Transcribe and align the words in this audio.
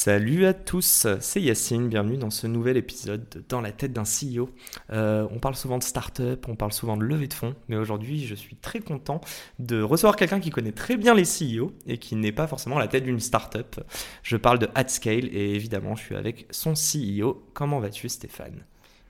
Salut 0.00 0.46
à 0.46 0.54
tous, 0.54 1.08
c'est 1.18 1.42
Yacine, 1.42 1.88
bienvenue 1.88 2.18
dans 2.18 2.30
ce 2.30 2.46
nouvel 2.46 2.76
épisode 2.76 3.28
de 3.30 3.42
Dans 3.48 3.60
la 3.60 3.72
tête 3.72 3.92
d'un 3.92 4.04
CEO. 4.04 4.48
Euh, 4.92 5.26
on 5.32 5.40
parle 5.40 5.56
souvent 5.56 5.76
de 5.76 5.82
start-up, 5.82 6.46
on 6.46 6.54
parle 6.54 6.72
souvent 6.72 6.96
de 6.96 7.02
levée 7.02 7.26
de 7.26 7.34
fonds, 7.34 7.56
mais 7.68 7.74
aujourd'hui 7.74 8.24
je 8.24 8.36
suis 8.36 8.54
très 8.54 8.78
content 8.78 9.20
de 9.58 9.82
recevoir 9.82 10.14
quelqu'un 10.14 10.38
qui 10.38 10.50
connaît 10.50 10.70
très 10.70 10.96
bien 10.96 11.14
les 11.14 11.24
CEO 11.24 11.72
et 11.88 11.98
qui 11.98 12.14
n'est 12.14 12.30
pas 12.30 12.46
forcément 12.46 12.76
à 12.76 12.78
la 12.78 12.86
tête 12.86 13.02
d'une 13.02 13.18
start-up. 13.18 13.80
Je 14.22 14.36
parle 14.36 14.60
de 14.60 14.68
AdScale 14.76 15.34
et 15.34 15.56
évidemment 15.56 15.96
je 15.96 16.04
suis 16.04 16.14
avec 16.14 16.46
son 16.52 16.74
CEO. 16.74 17.42
Comment 17.52 17.80
vas-tu 17.80 18.08
Stéphane? 18.08 18.62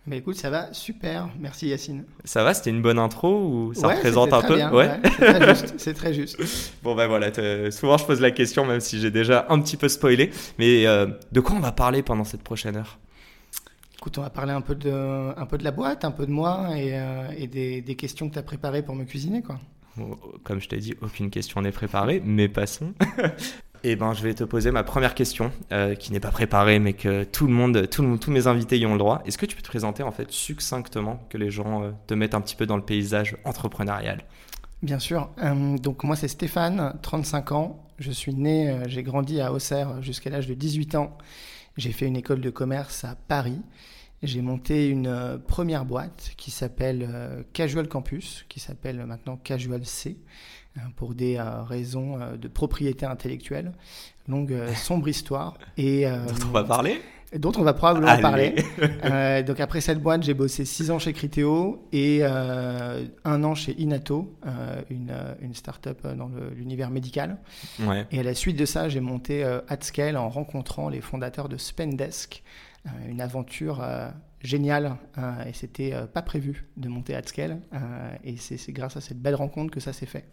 Mais 0.08 0.18
écoute, 0.18 0.36
ça 0.36 0.50
va 0.50 0.72
super. 0.72 1.28
Merci 1.38 1.68
Yacine. 1.68 2.04
Ça 2.24 2.42
va, 2.42 2.54
c'était 2.54 2.70
une 2.70 2.82
bonne 2.82 2.98
intro 2.98 3.44
ou 3.44 3.74
ça 3.74 3.88
représente 3.88 4.32
un 4.32 4.42
peu 4.42 4.56
bien, 4.56 4.72
Ouais, 4.72 5.00
c'est 5.18 5.24
très 5.24 5.46
juste. 5.54 5.74
C'est 5.78 5.94
très 5.94 6.14
juste. 6.14 6.72
bon 6.82 6.94
ben 6.94 7.06
voilà, 7.06 7.30
souvent 7.70 7.98
je 7.98 8.04
pose 8.04 8.20
la 8.20 8.30
question 8.30 8.64
même 8.64 8.80
si 8.80 8.98
j'ai 8.98 9.10
déjà 9.10 9.46
un 9.50 9.60
petit 9.60 9.76
peu 9.76 9.88
spoilé. 9.88 10.30
Mais 10.58 10.86
euh, 10.86 11.06
de 11.30 11.40
quoi 11.40 11.56
on 11.56 11.60
va 11.60 11.72
parler 11.72 12.02
pendant 12.02 12.24
cette 12.24 12.42
prochaine 12.42 12.76
heure? 12.76 12.98
Écoute, 13.96 14.16
on 14.16 14.22
va 14.22 14.30
parler 14.30 14.52
un 14.52 14.60
peu 14.60 14.74
de, 14.74 14.90
un 15.36 15.46
peu 15.46 15.58
de 15.58 15.64
la 15.64 15.72
boîte, 15.72 16.04
un 16.04 16.12
peu 16.12 16.24
de 16.24 16.30
moi 16.30 16.68
et, 16.76 16.90
euh, 16.92 17.28
et 17.36 17.46
des, 17.46 17.82
des, 17.82 17.96
questions 17.96 18.28
que 18.28 18.34
tu 18.34 18.38
as 18.38 18.44
préparées 18.44 18.82
pour 18.82 18.94
me 18.94 19.04
cuisiner 19.04 19.42
quoi. 19.42 19.58
Comme 20.44 20.60
je 20.60 20.68
t'ai 20.68 20.76
dit, 20.76 20.94
aucune 21.02 21.28
question 21.28 21.60
n'est 21.60 21.72
préparée, 21.72 22.22
mais 22.24 22.48
passons. 22.48 22.94
Eh 23.84 23.96
ben, 23.96 24.12
je 24.12 24.22
vais 24.22 24.34
te 24.34 24.44
poser 24.44 24.70
ma 24.70 24.82
première 24.82 25.14
question, 25.14 25.52
euh, 25.72 25.94
qui 25.94 26.12
n'est 26.12 26.20
pas 26.20 26.30
préparée, 26.30 26.78
mais 26.78 26.94
que 26.94 27.24
tout 27.24 27.46
le 27.46 27.52
monde, 27.52 27.88
tous 27.88 28.30
mes 28.30 28.46
invités 28.46 28.78
y 28.78 28.86
ont 28.86 28.92
le 28.92 28.98
droit. 28.98 29.22
Est-ce 29.24 29.38
que 29.38 29.46
tu 29.46 29.54
peux 29.54 29.62
te 29.62 29.68
présenter 29.68 30.02
en 30.02 30.10
fait 30.10 30.30
succinctement, 30.30 31.24
que 31.28 31.38
les 31.38 31.50
gens 31.50 31.84
euh, 31.84 31.90
te 32.06 32.14
mettent 32.14 32.34
un 32.34 32.40
petit 32.40 32.56
peu 32.56 32.66
dans 32.66 32.76
le 32.76 32.82
paysage 32.82 33.36
entrepreneurial? 33.44 34.24
Bien 34.82 34.98
sûr. 34.98 35.30
Euh, 35.42 35.76
donc 35.78 36.04
moi 36.04 36.16
c'est 36.16 36.28
Stéphane, 36.28 36.94
35 37.02 37.52
ans. 37.52 37.84
Je 37.98 38.10
suis 38.10 38.34
né, 38.34 38.82
j'ai 38.86 39.02
grandi 39.02 39.40
à 39.40 39.52
Auxerre 39.52 40.02
jusqu'à 40.02 40.30
l'âge 40.30 40.46
de 40.46 40.54
18 40.54 40.94
ans. 40.94 41.18
J'ai 41.76 41.92
fait 41.92 42.06
une 42.06 42.16
école 42.16 42.40
de 42.40 42.50
commerce 42.50 43.04
à 43.04 43.16
Paris. 43.16 43.60
J'ai 44.22 44.40
monté 44.40 44.88
une 44.88 45.40
première 45.46 45.84
boîte 45.84 46.32
qui 46.36 46.52
s'appelle 46.52 47.44
Casual 47.52 47.88
Campus, 47.88 48.44
qui 48.48 48.60
s'appelle 48.60 49.04
maintenant 49.04 49.36
Casual 49.36 49.84
C. 49.84 50.16
Euh, 50.78 50.88
pour 50.96 51.14
des 51.14 51.36
euh, 51.36 51.62
raisons 51.62 52.20
euh, 52.20 52.36
de 52.36 52.48
propriété 52.48 53.06
intellectuelle. 53.06 53.72
Longue, 54.26 54.54
sombre 54.74 55.08
histoire. 55.08 55.56
Et, 55.76 56.04
dont 56.28 56.46
on 56.48 56.52
va 56.52 56.64
parler 56.64 57.00
dont 57.36 57.52
on 57.58 57.62
va 57.62 57.74
probablement 57.74 58.18
parler. 58.22 58.54
donc 59.46 59.60
après 59.60 59.82
cette 59.82 60.00
boîte, 60.00 60.22
j'ai 60.22 60.32
bossé 60.32 60.64
six 60.64 60.90
ans 60.90 60.98
chez 60.98 61.12
Criteo 61.12 61.86
et 61.92 62.24
un 62.24 63.44
an 63.44 63.54
chez 63.54 63.78
Inato, 63.78 64.34
une, 64.88 65.14
une 65.42 65.52
start-up 65.52 66.06
dans 66.06 66.30
l'univers 66.56 66.88
médical. 66.88 67.36
Et 68.10 68.20
à 68.20 68.22
la 68.22 68.32
suite 68.32 68.56
de 68.56 68.64
ça, 68.64 68.88
j'ai 68.88 69.00
monté 69.00 69.44
AdScale 69.68 70.16
en 70.16 70.30
rencontrant 70.30 70.88
les 70.88 71.02
fondateurs 71.02 71.50
de 71.50 71.58
Spendesk, 71.58 72.42
une 73.06 73.20
aventure 73.20 73.86
géniale 74.40 74.96
et 75.46 75.52
c'était 75.52 75.92
pas 76.14 76.22
prévu 76.22 76.66
de 76.78 76.88
monter 76.88 77.14
AdScale. 77.14 77.60
et 78.24 78.38
c'est 78.38 78.72
grâce 78.72 78.96
à 78.96 79.02
cette 79.02 79.20
belle 79.20 79.34
rencontre 79.34 79.70
que 79.70 79.80
ça 79.80 79.92
s'est 79.92 80.06
fait. 80.06 80.24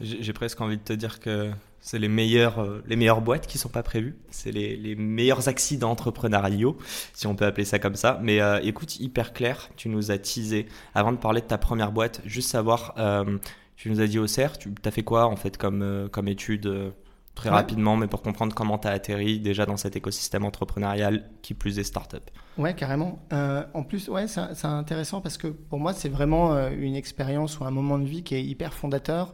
J'ai 0.00 0.32
presque 0.32 0.60
envie 0.60 0.78
de 0.78 0.82
te 0.82 0.92
dire 0.92 1.20
que 1.20 1.50
c'est 1.80 1.98
les 1.98 2.08
meilleures, 2.08 2.60
euh, 2.60 2.82
les 2.86 2.96
meilleures 2.96 3.22
boîtes 3.22 3.46
qui 3.46 3.58
sont 3.58 3.68
pas 3.68 3.82
prévues. 3.82 4.16
C'est 4.30 4.52
les, 4.52 4.76
les, 4.76 4.94
meilleurs 4.94 5.48
accidents 5.48 5.90
entrepreneuriaux, 5.90 6.76
si 7.14 7.26
on 7.26 7.34
peut 7.34 7.46
appeler 7.46 7.64
ça 7.64 7.78
comme 7.78 7.96
ça. 7.96 8.18
Mais 8.22 8.40
euh, 8.40 8.60
écoute, 8.62 9.00
hyper 9.00 9.32
clair, 9.32 9.70
tu 9.76 9.88
nous 9.88 10.10
as 10.10 10.18
teasé. 10.18 10.66
Avant 10.94 11.12
de 11.12 11.16
parler 11.16 11.40
de 11.40 11.46
ta 11.46 11.58
première 11.58 11.92
boîte, 11.92 12.20
juste 12.24 12.50
savoir, 12.50 12.94
euh, 12.98 13.38
tu 13.76 13.90
nous 13.90 14.00
as 14.00 14.06
dit 14.06 14.18
au 14.18 14.26
CERF, 14.26 14.58
tu 14.58 14.72
as 14.84 14.90
fait 14.90 15.02
quoi 15.02 15.26
en 15.26 15.36
fait 15.36 15.56
comme, 15.56 16.08
comme 16.12 16.28
étude 16.28 16.92
très 17.34 17.48
rapidement, 17.48 17.96
mais 17.96 18.06
pour 18.06 18.20
comprendre 18.20 18.54
comment 18.54 18.76
tu 18.76 18.86
as 18.86 18.90
atterri 18.90 19.40
déjà 19.40 19.64
dans 19.64 19.78
cet 19.78 19.96
écosystème 19.96 20.44
entrepreneurial 20.44 21.30
qui 21.40 21.54
plus 21.54 21.78
est 21.78 21.84
startup? 21.84 22.30
Ouais, 22.58 22.74
carrément. 22.74 23.18
en 23.30 23.82
plus, 23.82 24.08
ouais, 24.10 24.26
c'est 24.28 24.64
intéressant 24.66 25.22
parce 25.22 25.38
que 25.38 25.46
pour 25.46 25.78
moi, 25.78 25.94
c'est 25.94 26.10
vraiment 26.10 26.54
une 26.68 26.94
expérience 26.94 27.58
ou 27.58 27.64
un 27.64 27.70
moment 27.70 27.98
de 27.98 28.04
vie 28.04 28.22
qui 28.22 28.34
est 28.34 28.44
hyper 28.44 28.74
fondateur. 28.74 29.32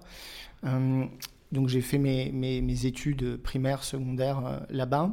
Euh, 0.65 1.05
donc 1.53 1.69
j'ai 1.69 1.81
fait 1.81 1.99
mes, 1.99 2.87
études 2.87 3.37
primaires, 3.37 3.85
secondaires 3.85 4.45
euh, 4.47 4.59
là-bas. 4.71 5.13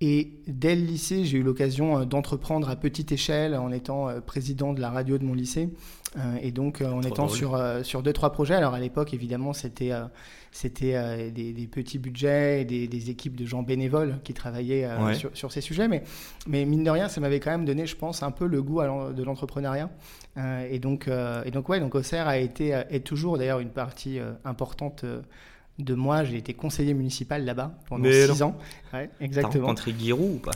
Et 0.00 0.42
dès 0.46 0.76
le 0.76 0.84
lycée, 0.84 1.24
j'ai 1.24 1.38
eu 1.38 1.42
l'occasion 1.42 1.98
euh, 1.98 2.04
d'entreprendre 2.04 2.68
à 2.68 2.76
petite 2.76 3.12
échelle 3.12 3.54
en 3.54 3.70
étant 3.70 4.20
président 4.20 4.72
de 4.72 4.80
la 4.80 4.90
radio 4.90 5.18
de 5.18 5.24
mon 5.24 5.34
lycée. 5.34 5.70
Et 6.40 6.50
donc 6.50 6.80
en 6.80 7.02
étant 7.02 7.28
sur, 7.28 7.60
sur 7.82 8.02
deux, 8.02 8.12
trois 8.12 8.32
projets. 8.32 8.54
Alors 8.54 8.74
à 8.74 8.80
l'époque, 8.80 9.12
évidemment, 9.12 9.52
c'était 9.52 9.92
c'était 10.56 10.94
euh, 10.94 11.30
des, 11.30 11.68
petits 11.70 11.98
budgets, 11.98 12.64
des, 12.64 12.88
des, 12.88 13.10
équipes 13.10 13.36
de 13.36 13.44
gens 13.44 13.62
bénévoles 13.62 14.18
qui 14.24 14.32
travaillaient 14.32 14.86
euh, 14.86 15.12
sur, 15.34 15.52
ces 15.52 15.60
sujets. 15.60 15.86
Mais, 15.86 16.02
mais 16.46 16.64
mine 16.64 16.82
de 16.82 16.90
rien, 16.90 17.08
ça 17.08 17.20
m'avait 17.20 17.40
quand 17.40 17.50
même 17.50 17.66
donné, 17.66 17.86
je 17.86 17.94
pense, 17.94 18.22
un 18.22 18.30
peu 18.30 18.46
le 18.46 18.62
goût 18.62 18.80
de 18.80 19.22
l'entrepreneuriat. 19.22 19.90
Euh, 20.38 20.66
et, 20.70 20.78
donc, 20.78 21.08
et 21.44 21.50
donc, 21.50 21.68
ouais, 21.68 21.78
donc 21.78 21.94
Auxerre 21.94 22.26
a 22.26 22.38
été, 22.38 22.68
est 22.88 23.04
toujours 23.04 23.36
d'ailleurs 23.36 23.60
une 23.60 23.70
partie 23.70 24.18
importante 24.44 25.04
de 25.78 25.94
moi. 25.94 26.24
J'ai 26.24 26.38
été 26.38 26.54
conseiller 26.54 26.94
municipal 26.94 27.44
là-bas 27.44 27.72
pendant 27.88 28.10
six 28.10 28.42
ans. 28.42 28.56
Ouais, 28.94 29.10
exactement. 29.20 29.52
T'as 29.52 29.60
rencontré 29.60 29.94
Giroud 29.98 30.36
ou 30.36 30.38
pas? 30.38 30.52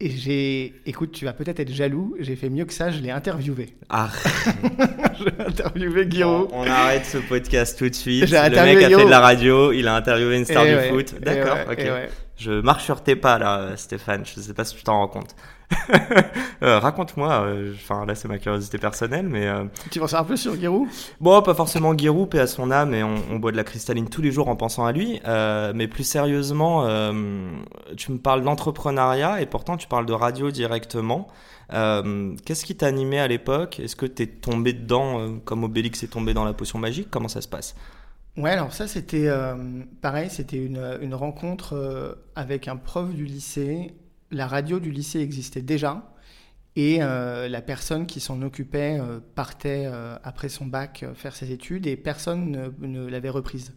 Et 0.00 0.10
j'ai, 0.10 0.74
écoute, 0.84 1.12
tu 1.12 1.24
vas 1.24 1.32
peut-être 1.32 1.60
être 1.60 1.72
jaloux, 1.72 2.16
j'ai 2.18 2.34
fait 2.34 2.48
mieux 2.48 2.64
que 2.64 2.72
ça, 2.72 2.90
je 2.90 3.00
l'ai 3.00 3.10
interviewé. 3.10 3.68
Ah 3.88 4.10
J'ai 5.18 5.44
interviewé 5.46 6.06
Guiraud. 6.06 6.48
On, 6.52 6.66
arrête 6.66 7.04
ce 7.04 7.18
podcast 7.18 7.78
tout 7.78 7.88
de 7.88 7.94
suite. 7.94 8.28
Le 8.28 8.64
mec 8.64 8.82
a 8.82 8.98
fait 8.98 9.04
de 9.04 9.10
la 9.10 9.20
radio, 9.20 9.72
il 9.72 9.86
a 9.86 9.94
interviewé 9.94 10.38
une 10.38 10.44
star 10.44 10.64
du 10.64 10.76
foot. 10.90 11.14
D'accord, 11.20 11.58
ok. 11.70 11.86
Je 12.42 12.60
marche 12.60 12.84
sur 12.84 13.02
tes 13.02 13.14
pas 13.14 13.38
là, 13.38 13.76
Stéphane, 13.76 14.24
je 14.26 14.40
sais 14.40 14.54
pas 14.54 14.64
si 14.64 14.74
tu 14.74 14.82
t'en 14.82 14.98
rends 14.98 15.08
compte. 15.08 15.34
Euh, 16.62 16.78
raconte-moi, 16.78 17.28
euh, 17.28 17.72
enfin 17.74 18.06
là 18.06 18.14
c'est 18.14 18.28
ma 18.28 18.38
curiosité 18.38 18.78
personnelle, 18.78 19.26
mais... 19.28 19.48
Euh, 19.48 19.64
tu 19.90 19.98
savoir 19.98 20.22
un 20.22 20.24
peu 20.24 20.36
sur 20.36 20.54
Giroud? 20.54 20.86
Bon, 21.20 21.42
pas 21.42 21.54
forcément 21.54 21.92
Giroud, 21.98 22.28
paix 22.28 22.38
à 22.38 22.46
son 22.46 22.70
âme, 22.70 22.94
et 22.94 23.02
on, 23.02 23.36
boit 23.40 23.50
de 23.50 23.56
la 23.56 23.64
cristalline 23.64 24.08
tous 24.08 24.22
les 24.22 24.30
jours 24.30 24.46
en 24.46 24.54
pensant 24.54 24.84
à 24.84 24.92
lui, 24.92 25.20
mais 25.74 25.88
plus 25.88 26.04
sérieusement, 26.04 26.86
tu 27.96 28.12
me 28.12 28.18
parles 28.18 28.42
d'entrepreneuriat, 28.42 29.42
et 29.42 29.46
pourtant 29.46 29.76
tu 29.76 29.88
parles 29.88 30.06
de 30.06 30.12
radio 30.12 30.52
directement. 30.52 31.26
Qu'est-ce 31.68 32.64
qui 32.64 32.76
t'a 32.76 32.86
animé 32.86 33.18
à 33.18 33.26
l'époque? 33.26 33.80
Est-ce 33.80 33.96
que 33.96 34.06
tu 34.06 34.22
es 34.22 34.26
tombé 34.28 34.72
dedans 34.72 35.38
comme 35.44 35.64
Obélix 35.64 36.04
est 36.04 36.12
tombé 36.12 36.32
dans 36.32 36.44
la 36.44 36.52
potion 36.52 36.78
magique? 36.78 37.08
Comment 37.10 37.26
ça 37.26 37.40
se 37.40 37.48
passe? 37.48 37.74
Ouais, 38.36 38.50
alors 38.50 38.72
ça 38.72 38.88
c'était 38.88 39.28
pareil, 40.00 40.30
c'était 40.30 40.64
une, 40.64 40.98
une, 41.02 41.14
rencontre 41.14 42.18
avec 42.34 42.66
un 42.66 42.76
prof 42.76 43.12
du 43.12 43.26
lycée 43.26 43.94
la 44.32 44.46
radio 44.46 44.80
du 44.80 44.90
lycée 44.90 45.20
existait 45.20 45.62
déjà 45.62 46.08
et 46.74 47.02
euh, 47.02 47.48
la 47.48 47.60
personne 47.60 48.06
qui 48.06 48.18
s'en 48.18 48.40
occupait 48.40 48.98
euh, 48.98 49.20
partait 49.34 49.84
euh, 49.86 50.16
après 50.24 50.48
son 50.48 50.64
bac 50.64 51.04
faire 51.14 51.36
ses 51.36 51.52
études 51.52 51.86
et 51.86 51.96
personne 51.96 52.72
ne, 52.80 53.06
l'avait 53.06 53.28
reprise. 53.28 53.74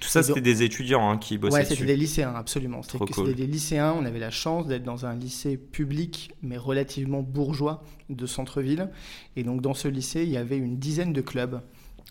tout 0.00 0.08
ça, 0.08 0.22
c'était 0.22 0.40
des 0.40 0.62
étudiants 0.62 1.10
hein, 1.10 1.18
qui 1.18 1.38
bossaient 1.38 1.56
Ouais, 1.56 1.64
c'était 1.64 1.84
des 1.84 1.96
lycéens, 1.96 2.34
absolument. 2.36 2.82
C'était 2.82 3.34
des 3.34 3.46
lycéens. 3.48 3.92
On 3.98 4.04
avait 4.04 4.20
la 4.20 4.30
chance 4.30 4.68
d'être 4.68 4.84
dans 4.84 5.06
un 5.06 5.16
lycée 5.16 5.56
public, 5.56 6.30
mais 6.40 6.56
relativement 6.56 7.22
bourgeois 7.22 7.82
de 8.10 8.26
centre-ville. 8.26 8.90
Et 9.34 9.42
donc, 9.42 9.60
dans 9.60 9.74
ce 9.74 9.88
lycée, 9.88 10.22
il 10.22 10.30
y 10.30 10.36
avait 10.36 10.58
une 10.58 10.78
dizaine 10.78 11.12
de 11.12 11.20
clubs. 11.20 11.60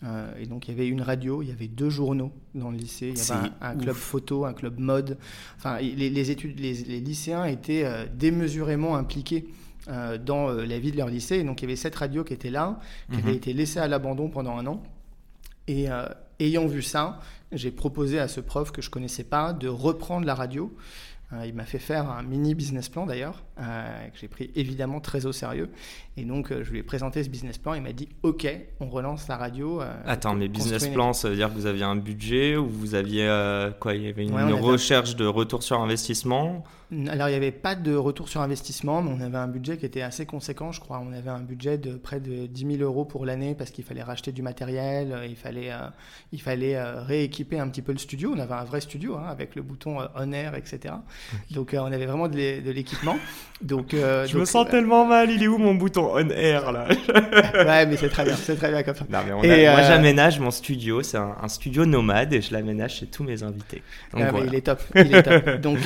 Euh, 0.04 0.30
et 0.38 0.46
donc 0.46 0.68
il 0.68 0.72
y 0.72 0.74
avait 0.74 0.88
une 0.88 1.00
radio, 1.00 1.42
il 1.42 1.48
y 1.48 1.52
avait 1.52 1.68
deux 1.68 1.88
journaux 1.88 2.30
dans 2.54 2.70
le 2.70 2.76
lycée, 2.76 3.14
il 3.16 3.18
y 3.18 3.32
avait 3.32 3.50
un, 3.62 3.74
club 3.74 3.94
photo, 3.94 4.44
un 4.44 4.52
club 4.52 4.78
mode. 4.78 5.16
Enfin, 5.56 5.78
les, 5.78 6.30
études, 6.30 6.60
les, 6.60 6.74
lycéens 7.00 7.46
étaient 7.46 7.84
euh, 7.84 8.04
démesurément 8.14 8.96
impliqués 8.96 9.46
euh, 9.88 10.18
dans 10.18 10.48
la 10.48 10.78
vie 10.78 10.92
de 10.92 10.98
leur 10.98 11.08
lycée. 11.08 11.36
Et 11.36 11.44
donc 11.44 11.62
il 11.62 11.64
y 11.64 11.68
avait 11.68 11.76
cette 11.76 11.96
radio 11.96 12.24
qui 12.24 12.34
était 12.34 12.50
là, 12.50 12.78
qui 13.10 13.18
avait 13.18 13.30
mhm. 13.30 13.36
été 13.36 13.52
laissée 13.52 13.78
à 13.78 13.88
l'abandon 13.88 14.28
pendant 14.28 14.56
un 14.58 14.66
an. 14.66 14.82
Et 15.68 15.86
ayant 16.38 16.66
vu 16.68 16.80
ça, 16.80 17.18
j'ai 17.50 17.72
proposé 17.72 18.20
à 18.20 18.28
ce 18.28 18.40
prof 18.40 18.70
que 18.70 18.80
je 18.82 18.88
connaissais 18.88 19.24
pas 19.24 19.52
de 19.52 19.66
reprendre 19.66 20.24
la 20.24 20.36
radio 20.36 20.72
il 21.44 21.54
m'a 21.54 21.64
fait 21.64 21.78
faire 21.78 22.10
un 22.10 22.22
mini 22.22 22.54
business 22.54 22.88
plan 22.88 23.04
d'ailleurs, 23.04 23.42
que 23.56 24.18
j'ai 24.20 24.28
pris 24.28 24.50
évidemment 24.54 25.00
très 25.00 25.26
au 25.26 25.32
sérieux. 25.32 25.70
Et 26.16 26.24
donc, 26.24 26.52
je 26.52 26.70
lui 26.70 26.78
ai 26.78 26.82
présenté 26.82 27.22
ce 27.24 27.28
business 27.28 27.58
plan. 27.58 27.74
Il 27.74 27.82
m'a 27.82 27.92
dit 27.92 28.08
Ok, 28.22 28.48
on 28.80 28.88
relance 28.88 29.26
la 29.28 29.36
radio. 29.36 29.80
Attends, 30.04 30.34
mais 30.34 30.48
business 30.48 30.86
plan, 30.88 31.12
ça 31.12 31.28
veut 31.28 31.36
dire 31.36 31.48
que 31.48 31.54
vous 31.54 31.66
aviez 31.66 31.84
un 31.84 31.96
budget 31.96 32.56
ou 32.56 32.68
vous 32.68 32.94
aviez 32.94 33.26
quoi 33.80 33.94
Il 33.94 34.02
y 34.02 34.08
avait 34.08 34.24
une 34.24 34.52
recherche 34.54 35.16
de 35.16 35.26
retour 35.26 35.62
sur 35.62 35.80
investissement? 35.80 36.64
Alors, 37.08 37.28
il 37.28 37.32
n'y 37.32 37.36
avait 37.36 37.50
pas 37.50 37.74
de 37.74 37.96
retour 37.96 38.28
sur 38.28 38.40
investissement, 38.40 39.02
mais 39.02 39.10
on 39.10 39.20
avait 39.20 39.38
un 39.38 39.48
budget 39.48 39.76
qui 39.76 39.84
était 39.84 40.02
assez 40.02 40.24
conséquent, 40.24 40.70
je 40.70 40.78
crois. 40.78 41.02
On 41.04 41.12
avait 41.12 41.30
un 41.30 41.40
budget 41.40 41.78
de 41.78 41.96
près 41.96 42.20
de 42.20 42.46
10 42.46 42.76
000 42.76 42.82
euros 42.82 43.04
pour 43.04 43.26
l'année 43.26 43.56
parce 43.56 43.72
qu'il 43.72 43.84
fallait 43.84 44.04
racheter 44.04 44.30
du 44.30 44.40
matériel, 44.40 45.12
euh, 45.12 45.26
il 45.26 45.34
fallait, 45.34 45.72
euh, 45.72 45.88
il 46.30 46.40
fallait 46.40 46.76
euh, 46.76 47.02
rééquiper 47.02 47.58
un 47.58 47.68
petit 47.68 47.82
peu 47.82 47.90
le 47.90 47.98
studio. 47.98 48.32
On 48.36 48.38
avait 48.38 48.54
un 48.54 48.62
vrai 48.62 48.80
studio 48.80 49.16
hein, 49.16 49.26
avec 49.26 49.56
le 49.56 49.62
bouton 49.62 49.98
on 50.14 50.32
air, 50.32 50.54
etc. 50.54 50.94
Donc, 51.50 51.74
on 51.78 51.86
avait 51.86 52.06
vraiment 52.06 52.28
de 52.28 52.70
l'équipement. 52.70 53.16
Donc, 53.62 53.88
je 53.92 54.38
me 54.38 54.44
sens 54.44 54.68
tellement 54.68 55.04
mal. 55.04 55.30
Il 55.30 55.42
est 55.42 55.48
où 55.48 55.58
mon 55.58 55.74
bouton 55.74 56.10
on 56.14 56.28
air 56.30 56.70
là 56.72 56.86
Ouais, 57.54 57.86
mais 57.86 57.96
c'est 57.96 58.10
très 58.10 58.24
bien, 58.24 58.36
c'est 58.36 58.56
très 58.56 58.70
bien 58.70 58.82
comme 58.82 58.94
ça. 58.94 59.04
moi, 59.08 59.82
j'aménage 59.82 60.38
mon 60.38 60.50
studio. 60.50 61.02
C'est 61.02 61.18
un, 61.18 61.48
studio 61.48 61.86
nomade 61.86 62.32
et 62.32 62.42
je 62.42 62.52
l'aménage 62.52 62.96
chez 62.96 63.06
tous 63.06 63.24
mes 63.24 63.42
invités. 63.42 63.82
Donc, 64.12 64.22
ah, 64.22 64.32
il 64.46 64.54
est 64.54 64.60
top. 64.60 64.80
Il 64.94 65.14
est 65.14 65.22
top. 65.22 65.60
donc, 65.60 65.78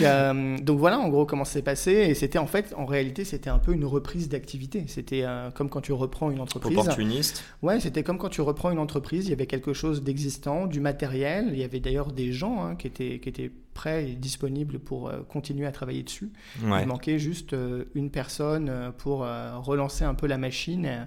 donc 0.62 0.78
voilà 0.78 0.90
voilà 0.90 1.06
en 1.06 1.08
gros 1.08 1.24
comment 1.24 1.44
c'est 1.44 1.62
passé. 1.62 1.92
Et 1.92 2.14
c'était 2.14 2.38
en 2.38 2.46
fait, 2.46 2.74
en 2.76 2.84
réalité, 2.84 3.24
c'était 3.24 3.50
un 3.50 3.58
peu 3.58 3.72
une 3.72 3.84
reprise 3.84 4.28
d'activité. 4.28 4.84
C'était 4.88 5.22
euh, 5.24 5.50
comme 5.50 5.68
quand 5.68 5.80
tu 5.80 5.92
reprends 5.92 6.30
une 6.30 6.40
entreprise. 6.40 6.76
Opportuniste. 6.76 7.44
Ouais, 7.62 7.80
c'était 7.80 8.02
comme 8.02 8.18
quand 8.18 8.28
tu 8.28 8.40
reprends 8.40 8.70
une 8.70 8.78
entreprise. 8.78 9.26
Il 9.26 9.30
y 9.30 9.32
avait 9.32 9.46
quelque 9.46 9.72
chose 9.72 10.02
d'existant, 10.02 10.66
du 10.66 10.80
matériel. 10.80 11.50
Il 11.52 11.58
y 11.58 11.64
avait 11.64 11.80
d'ailleurs 11.80 12.12
des 12.12 12.32
gens 12.32 12.64
hein, 12.64 12.74
qui, 12.74 12.88
étaient, 12.88 13.20
qui 13.20 13.28
étaient 13.28 13.50
prêts 13.74 14.10
et 14.10 14.14
disponibles 14.14 14.78
pour 14.78 15.08
euh, 15.08 15.22
continuer 15.22 15.66
à 15.66 15.72
travailler 15.72 16.02
dessus. 16.02 16.30
Il 16.62 16.86
manquait 16.86 17.18
juste 17.18 17.52
euh, 17.52 17.84
une 17.94 18.10
personne 18.10 18.92
pour 18.98 19.20
relancer 19.20 20.04
un 20.04 20.14
peu 20.14 20.26
la 20.26 20.38
machine 20.38 21.06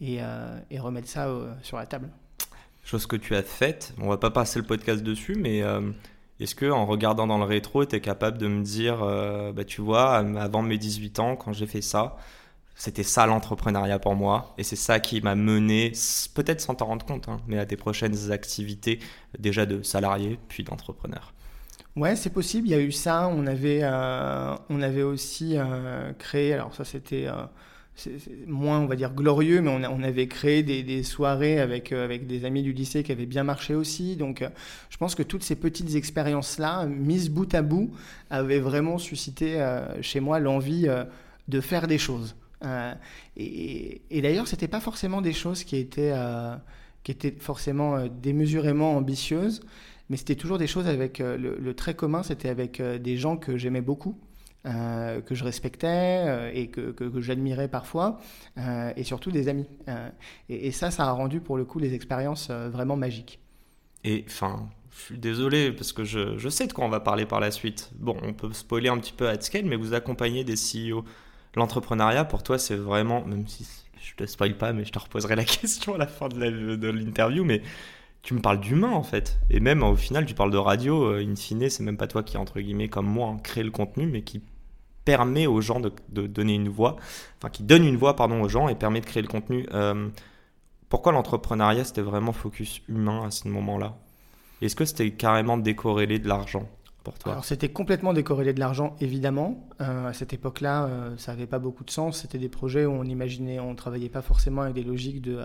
et, 0.00 0.18
et 0.70 0.78
remettre 0.78 1.08
ça 1.08 1.28
sur 1.62 1.76
la 1.76 1.86
table. 1.86 2.08
Chose 2.84 3.06
que 3.06 3.16
tu 3.16 3.34
as 3.34 3.42
faite. 3.42 3.94
On 3.98 4.08
va 4.08 4.18
pas 4.18 4.30
passer 4.30 4.58
le 4.58 4.66
podcast 4.66 5.02
dessus, 5.02 5.34
mais 5.34 5.62
est-ce 6.40 6.54
que 6.54 6.70
en 6.70 6.84
regardant 6.84 7.26
dans 7.26 7.38
le 7.38 7.44
rétro, 7.44 7.84
tu 7.84 7.96
es 7.96 8.00
capable 8.00 8.38
de 8.38 8.48
me 8.48 8.62
dire, 8.62 9.02
euh, 9.02 9.52
bah, 9.52 9.64
tu 9.64 9.80
vois, 9.80 10.16
avant 10.16 10.62
mes 10.62 10.78
18 10.78 11.20
ans, 11.20 11.36
quand 11.36 11.52
j'ai 11.52 11.66
fait 11.66 11.80
ça, 11.80 12.16
c'était 12.74 13.04
ça 13.04 13.26
l'entrepreneuriat 13.26 14.00
pour 14.00 14.16
moi, 14.16 14.52
et 14.58 14.64
c'est 14.64 14.74
ça 14.76 14.98
qui 14.98 15.20
m'a 15.20 15.36
mené, 15.36 15.92
peut-être 16.34 16.60
sans 16.60 16.74
t'en 16.74 16.86
rendre 16.86 17.06
compte, 17.06 17.28
hein, 17.28 17.36
mais 17.46 17.56
à 17.58 17.66
tes 17.66 17.76
prochaines 17.76 18.32
activités, 18.32 18.98
déjà 19.38 19.64
de 19.64 19.82
salarié, 19.82 20.40
puis 20.48 20.64
d'entrepreneur. 20.64 21.32
Ouais, 21.96 22.16
c'est 22.16 22.30
possible. 22.30 22.68
Il 22.68 22.70
y 22.72 22.74
a 22.74 22.80
eu 22.80 22.92
ça. 22.92 23.28
On 23.28 23.46
avait, 23.46 23.80
euh, 23.82 24.54
on 24.68 24.82
avait 24.82 25.02
aussi 25.02 25.56
euh, 25.56 26.12
créé. 26.14 26.52
Alors 26.52 26.74
ça, 26.74 26.84
c'était 26.84 27.28
c'est 27.96 28.18
moins, 28.46 28.80
on 28.80 28.86
va 28.86 28.96
dire, 28.96 29.12
glorieux, 29.14 29.60
mais 29.60 29.86
on, 29.86 30.02
avait 30.02 30.26
créé 30.26 30.62
des, 30.62 31.02
soirées 31.04 31.60
avec, 31.60 31.92
euh, 31.92 32.04
avec 32.04 32.26
des 32.26 32.44
amis 32.44 32.62
du 32.62 32.72
lycée 32.72 33.04
qui 33.04 33.12
avaient 33.12 33.26
bien 33.26 33.44
marché 33.44 33.74
aussi. 33.74 34.16
Donc, 34.16 34.42
euh, 34.42 34.48
je 34.90 34.96
pense 34.96 35.14
que 35.14 35.22
toutes 35.22 35.44
ces 35.44 35.54
petites 35.54 35.94
expériences-là, 35.94 36.86
mises 36.86 37.30
bout 37.30 37.52
à 37.54 37.62
bout, 37.62 37.92
avaient 38.30 38.58
vraiment 38.58 38.98
suscité 38.98 39.60
euh, 39.60 40.02
chez 40.02 40.18
moi 40.20 40.40
l'envie 40.40 40.88
de 41.48 41.60
faire 41.60 41.86
des 41.86 41.98
choses. 41.98 42.34
et, 43.36 44.02
et 44.10 44.22
d'ailleurs, 44.22 44.48
c'était 44.48 44.68
pas 44.68 44.80
forcément 44.80 45.20
des 45.20 45.32
choses 45.32 45.62
qui 45.62 45.76
étaient, 45.76 46.14
qui 47.04 47.12
étaient 47.12 47.34
forcément 47.38 48.06
démesurément 48.06 48.96
ambitieuses, 48.96 49.60
mais 50.08 50.16
c'était 50.16 50.34
toujours 50.34 50.58
des 50.58 50.66
choses 50.66 50.86
avec 50.86 51.18
le, 51.18 51.36
le 51.36 51.74
très 51.74 51.94
commun, 51.94 52.22
c'était 52.22 52.48
avec 52.48 52.80
des 52.80 53.16
gens 53.16 53.36
que 53.36 53.56
j'aimais 53.56 53.80
beaucoup. 53.80 54.18
Euh, 54.66 55.20
que 55.20 55.34
je 55.34 55.44
respectais 55.44 56.24
euh, 56.26 56.50
et 56.54 56.68
que, 56.68 56.92
que, 56.92 57.20
j'admirais 57.20 57.68
parfois, 57.68 58.18
euh, 58.56 58.94
et 58.96 59.04
surtout 59.04 59.30
des 59.30 59.48
amis. 59.48 59.66
Et, 60.48 60.72
ça, 60.72 60.90
ça 60.90 61.04
a 61.04 61.10
rendu 61.10 61.42
pour 61.42 61.58
le 61.58 61.66
coup 61.66 61.78
les 61.78 61.92
expériences 61.92 62.50
vraiment 62.50 62.96
magiques. 62.96 63.40
Et 64.04 64.24
enfin, 64.26 64.70
je 64.90 65.02
suis 65.02 65.18
désolé 65.18 65.70
parce 65.70 65.92
que 65.92 66.04
je, 66.04 66.38
je, 66.38 66.48
sais 66.48 66.66
de 66.66 66.72
quoi 66.72 66.86
on 66.86 66.88
va 66.88 67.00
parler 67.00 67.26
par 67.26 67.40
la 67.40 67.50
suite. 67.50 67.90
Bon, 67.98 68.16
on 68.22 68.32
peut 68.32 68.50
spoiler 68.54 68.88
un 68.88 68.96
petit 68.96 69.12
peu 69.12 69.28
à 69.28 69.38
scale, 69.38 69.66
mais 69.66 69.76
vous 69.76 69.92
accompagnez 69.92 70.44
des 70.44 70.54
CEO. 70.54 71.04
L'entrepreneuriat, 71.56 72.24
pour 72.24 72.42
toi, 72.42 72.58
c'est 72.58 72.76
vraiment, 72.76 73.22
même 73.26 73.46
si 73.46 73.66
je 74.00 74.14
te 74.14 74.24
spoil 74.24 74.56
pas, 74.56 74.72
mais 74.72 74.86
je 74.86 74.92
te 74.92 74.98
reposerai 74.98 75.36
la 75.36 75.44
question 75.44 75.96
à 75.96 75.98
la 75.98 76.06
fin 76.06 76.30
de 76.30 76.90
l'interview, 76.90 77.44
mais 77.44 77.60
tu 78.24 78.34
me 78.34 78.40
parles 78.40 78.58
d'humain 78.58 78.90
en 78.90 79.04
fait. 79.04 79.38
Et 79.50 79.60
même 79.60 79.84
au 79.84 79.94
final, 79.94 80.26
tu 80.26 80.34
parles 80.34 80.50
de 80.50 80.58
radio, 80.58 81.14
in 81.14 81.36
fine, 81.36 81.70
c'est 81.70 81.84
même 81.84 81.96
pas 81.96 82.08
toi 82.08 82.24
qui, 82.24 82.36
entre 82.36 82.58
guillemets, 82.58 82.88
comme 82.88 83.06
moi, 83.06 83.28
hein, 83.28 83.36
crée 83.40 83.62
le 83.62 83.70
contenu, 83.70 84.06
mais 84.06 84.22
qui 84.22 84.42
permet 85.04 85.46
aux 85.46 85.60
gens 85.60 85.80
de, 85.80 85.92
donner 86.26 86.54
une 86.54 86.68
voix, 86.68 86.96
enfin 87.38 87.50
qui 87.50 87.62
donne 87.62 87.84
une 87.84 87.96
voix 87.96 88.16
pardon 88.16 88.42
aux 88.42 88.48
gens 88.48 88.68
et 88.68 88.74
permet 88.74 89.00
de 89.00 89.06
créer 89.06 89.22
le 89.22 89.28
contenu. 89.28 89.66
Euh, 89.72 90.08
pourquoi 90.88 91.12
l'entrepreneuriat 91.12 91.84
c'était 91.84 92.02
vraiment 92.02 92.32
focus 92.32 92.80
humain 92.88 93.24
à 93.26 93.30
ce 93.30 93.48
moment-là? 93.48 93.96
Est-ce 94.62 94.76
que 94.76 94.84
c'était 94.84 95.10
carrément 95.10 95.58
décorrélé 95.58 96.18
de 96.18 96.28
l'argent 96.28 96.68
pour 97.02 97.18
toi? 97.18 97.32
Alors 97.32 97.44
c'était 97.44 97.68
complètement 97.68 98.12
décorrélé 98.12 98.52
de 98.54 98.60
l'argent 98.60 98.96
évidemment. 99.00 99.68
Euh, 99.80 100.08
à 100.08 100.12
cette 100.12 100.32
époque-là, 100.32 100.86
euh, 100.86 101.16
ça 101.18 101.32
n'avait 101.32 101.46
pas 101.46 101.58
beaucoup 101.58 101.84
de 101.84 101.90
sens. 101.90 102.22
C'était 102.22 102.38
des 102.38 102.48
projets 102.48 102.86
où 102.86 102.92
on 102.92 103.04
imaginait, 103.04 103.60
on 103.60 103.74
travaillait 103.74 104.08
pas 104.08 104.22
forcément 104.22 104.62
avec 104.62 104.74
des 104.74 104.84
logiques 104.84 105.20
de 105.20 105.40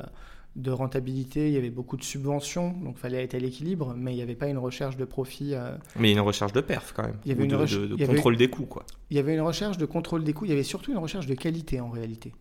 de 0.60 0.72
rentabilité, 0.72 1.48
il 1.48 1.54
y 1.54 1.58
avait 1.58 1.70
beaucoup 1.70 1.96
de 1.96 2.04
subventions, 2.04 2.74
donc 2.84 2.96
il 2.98 3.00
fallait 3.00 3.24
être 3.24 3.34
à 3.34 3.40
l'équilibre, 3.40 3.94
mais 3.98 4.12
il 4.14 4.16
n'y 4.18 4.22
avait 4.22 4.36
pas 4.36 4.48
une 4.48 4.58
recherche 4.58 4.98
de 4.98 5.06
profit. 5.06 5.56
Euh, 5.56 5.72
mais 5.98 6.12
une 6.12 6.20
recherche 6.20 6.52
de 6.52 6.62
perf 6.62 6.94
quand 6.94 7.04
même. 7.04 7.16
Il 7.26 7.30
y 7.30 7.32
avait 7.32 7.46
une 7.46 7.50
de, 7.96 8.06
contrôle 8.06 8.36
des 8.36 8.50
coûts 8.50 8.66
quoi. 8.66 8.86
Il 9.10 9.18
y 9.18 9.20
avait 9.20 9.34
une 9.34 9.42
recherche 9.42 9.78
de 9.78 9.86
contrôle 9.86 10.24
des 10.24 10.34
coûts, 10.34 10.46
il 10.46 10.50
y 10.50 10.54
avait 10.54 10.64
surtout 10.64 10.92
une 10.92 10.98
recherche 10.98 11.28
de 11.28 11.34
qualité 11.34 11.80
en 11.80 11.90
réalité. 11.90 12.34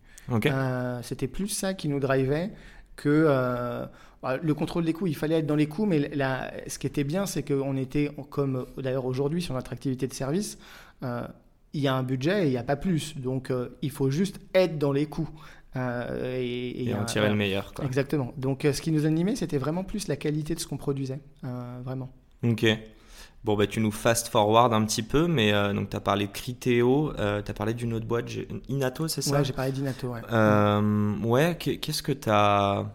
Euh, 0.45 0.99
c'était 1.01 1.27
plus 1.27 1.47
ça 1.47 1.73
qui 1.73 1.87
nous 1.87 1.99
drivait 1.99 2.51
que 2.95 3.09
euh, 3.09 3.85
bah, 4.21 4.37
le 4.37 4.53
contrôle 4.53 4.83
des 4.83 4.93
coûts. 4.93 5.07
Il 5.07 5.15
fallait 5.15 5.39
être 5.39 5.47
dans 5.47 5.55
les 5.55 5.67
coûts, 5.67 5.85
mais 5.85 6.11
ce 6.67 6.77
qui 6.77 6.87
était 6.87 7.05
bien, 7.05 7.25
c'est 7.25 7.41
qu'on 7.41 7.77
était, 7.77 8.11
comme 8.29 8.65
d'ailleurs 8.77 9.05
aujourd'hui 9.05 9.41
sur 9.41 9.55
notre 9.55 9.73
activité 9.73 10.07
de 10.07 10.13
service, 10.13 10.59
il 11.01 11.81
y 11.81 11.87
a 11.87 11.95
un 11.95 12.03
budget 12.03 12.43
et 12.43 12.45
il 12.47 12.51
n'y 12.51 12.57
a 12.57 12.63
pas 12.63 12.75
plus. 12.75 13.17
Donc 13.17 13.51
il 13.81 13.91
faut 13.91 14.11
juste 14.11 14.39
être 14.53 14.77
dans 14.77 14.91
les 14.91 15.05
coûts. 15.05 15.29
Euh, 15.75 16.39
et, 16.39 16.93
en 16.95 17.05
tirer 17.05 17.29
le 17.29 17.35
meilleur. 17.35 17.73
Exactement. 17.83 18.33
Donc 18.37 18.65
euh, 18.65 18.73
ce 18.73 18.81
qui 18.81 18.91
nous 18.91 19.05
animait, 19.05 19.35
c'était 19.35 19.57
vraiment 19.57 19.83
plus 19.83 20.07
la 20.07 20.15
qualité 20.15 20.55
de 20.55 20.59
ce 20.59 20.67
qu'on 20.67 20.77
produisait. 20.77 21.19
Euh, 21.43 21.79
vraiment. 21.83 22.09
Ok. 22.43 22.65
Bon, 23.43 23.55
bah, 23.55 23.67
tu 23.67 23.79
nous 23.79 23.91
fast 23.91 24.27
forward 24.27 24.73
un 24.73 24.83
petit 24.83 25.03
peu, 25.03 25.27
mais 25.27 25.53
donc 25.73 25.91
tu 25.91 25.95
as 25.95 26.01
parlé 26.01 26.27
de 26.27 26.31
Criteo, 26.31 27.13
tu 27.15 27.21
as 27.21 27.53
parlé 27.53 27.73
d'une 27.73 27.93
autre 27.93 28.05
boîte, 28.05 28.29
Inato, 28.67 29.07
c'est 29.07 29.21
ça? 29.21 29.37
Ouais, 29.37 29.45
j'ai 29.45 29.53
parlé 29.53 29.71
d'Inato, 29.71 30.13
ouais. 30.13 30.21
ouais, 31.23 31.57
qu'est-ce 31.57 32.03
que 32.03 32.11
tu 32.11 32.29
as. 32.29 32.85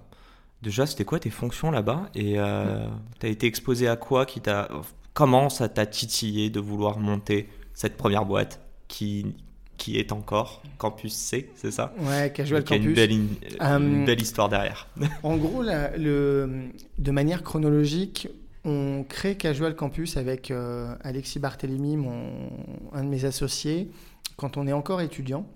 Déjà, 0.60 0.84
c'était 0.84 1.06
quoi 1.06 1.18
tes 1.18 1.30
fonctions 1.30 1.70
là-bas? 1.70 2.10
Et 2.14 2.34
tu 2.34 3.26
as 3.26 3.28
été 3.28 3.46
exposé 3.46 3.88
à 3.88 3.96
quoi 3.96 4.26
qui 4.26 4.42
t'a... 4.42 4.68
Comment 5.14 5.48
ça 5.48 5.68
t'a 5.70 5.86
titillé 5.86 6.50
de 6.50 6.60
vouloir 6.60 6.98
monter 6.98 7.48
cette 7.72 7.96
première 7.96 8.26
boîte? 8.26 8.60
Qui, 8.86 9.34
qui 9.76 9.98
est 9.98 10.12
encore 10.12 10.62
Campus 10.78 11.14
C, 11.14 11.50
c'est 11.56 11.70
ça 11.70 11.92
Ouais, 11.98 12.32
Casual 12.32 12.64
Campus. 12.64 12.84
Il 12.84 12.98
y 12.98 13.00
a 13.00 13.04
une 13.04 13.28
euh, 13.60 14.06
belle, 14.06 14.20
histoire 14.20 14.48
derrière. 14.48 14.88
en 15.22 15.36
gros, 15.36 15.62
le, 15.62 16.70
de 16.98 17.10
manière 17.10 17.42
chronologique, 17.42 18.28
on 18.64 19.04
crée 19.08 19.36
Casual 19.36 19.74
Campus 19.76 20.16
avec 20.16 20.50
euh, 20.50 20.94
Alexis 21.02 21.38
Barthélémy, 21.38 21.96
mon, 21.96 22.50
un 22.92 23.04
de 23.04 23.08
mes 23.08 23.24
associés. 23.24 23.90
Quand 24.36 24.56
on 24.56 24.66
est 24.66 24.72
encore 24.72 25.00
étudiant, 25.00 25.46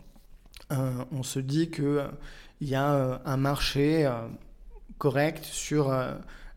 euh, 0.73 1.05
on 1.13 1.23
se 1.23 1.39
dit 1.39 1.71
qu'il 1.71 2.05
il 2.61 2.69
y 2.69 2.75
a 2.75 3.21
un 3.25 3.37
marché 3.37 4.11
correct 4.99 5.45
sur 5.45 5.93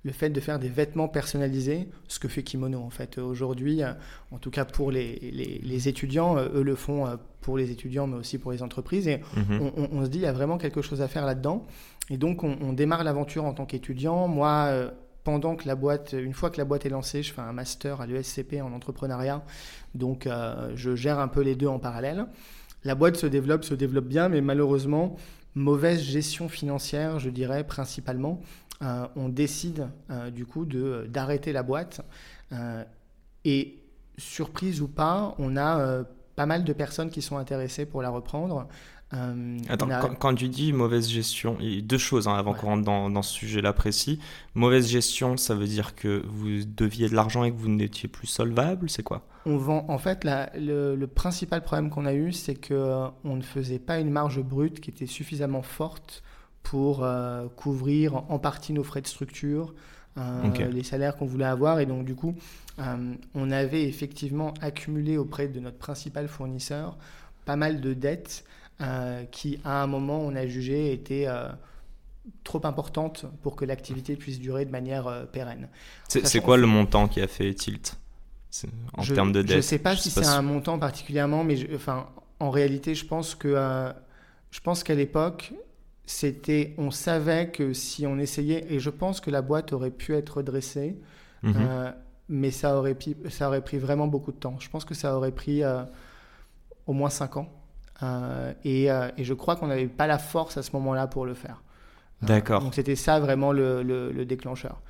le 0.04 0.12
fait 0.12 0.30
de 0.30 0.40
faire 0.40 0.58
des 0.58 0.70
vêtements 0.70 1.08
personnalisés, 1.08 1.88
ce 2.08 2.20
que 2.20 2.28
fait 2.28 2.44
Kimono 2.44 2.80
en 2.80 2.90
fait 2.90 3.18
aujourd'hui, 3.18 3.84
euh, 3.84 3.94
en 4.32 4.40
tout 4.40 4.50
cas 4.50 4.66
pour 4.66 4.92
les, 4.92 5.60
les, 5.64 5.88
étudiants, 5.88 6.38
euh, 6.38 6.50
eux 6.56 6.64
le 6.64 6.76
font 6.76 7.06
euh, 7.06 7.18
pour 7.42 7.58
les 7.58 7.72
étudiants 7.72 8.08
mais 8.08 8.18
aussi 8.18 8.38
pour 8.38 8.52
les 8.52 8.64
entreprises 8.64 9.08
et 9.08 9.22
mhm. 9.36 9.72
on, 9.92 10.04
se 10.04 10.10
dit 10.10 10.20
il 10.20 10.24
y 10.24 10.28
a 10.28 10.34
vraiment 10.34 10.58
quelque 10.58 10.82
chose 10.82 11.02
à 11.02 11.08
faire 11.08 11.26
là-dedans 11.26 11.66
et 12.10 12.18
donc 12.18 12.44
on, 12.44 12.74
démarre 12.74 13.04
l'aventure 13.04 13.46
en 13.46 13.54
tant 13.54 13.66
qu'étudiant. 13.66 14.28
Moi, 14.28 14.70
pendant 15.24 15.56
que 15.56 15.66
la 15.68 15.76
boîte, 15.76 16.14
une 16.14 16.34
fois 16.34 16.50
que 16.50 16.58
la 16.58 16.66
boîte 16.66 16.86
est 16.86 16.90
lancée, 16.90 17.24
je 17.24 17.32
fais 17.32 17.42
un 17.42 17.54
master 17.54 18.02
à 18.02 18.06
l'ESCP 18.06 18.62
en 18.62 18.74
entrepreneuriat, 18.74 19.46
donc 19.96 20.28
je 20.76 20.96
gère 20.96 21.20
un 21.20 21.30
peu 21.30 21.42
les 21.42 21.56
deux 21.56 21.68
en 21.68 21.80
parallèle. 21.80 22.26
La 22.84 22.96
boîte 22.96 23.16
se 23.16 23.28
développe, 23.28 23.64
se 23.64 23.76
développe 23.76 24.08
bien, 24.08 24.28
mais 24.28 24.42
malheureusement, 24.42 25.16
mauvaise 25.56 26.02
gestion 26.02 26.50
financière, 26.50 27.20
je 27.20 27.30
dirais 27.30 27.64
principalement. 27.64 28.42
Euh, 28.82 29.08
on 29.16 29.30
décide 29.30 29.90
euh, 30.10 30.32
du 30.32 30.46
coup 30.46 30.66
d'arrêter 30.66 31.54
la 31.54 31.64
boîte. 31.64 32.02
Euh, 32.52 32.84
et 33.46 33.78
surprise 34.18 34.82
ou 34.82 34.88
pas, 34.88 35.36
on 35.40 35.58
a 35.58 36.04
pas 36.36 36.46
mal 36.46 36.64
de 36.64 36.74
personnes 36.74 37.10
qui 37.10 37.22
sont 37.22 37.38
intéressées 37.38 37.86
pour 37.86 38.02
la 38.02 38.10
reprendre. 38.10 38.68
Euh, 39.14 39.58
Attends, 39.68 39.90
quand, 40.20 40.36
tu 40.36 40.48
dis 40.48 40.72
mauvaise 40.72 41.10
gestion, 41.10 41.58
il 41.60 41.76
y 41.76 41.78
a 41.80 41.82
deux 41.82 41.98
choses 41.98 42.28
hein, 42.28 42.34
avant 42.34 42.54
qu'on 42.54 42.68
rentre 42.68 42.86
dans, 42.86 43.10
dans 43.10 43.22
ce 43.22 43.34
sujet-là 43.34 43.74
précis. 43.74 44.20
Mauvaise 44.56 44.88
gestion, 44.88 45.36
ça 45.36 45.54
veut 45.54 45.68
dire 45.68 45.96
que 45.96 46.24
vous 46.28 46.64
deviez 46.66 47.10
de 47.10 47.16
l'argent 47.16 47.44
et 47.44 47.52
que 47.52 47.58
vous 47.58 47.68
n'étiez 47.68 48.08
plus 48.08 48.28
solvable, 48.28 48.90
c'est 48.90 49.04
quoi? 49.04 49.28
On 49.46 49.58
vend. 49.58 49.86
En 49.90 49.98
fait, 49.98 50.26
le, 50.56 51.06
principal 51.08 51.62
problème 51.62 51.90
qu'on 51.90 52.06
a 52.06 52.14
eu, 52.14 52.32
c'est 52.32 52.56
que 52.56 52.74
euh, 52.74 53.08
on 53.26 53.36
ne 53.36 53.42
faisait 53.42 53.80
pas 53.80 54.00
une 54.00 54.12
marge 54.12 54.42
brute 54.42 54.80
qui 54.80 54.92
était 54.92 55.08
suffisamment 55.08 55.62
forte 55.62 56.24
pour 56.64 57.04
euh, 57.04 57.48
couvrir 57.56 58.16
en 58.30 58.40
partie 58.40 58.74
nos 58.74 58.84
frais 58.84 59.02
de 59.02 59.08
structure, 59.08 59.74
les 60.16 60.84
salaires 60.84 61.16
qu'on 61.16 61.26
voulait 61.26 61.46
avoir, 61.46 61.80
et 61.80 61.86
donc 61.86 62.06
du 62.06 62.16
coup, 62.16 62.36
on 62.78 63.52
avait 63.52 63.84
effectivement 63.84 64.54
accumulé 64.62 65.18
auprès 65.18 65.48
de 65.48 65.60
notre 65.60 65.78
principal 65.78 66.28
fournisseur 66.28 66.98
pas 67.46 67.56
mal 67.56 67.82
de 67.82 67.94
dettes 67.94 68.44
euh, 68.82 69.26
qui, 69.26 69.60
à 69.64 69.84
un 69.84 69.88
moment, 69.88 70.20
on 70.20 70.36
a 70.36 70.48
jugé 70.48 70.92
étaient 70.92 71.26
euh, 71.28 71.50
trop 72.44 72.66
importantes 72.66 73.26
pour 73.44 73.56
que 73.56 73.66
l'activité 73.66 74.16
puisse 74.16 74.40
durer 74.40 74.66
de 74.66 74.72
manière 74.72 75.08
euh, 75.08 75.26
pérenne. 75.26 75.70
C'est 76.08 76.42
quoi 76.42 76.58
le 76.58 76.68
montant 76.68 77.08
qui 77.08 77.22
a 77.22 77.28
fait 77.28 77.54
tilt? 77.54 77.98
En 78.98 79.04
termes 79.04 79.32
de 79.32 79.42
dette 79.42 79.52
Je 79.52 79.56
ne 79.58 79.62
sais 79.62 79.80
pas 79.80 79.96
si 79.96 80.10
c'est 80.10 80.26
un 80.26 80.42
montant 80.42 80.78
particulièrement, 80.78 81.44
mais 81.44 81.58
enfin, 81.74 82.10
en 82.40 82.50
réalité, 82.50 82.96
je 82.96 83.06
pense 83.06 83.34
que 83.34 83.94
je 84.50 84.60
pense 84.60 84.84
qu'à 84.84 84.96
l'époque, 84.96 85.54
c'était, 86.12 86.74
on 86.78 86.92
savait 86.92 87.50
que 87.50 87.74
si 87.74 88.06
on 88.06 88.18
essayait, 88.18 88.66
et 88.70 88.80
je 88.80 88.90
pense 88.90 89.22
que 89.22 89.32
la 89.32 89.42
boîte 89.42 89.74
aurait 89.74 89.92
pu 89.92 90.14
être 90.16 90.38
redressée, 90.38 91.00
mhm. 91.44 91.94
mais 92.30 92.52
ça 92.52 92.78
aurait, 92.78 92.98
ça 93.30 93.48
aurait 93.48 93.64
pris 93.64 93.78
vraiment 93.78 94.08
beaucoup 94.08 94.32
de 94.32 94.38
temps. 94.38 94.56
Je 94.60 94.70
pense 94.70 94.86
que 94.86 94.94
ça 94.94 95.16
aurait 95.16 95.32
pris 95.32 95.64
au 96.88 96.94
moins 96.94 97.10
5 97.10 97.38
ans. 97.38 97.50
Euh, 98.04 98.54
euh, 98.66 99.12
et, 99.18 99.24
je 99.24 99.34
crois 99.34 99.56
qu'on 99.56 99.68
n'avait 99.68 99.88
pas 99.88 100.08
la 100.08 100.18
force 100.18 100.58
à 100.58 100.64
ce 100.64 100.72
moment-là 100.74 101.08
pour 101.08 101.26
le 101.26 101.34
faire. 101.34 101.62
Euh, 102.24 102.28
D'accord. 102.28 102.62
donc 102.62 102.76
c'était 102.76 102.96
ça 102.96 103.20
vraiment 103.20 103.52
le, 103.52 104.26
déclencheur. 104.26 104.82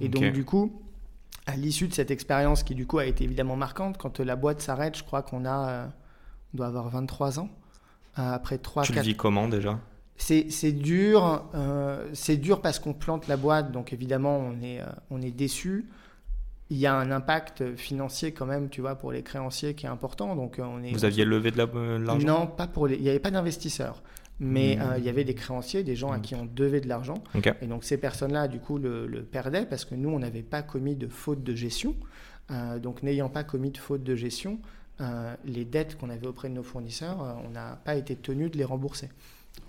Et 0.00 0.08
donc 0.08 0.32
du 0.32 0.44
coup, 0.44 0.80
à 1.46 1.56
l'issue 1.56 1.88
de 1.88 1.94
cette 1.94 2.10
expérience 2.10 2.62
qui 2.62 2.74
du 2.74 2.86
coup 2.86 2.98
a 2.98 3.06
été 3.06 3.24
évidemment 3.24 3.56
marquante, 3.56 3.98
quand 3.98 4.20
la 4.20 4.36
boîte 4.36 4.60
s'arrête, 4.60 4.96
je 4.96 5.04
crois 5.04 5.22
qu'on 5.22 5.44
a, 5.44 5.88
on 6.54 6.56
doit 6.56 6.66
avoir 6.66 6.88
23 6.88 7.38
ans. 7.38 7.48
après 8.14 8.58
3 8.58 8.84
Tu 8.84 8.92
le 8.92 9.00
vis 9.00 9.16
comment 9.16 9.48
déjà? 9.48 9.78
C'est 10.22 10.72
dur, 10.72 11.44
c'est 12.12 12.36
dur 12.36 12.60
parce 12.60 12.78
qu'on 12.78 12.92
plante 12.92 13.26
la 13.26 13.36
boîte, 13.36 13.72
donc 13.72 13.92
évidemment 13.92 14.38
on 14.38 14.62
est, 14.62 14.80
on 15.10 15.20
est 15.22 15.30
déçu 15.30 15.88
il 16.70 16.78
y 16.78 16.86
a 16.86 16.94
un 16.94 17.10
impact 17.10 17.74
financier 17.76 18.32
quand 18.32 18.46
même, 18.46 18.68
tu 18.68 18.80
vois, 18.80 18.94
pour 18.94 19.10
les 19.10 19.22
créanciers 19.22 19.74
qui 19.74 19.86
est 19.86 19.88
important. 19.88 20.36
Donc 20.36 20.58
euh, 20.58 20.62
on 20.62 20.82
est. 20.82 20.92
Vous 20.92 21.04
aviez 21.04 21.24
levé 21.24 21.50
de 21.50 21.58
l'argent? 21.58 22.26
Non, 22.26 22.46
pas 22.46 22.68
pour 22.68 22.86
les. 22.86 22.94
Il 22.94 23.02
n'y 23.02 23.10
avait 23.10 23.18
pas 23.18 23.32
d'investisseurs, 23.32 24.02
mais 24.38 24.76
hmm. 24.76 24.82
euh, 24.82 24.98
il 24.98 25.04
y 25.04 25.08
avait 25.08 25.24
des 25.24 25.34
créanciers, 25.34 25.82
des 25.82 25.96
gens 25.96 26.12
à 26.12 26.20
qui 26.20 26.36
on 26.36 26.46
devait 26.46 26.80
de 26.80 26.88
l'argent. 26.88 27.22
Et 27.60 27.66
donc 27.66 27.82
ces 27.82 27.98
personnes-là, 27.98 28.46
du 28.46 28.60
coup, 28.60 28.78
le, 28.78 29.08
perdaient 29.30 29.66
parce 29.66 29.84
que 29.84 29.96
nous, 29.96 30.10
on 30.10 30.20
n'avait 30.20 30.42
pas 30.42 30.62
commis 30.62 30.94
de 30.94 31.08
faute 31.08 31.42
de 31.42 31.54
gestion. 31.54 31.96
Euh, 32.52 32.78
donc 32.78 33.02
n'ayant 33.02 33.28
pas 33.28 33.44
commis 33.44 33.70
de 33.70 33.78
faute 33.78 34.02
de 34.02 34.14
gestion, 34.14 34.58
les 35.46 35.64
dettes 35.64 35.96
qu'on 35.96 36.10
avait 36.10 36.26
auprès 36.26 36.50
de 36.50 36.54
nos 36.54 36.62
fournisseurs, 36.62 37.38
on 37.46 37.50
n'a 37.50 37.80
pas 37.84 37.94
été 37.94 38.16
tenu 38.16 38.50
de 38.50 38.58
les 38.58 38.64
rembourser. 38.64 39.08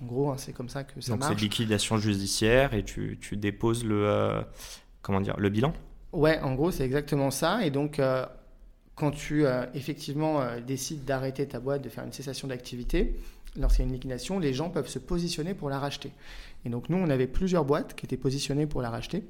En 0.01 0.05
gros, 0.05 0.29
hein, 0.29 0.35
c'est 0.37 0.53
comme 0.53 0.69
ça 0.69 0.83
que 0.83 0.99
ça 1.01 1.11
donc 1.11 1.19
marche. 1.19 1.31
Donc 1.31 1.39
c'est 1.39 1.43
liquidation 1.45 1.97
judiciaire 1.97 2.73
et 2.73 2.83
tu, 2.83 3.17
tu 3.21 3.37
déposes 3.37 3.83
le 3.83 4.43
comment 5.01 5.21
dire 5.21 5.35
le 5.37 5.49
bilan? 5.49 5.73
Ouais, 6.13 6.39
en 6.39 6.55
gros, 6.55 6.71
c'est 6.71 6.83
exactement 6.83 7.31
ça. 7.31 7.65
Et 7.65 7.69
donc, 7.69 7.99
euh, 7.99 8.25
quand 8.95 9.11
tu 9.11 9.45
euh, 9.45 9.65
effectivement 9.73 10.41
euh, 10.41 10.59
décides 10.59 11.05
d'arrêter 11.05 11.47
ta 11.47 11.59
boîte, 11.59 11.81
de 11.81 11.89
faire 11.89 12.03
une 12.03 12.11
cessation 12.11 12.47
d'activité, 12.47 13.15
lorsqu'il 13.57 13.83
y 13.83 13.85
a 13.85 13.87
une 13.87 13.93
liquidation, 13.93 14.39
les 14.39 14.53
gens 14.53 14.69
peuvent 14.69 14.89
se 14.89 14.99
positionner 14.99 15.53
pour 15.53 15.69
la 15.69 15.79
racheter. 15.79 16.11
Et 16.65 16.69
donc, 16.69 16.89
nous, 16.89 16.97
on 16.97 17.09
avait 17.09 17.27
plusieurs 17.27 17.65
boîtes 17.65 17.95
qui 17.95 18.05
étaient 18.05 18.17
positionnées 18.17 18.67
pour 18.67 18.81
la 18.81 18.89
racheter 18.89 19.23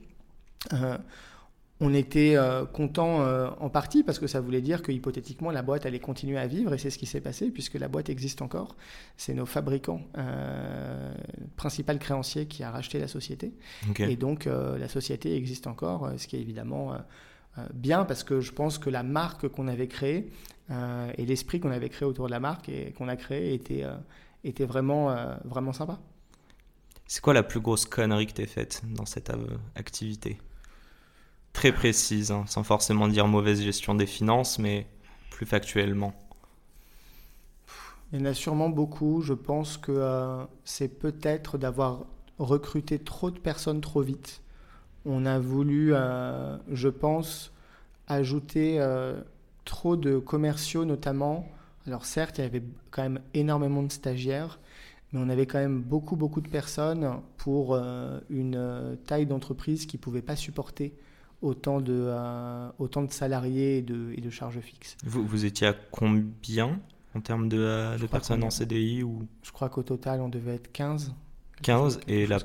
on 1.83 1.95
était 1.95 2.35
euh, 2.35 2.63
content 2.63 3.21
euh, 3.21 3.49
en 3.59 3.69
partie 3.69 4.03
parce 4.03 4.19
que 4.19 4.27
ça 4.27 4.39
voulait 4.39 4.61
dire 4.61 4.83
que 4.83 4.91
hypothétiquement 4.91 5.49
la 5.49 5.63
boîte 5.63 5.87
allait 5.87 5.99
continuer 5.99 6.37
à 6.37 6.45
vivre 6.45 6.75
et 6.75 6.77
c'est 6.77 6.91
ce 6.91 6.99
qui 6.99 7.07
s'est 7.07 7.21
passé 7.21 7.49
puisque 7.49 7.73
la 7.73 7.87
boîte 7.87 8.09
existe 8.09 8.43
encore. 8.43 8.75
C'est 9.17 9.33
nos 9.33 9.47
fabricants 9.47 10.01
euh, 10.17 11.13
principal 11.57 11.97
créancier 11.97 12.45
qui 12.45 12.63
a 12.63 12.69
racheté 12.69 12.99
la 12.99 13.07
société 13.07 13.51
et 13.97 14.15
donc 14.15 14.45
euh, 14.45 14.77
la 14.77 14.87
société 14.87 15.35
existe 15.35 15.65
encore, 15.65 16.11
ce 16.17 16.27
qui 16.27 16.35
est 16.35 16.39
évidemment 16.39 16.95
bien 17.73 18.05
parce 18.05 18.23
que 18.23 18.41
je 18.41 18.51
pense 18.51 18.77
que 18.77 18.91
la 18.91 19.01
marque 19.01 19.47
qu'on 19.47 19.67
avait 19.67 19.87
créée 19.87 20.31
et 21.17 21.25
l'esprit 21.25 21.59
qu'on 21.59 21.71
avait 21.71 21.89
créé 21.89 22.07
autour 22.07 22.27
de 22.27 22.31
la 22.31 22.39
marque 22.39 22.69
et 22.69 22.91
qu'on 22.91 23.07
a 23.07 23.15
créé 23.15 23.53
était 23.55 23.83
était 24.43 24.65
vraiment 24.65 25.15
vraiment 25.45 25.73
sympa. 25.73 25.99
C'est 27.07 27.21
quoi 27.21 27.33
la 27.33 27.43
plus 27.43 27.59
grosse 27.59 27.85
connerie 27.85 28.27
que 28.27 28.33
tu 28.33 28.41
as 28.43 28.47
faite 28.47 28.83
dans 28.85 29.05
cette 29.05 29.31
activité? 29.75 30.37
Très 31.53 31.71
précise, 31.71 32.31
hein, 32.31 32.45
sans 32.47 32.63
forcément 32.63 33.07
dire 33.07 33.27
mauvaise 33.27 33.61
gestion 33.61 33.95
des 33.95 34.05
finances, 34.05 34.59
mais 34.59 34.87
plus 35.29 35.45
factuellement 35.45 36.13
Il 38.11 38.19
y 38.19 38.21
en 38.21 38.25
a 38.25 38.33
sûrement 38.33 38.69
beaucoup. 38.69 39.21
Je 39.21 39.33
pense 39.33 39.77
que 39.77 39.91
euh, 39.91 40.43
c'est 40.63 40.87
peut-être 40.87 41.57
d'avoir 41.57 42.05
recruté 42.39 42.99
trop 42.99 43.31
de 43.31 43.39
personnes 43.39 43.81
trop 43.81 44.01
vite. 44.01 44.41
On 45.05 45.25
a 45.25 45.39
voulu, 45.39 45.93
euh, 45.93 46.57
je 46.71 46.89
pense, 46.89 47.51
ajouter 48.07 48.79
euh, 48.79 49.21
trop 49.65 49.97
de 49.97 50.17
commerciaux 50.19 50.85
notamment. 50.85 51.47
Alors 51.87 52.05
certes, 52.05 52.37
il 52.37 52.41
y 52.41 52.45
avait 52.45 52.63
quand 52.91 53.01
même 53.01 53.19
énormément 53.33 53.81
de 53.83 53.91
stagiaires, 53.91 54.59
mais 55.11 55.19
on 55.23 55.29
avait 55.29 55.47
quand 55.47 55.57
même 55.57 55.81
beaucoup, 55.81 56.15
beaucoup 56.15 56.41
de 56.41 56.47
personnes 56.47 57.19
pour 57.37 57.75
une 58.29 58.97
taille 59.07 59.25
d'entreprise 59.25 59.87
qui 59.87 59.97
ne 59.97 60.01
pouvait 60.01 60.21
pas 60.21 60.35
supporter 60.35 60.93
autant 61.41 61.81
de, 61.81 61.93
euh, 61.93 62.69
autant 62.79 63.03
de 63.03 63.11
salariés 63.11 63.79
et 63.79 63.81
de, 63.81 64.13
et 64.15 64.21
de 64.21 64.29
charges 64.29 64.59
fixes. 64.59 64.97
Vous, 65.03 65.25
vous 65.25 65.45
étiez 65.45 65.67
à 65.67 65.73
combien 65.73 66.79
en 67.15 67.21
termes 67.21 67.49
de, 67.49 67.59
euh, 67.59 67.97
de 67.97 68.05
personnes 68.05 68.43
en 68.43 68.49
CDI 68.49 69.03
ou... 69.03 69.27
Je 69.43 69.51
crois 69.51 69.69
qu'au 69.69 69.83
total, 69.83 70.21
on 70.21 70.29
devait 70.29 70.55
être 70.55 70.71
15. 70.71 71.13
15 71.61 71.99
et 72.07 72.25
la, 72.25 72.39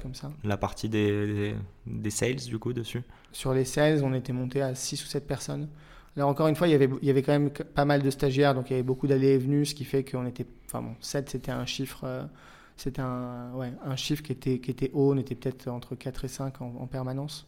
la 0.44 0.56
partie 0.56 0.88
des, 0.88 1.54
des, 1.86 2.10
sales 2.10 2.36
du 2.36 2.58
coup 2.58 2.72
dessus? 2.72 3.02
Sur 3.32 3.54
les 3.54 3.64
sales, 3.64 4.02
on 4.04 4.12
était 4.12 4.32
monté 4.32 4.60
à 4.60 4.74
6 4.74 5.04
ou 5.04 5.06
7 5.06 5.26
personnes. 5.26 5.68
Alors 6.16 6.28
encore 6.30 6.48
une 6.48 6.56
fois, 6.56 6.68
il 6.68 6.72
y 6.72 6.74
avait, 6.74 6.88
il 7.02 7.06
y 7.06 7.10
avait 7.10 7.22
quand 7.22 7.32
même 7.32 7.50
pas 7.50 7.84
mal 7.84 8.02
de 8.02 8.10
stagiaires, 8.10 8.54
donc 8.54 8.70
il 8.70 8.72
y 8.72 8.74
avait 8.74 8.82
beaucoup 8.82 9.06
d'allées 9.06 9.34
et 9.34 9.38
venues, 9.38 9.66
ce 9.66 9.74
qui 9.74 9.84
fait 9.84 10.04
qu'on 10.04 10.26
était... 10.26 10.46
Enfin 10.66 10.82
bon, 10.82 10.94
7 11.00 11.30
c'était 11.30 11.52
un 11.52 11.66
chiffre... 11.66 12.00
Euh, 12.04 12.24
c'était 12.78 13.00
un, 13.00 13.52
ouais, 13.54 13.72
un 13.86 13.96
chiffre 13.96 14.22
qui 14.22 14.32
était, 14.32 14.58
qui 14.58 14.70
était 14.70 14.90
haut, 14.92 15.14
on 15.14 15.16
était 15.16 15.34
peut-être 15.34 15.68
entre 15.68 15.94
4 15.94 16.26
et 16.26 16.28
5 16.28 16.60
en, 16.60 16.74
en 16.78 16.86
permanence. 16.86 17.46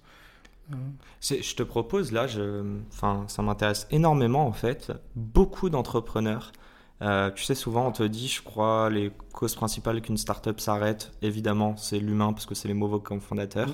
Je 1.20 1.54
te 1.54 1.62
propose 1.62 2.12
là, 2.12 2.26
je, 2.26 2.78
enfin, 2.92 3.24
ça 3.28 3.42
m'intéresse 3.42 3.86
énormément 3.90 4.46
en 4.46 4.52
fait. 4.52 4.92
Beaucoup 5.16 5.70
d'entrepreneurs, 5.70 6.52
euh, 7.00 7.30
tu 7.30 7.44
sais, 7.44 7.54
souvent 7.54 7.86
on 7.86 7.92
te 7.92 8.02
dit, 8.02 8.28
je 8.28 8.42
crois, 8.42 8.90
les 8.90 9.12
causes 9.32 9.54
principales 9.54 10.00
qu'une 10.00 10.16
startup 10.16 10.58
s'arrête, 10.60 11.12
évidemment, 11.22 11.76
c'est 11.76 12.00
l'humain 12.00 12.32
parce 12.32 12.46
que 12.46 12.54
c'est 12.54 12.68
les 12.68 12.74
mauvais 12.74 12.98
fondateurs, 13.20 13.70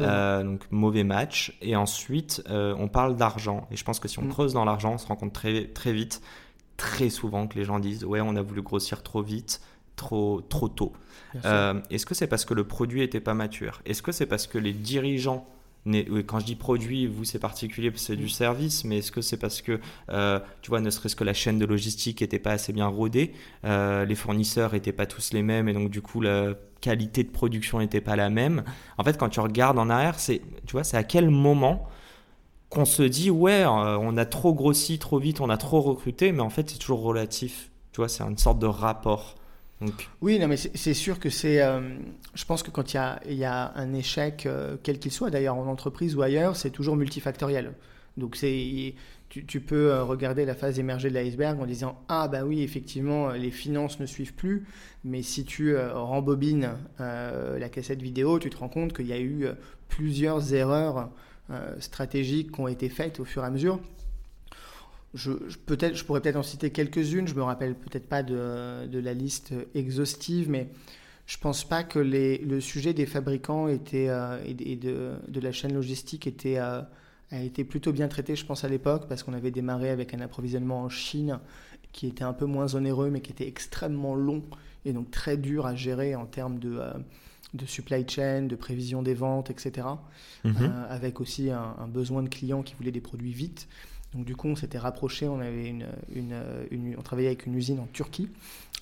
euh, 0.00 0.42
donc 0.42 0.60
mauvais 0.70 1.04
match. 1.04 1.56
Et 1.60 1.76
ensuite, 1.76 2.42
euh, 2.48 2.74
on 2.78 2.88
parle 2.88 3.16
d'argent. 3.16 3.66
Et 3.70 3.76
je 3.76 3.84
pense 3.84 3.98
que 3.98 4.08
si 4.08 4.18
on 4.18 4.24
mm. 4.24 4.30
creuse 4.30 4.54
dans 4.54 4.64
l'argent, 4.64 4.94
on 4.94 4.98
se 4.98 5.06
rend 5.06 5.16
compte 5.16 5.32
très, 5.32 5.66
très 5.66 5.92
vite, 5.92 6.22
très 6.76 7.10
souvent 7.10 7.46
que 7.46 7.58
les 7.58 7.64
gens 7.64 7.78
disent, 7.78 8.04
ouais, 8.04 8.20
on 8.20 8.36
a 8.36 8.42
voulu 8.42 8.62
grossir 8.62 9.02
trop 9.02 9.22
vite, 9.22 9.60
trop, 9.96 10.40
trop 10.40 10.68
tôt. 10.68 10.92
Est-ce 11.44 12.06
que 12.06 12.14
c'est 12.14 12.26
parce 12.26 12.44
que 12.44 12.54
le 12.54 12.64
produit 12.64 13.00
n'était 13.00 13.20
pas 13.20 13.34
mature? 13.34 13.82
Est-ce 13.84 14.02
que 14.02 14.12
c'est 14.12 14.26
parce 14.26 14.46
que 14.46 14.58
les 14.58 14.72
dirigeants 14.72 15.46
quand 15.84 16.38
je 16.38 16.44
dis 16.44 16.54
produit, 16.54 17.06
vous 17.06 17.24
c'est 17.24 17.38
particulier 17.38 17.90
parce 17.90 18.02
que 18.02 18.06
c'est 18.08 18.16
du 18.16 18.28
service, 18.28 18.84
mais 18.84 18.98
est-ce 18.98 19.10
que 19.10 19.20
c'est 19.20 19.36
parce 19.36 19.62
que, 19.62 19.80
euh, 20.10 20.38
tu 20.60 20.70
vois, 20.70 20.80
ne 20.80 20.90
serait-ce 20.90 21.16
que 21.16 21.24
la 21.24 21.34
chaîne 21.34 21.58
de 21.58 21.66
logistique 21.66 22.20
n'était 22.20 22.38
pas 22.38 22.52
assez 22.52 22.72
bien 22.72 22.86
rodée, 22.86 23.32
euh, 23.64 24.04
les 24.04 24.14
fournisseurs 24.14 24.72
n'étaient 24.72 24.92
pas 24.92 25.06
tous 25.06 25.32
les 25.32 25.42
mêmes 25.42 25.68
et 25.68 25.72
donc 25.72 25.90
du 25.90 26.00
coup 26.00 26.20
la 26.20 26.54
qualité 26.80 27.24
de 27.24 27.30
production 27.30 27.80
n'était 27.80 28.00
pas 28.00 28.16
la 28.16 28.30
même. 28.30 28.64
En 28.98 29.04
fait, 29.04 29.18
quand 29.18 29.28
tu 29.28 29.40
regardes 29.40 29.78
en 29.78 29.90
arrière, 29.90 30.18
c'est, 30.20 30.40
tu 30.66 30.72
vois, 30.72 30.84
c'est 30.84 30.96
à 30.96 31.04
quel 31.04 31.30
moment 31.30 31.88
qu'on 32.68 32.84
se 32.84 33.02
dit 33.02 33.30
ouais, 33.30 33.62
euh, 33.62 33.98
on 33.98 34.16
a 34.16 34.24
trop 34.24 34.54
grossi 34.54 34.98
trop 34.98 35.18
vite, 35.18 35.40
on 35.40 35.50
a 35.50 35.56
trop 35.56 35.80
recruté, 35.80 36.32
mais 36.32 36.42
en 36.42 36.50
fait 36.50 36.70
c'est 36.70 36.78
toujours 36.78 37.02
relatif. 37.02 37.70
Tu 37.92 37.98
vois, 37.98 38.08
c'est 38.08 38.22
une 38.22 38.38
sorte 38.38 38.58
de 38.58 38.66
rapport. 38.66 39.34
Oui, 40.20 40.38
non, 40.38 40.48
mais 40.48 40.56
c'est 40.56 40.94
sûr 40.94 41.18
que 41.18 41.30
c'est. 41.30 41.62
Euh, 41.62 41.80
je 42.34 42.44
pense 42.44 42.62
que 42.62 42.70
quand 42.70 42.94
il 42.94 43.34
y 43.34 43.44
a, 43.44 43.72
un 43.74 43.92
échec, 43.92 44.46
euh, 44.46 44.76
quel 44.82 44.98
qu'il 44.98 45.12
soit, 45.12 45.30
d'ailleurs 45.30 45.56
en 45.56 45.66
entreprise 45.66 46.16
ou 46.16 46.22
ailleurs, 46.22 46.56
c'est 46.56 46.70
toujours 46.70 46.96
multifactoriel. 46.96 47.72
Donc 48.16 48.36
c'est, 48.36 48.94
tu, 49.30 49.46
tu, 49.46 49.60
peux 49.60 49.90
euh, 49.90 50.04
regarder 50.04 50.44
la 50.44 50.54
phase 50.54 50.78
émergée 50.78 51.08
de 51.08 51.14
l'iceberg 51.14 51.58
en 51.60 51.66
disant 51.66 51.98
ah 52.08 52.28
bah 52.28 52.44
oui 52.44 52.62
effectivement 52.62 53.30
les 53.30 53.50
finances 53.50 53.98
ne 54.00 54.06
suivent 54.06 54.34
plus, 54.34 54.66
mais 55.04 55.22
si 55.22 55.44
tu 55.44 55.76
rembobines 55.76 56.72
la 56.98 57.68
cassette 57.70 58.02
vidéo, 58.02 58.38
tu 58.38 58.50
te 58.50 58.58
rends 58.58 58.68
compte 58.68 58.92
qu'il 58.92 59.06
y 59.06 59.14
a 59.14 59.20
eu 59.20 59.46
plusieurs 59.88 60.52
erreurs 60.52 61.10
stratégiques 61.78 62.52
qui 62.52 62.60
ont 62.60 62.68
été 62.68 62.90
faites 62.90 63.18
au 63.18 63.24
fur 63.24 63.42
et 63.42 63.46
à 63.46 63.50
mesure. 63.50 63.80
Je, 65.14 65.32
peut-être, 65.66 65.94
je 65.94 66.04
pourrais 66.04 66.20
peut-être 66.20 66.36
en 66.36 66.42
citer 66.42 66.70
quelques-unes. 66.70 67.28
Je 67.28 67.34
me 67.34 67.42
rappelle 67.42 67.74
peut-être 67.74 68.08
pas 68.08 68.22
de, 68.22 68.86
de, 68.86 68.98
la 68.98 69.14
liste 69.14 69.52
exhaustive, 69.74 70.48
mais 70.48 70.68
je 71.26 71.38
pense 71.38 71.64
pas 71.64 71.84
que 71.84 71.98
les, 71.98 72.38
le 72.38 72.60
sujet 72.60 72.94
des 72.94 73.06
fabricants 73.06 73.68
était, 73.68 74.08
et, 74.46 74.76
de, 74.76 75.12
de, 75.28 75.40
la 75.40 75.52
chaîne 75.52 75.74
logistique 75.74 76.26
était, 76.26 76.56
a 76.56 76.88
été 77.30 77.64
plutôt 77.64 77.92
bien 77.92 78.08
traité, 78.08 78.36
je 78.36 78.44
pense, 78.44 78.64
à 78.64 78.68
l'époque, 78.68 79.06
parce 79.08 79.22
qu'on 79.22 79.32
avait 79.32 79.50
démarré 79.50 79.90
avec 79.90 80.14
un 80.14 80.20
approvisionnement 80.20 80.82
en 80.82 80.88
Chine 80.88 81.38
qui 81.92 82.06
était 82.06 82.24
un 82.24 82.32
peu 82.32 82.46
moins 82.46 82.74
onéreux, 82.74 83.10
mais 83.10 83.20
qui 83.20 83.30
était 83.30 83.46
extrêmement 83.46 84.14
long 84.14 84.42
et 84.84 84.92
donc 84.92 85.10
très 85.10 85.36
dur 85.36 85.66
à 85.66 85.74
gérer 85.74 86.14
en 86.14 86.26
termes 86.26 86.58
de, 86.58 86.78
euh, 86.78 86.92
de 87.54 87.66
supply 87.66 88.04
chain, 88.08 88.42
de 88.42 88.56
prévision 88.56 89.02
des 89.02 89.14
ventes, 89.14 89.50
etc. 89.50 89.86
Mhm. 90.44 90.54
Euh, 90.60 90.86
avec 90.88 91.20
aussi 91.20 91.50
un, 91.50 91.86
besoin 91.88 92.22
de 92.22 92.28
clients 92.28 92.62
qui 92.62 92.74
voulaient 92.74 92.92
des 92.92 93.00
produits 93.00 93.32
vite. 93.32 93.68
Donc 94.14 94.24
du 94.24 94.36
coup, 94.36 94.48
on 94.48 94.56
s'était 94.56 94.78
rapproché, 94.78 95.26
on, 95.26 95.40
avait 95.40 95.68
une, 95.68 96.96
on 96.98 97.02
travaillait 97.02 97.28
avec 97.28 97.46
une 97.46 97.54
usine 97.54 97.80
en 97.80 97.86
Turquie 97.92 98.28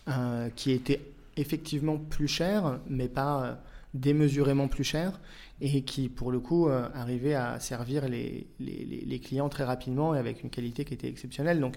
euh, 0.09 0.49
qui 0.57 0.73
était 0.73 1.01
effectivement 1.37 1.97
plus 1.97 2.29
chère, 2.29 2.81
mais 2.89 3.09
pas 3.09 3.59
démesurément 3.95 4.69
plus 4.69 4.85
chère, 4.85 5.21
et 5.61 5.83
qui, 5.83 6.09
pour 6.09 6.31
le 6.31 6.39
coup, 6.39 6.69
arrivait 6.69 7.35
à 7.35 7.59
servir 7.59 8.09
les, 8.09 8.47
les, 8.61 9.19
clients 9.19 9.49
très 9.49 9.65
rapidement 9.65 10.15
et 10.15 10.19
avec 10.19 10.43
une 10.43 10.51
qualité 10.51 10.85
qui 10.85 10.95
était 10.95 11.09
exceptionnelle. 11.09 11.61
Donc, 11.61 11.77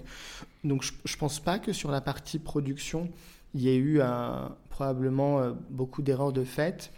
donc 0.62 0.82
je 0.82 1.14
ne 1.14 1.18
pense 1.18 1.40
pas 1.40 1.58
que 1.58 1.72
sur 1.72 1.90
la 1.90 2.00
partie 2.00 2.38
production, 2.38 3.10
il 3.54 3.62
y 3.62 3.68
a 3.68 3.74
eu 3.74 4.00
probablement 4.68 5.38
euh, 5.38 5.52
beaucoup 5.70 6.02
d'erreurs 6.02 6.32
de 6.32 6.42
fait. 6.42 6.90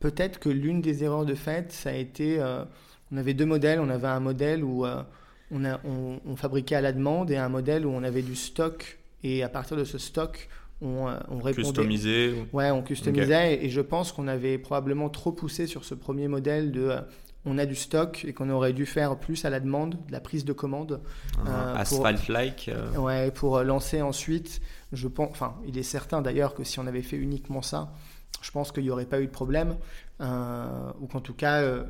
Peut-être 0.00 0.38
que 0.38 0.48
l'une 0.48 0.80
des 0.80 1.04
erreurs 1.04 1.26
de 1.26 1.34
fait, 1.34 1.72
ça 1.72 1.90
a 1.90 1.92
été, 1.92 2.40
euh, 2.40 2.64
on 3.12 3.16
avait 3.16 3.34
deux 3.34 3.46
modèles. 3.46 3.80
On 3.80 3.88
avait 3.88 4.08
un 4.08 4.20
modèle 4.20 4.64
où 4.64 4.84
euh, 4.84 5.02
on, 5.50 5.64
a, 5.64 5.80
on, 5.84 6.36
fabriquait 6.36 6.76
à 6.76 6.80
la 6.80 6.92
demande 6.92 7.30
et 7.30 7.36
un 7.36 7.48
modèle 7.48 7.86
où 7.86 7.90
on 7.90 8.02
avait 8.02 8.22
du 8.22 8.36
stock. 8.36 8.98
Et 9.22 9.42
à 9.42 9.48
partir 9.48 9.76
de 9.76 9.84
ce 9.84 9.98
stock, 9.98 10.48
on, 10.80 11.06
on 11.28 11.38
répondait. 11.38 11.68
Customisé 11.68 12.34
Ouais, 12.52 12.70
on 12.70 12.82
customisait. 12.82 13.64
Et, 13.64 13.70
je 13.70 13.80
pense 13.80 14.12
qu'on 14.12 14.28
avait 14.28 14.58
probablement 14.58 15.08
trop 15.08 15.32
poussé 15.32 15.66
sur 15.66 15.84
ce 15.84 15.94
premier 15.94 16.28
modèle 16.28 16.72
de 16.72 16.92
on 17.44 17.56
a 17.56 17.66
du 17.66 17.76
stock 17.76 18.24
et 18.26 18.34
qu'on 18.34 18.50
aurait 18.50 18.72
dû 18.72 18.84
faire 18.84 19.16
plus 19.16 19.44
à 19.44 19.50
la 19.50 19.60
demande, 19.60 19.96
de 20.06 20.12
la 20.12 20.20
prise 20.20 20.44
de 20.44 20.52
commande. 20.52 21.00
Asphalt-like. 21.46 22.70
Ouais, 22.96 23.30
pour 23.30 23.60
lancer 23.62 24.02
ensuite 24.02 24.60
je 24.92 25.08
pense, 25.08 25.30
enfin, 25.30 25.56
il 25.66 25.76
est 25.78 25.82
certain 25.82 26.22
d'ailleurs 26.22 26.54
que 26.54 26.64
si 26.64 26.78
on 26.78 26.86
avait 26.86 27.02
fait 27.02 27.16
uniquement 27.16 27.62
ça, 27.62 27.92
je 28.40 28.50
pense 28.50 28.72
qu'il 28.72 28.84
n'y 28.84 28.90
aurait 28.90 29.06
pas 29.06 29.20
eu 29.20 29.26
de 29.26 29.32
problème, 29.32 29.76
euh, 30.20 30.90
ou 31.00 31.06
qu'en 31.06 31.20
tout 31.20 31.34
cas, 31.34 31.60
euh, 31.60 31.84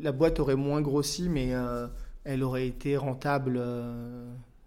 la 0.00 0.12
boîte 0.12 0.40
aurait 0.40 0.56
moins 0.56 0.80
grossi, 0.80 1.28
mais 1.28 1.54
euh, 1.54 1.86
elle 2.24 2.42
aurait 2.42 2.66
été 2.66 2.96
rentable 2.96 3.60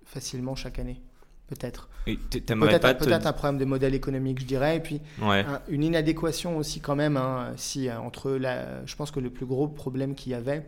facilement 0.05 0.55
chaque 0.55 0.79
année. 0.79 1.01
Peut-être. 1.47 1.89
Peut-être 2.05 2.97
peut 2.97 3.27
un 3.27 3.33
problème 3.33 3.59
de 3.59 3.65
modèle 3.65 3.93
économique, 3.93 4.39
je 4.39 4.45
dirais. 4.45 4.77
Et 4.77 4.79
puis, 4.79 5.01
une 5.69 5.83
inadéquation 5.83 6.57
aussi, 6.57 6.79
quand 6.79 6.95
même. 6.95 7.17
Hein, 7.17 7.53
si, 7.55 7.91
entre 7.91 8.31
la, 8.31 8.85
je 8.85 8.95
pense 8.95 9.11
que 9.11 9.19
le 9.19 9.29
plus 9.29 9.45
gros 9.45 9.67
problème 9.67 10.15
qu'il 10.15 10.31
y 10.31 10.35
avait, 10.35 10.65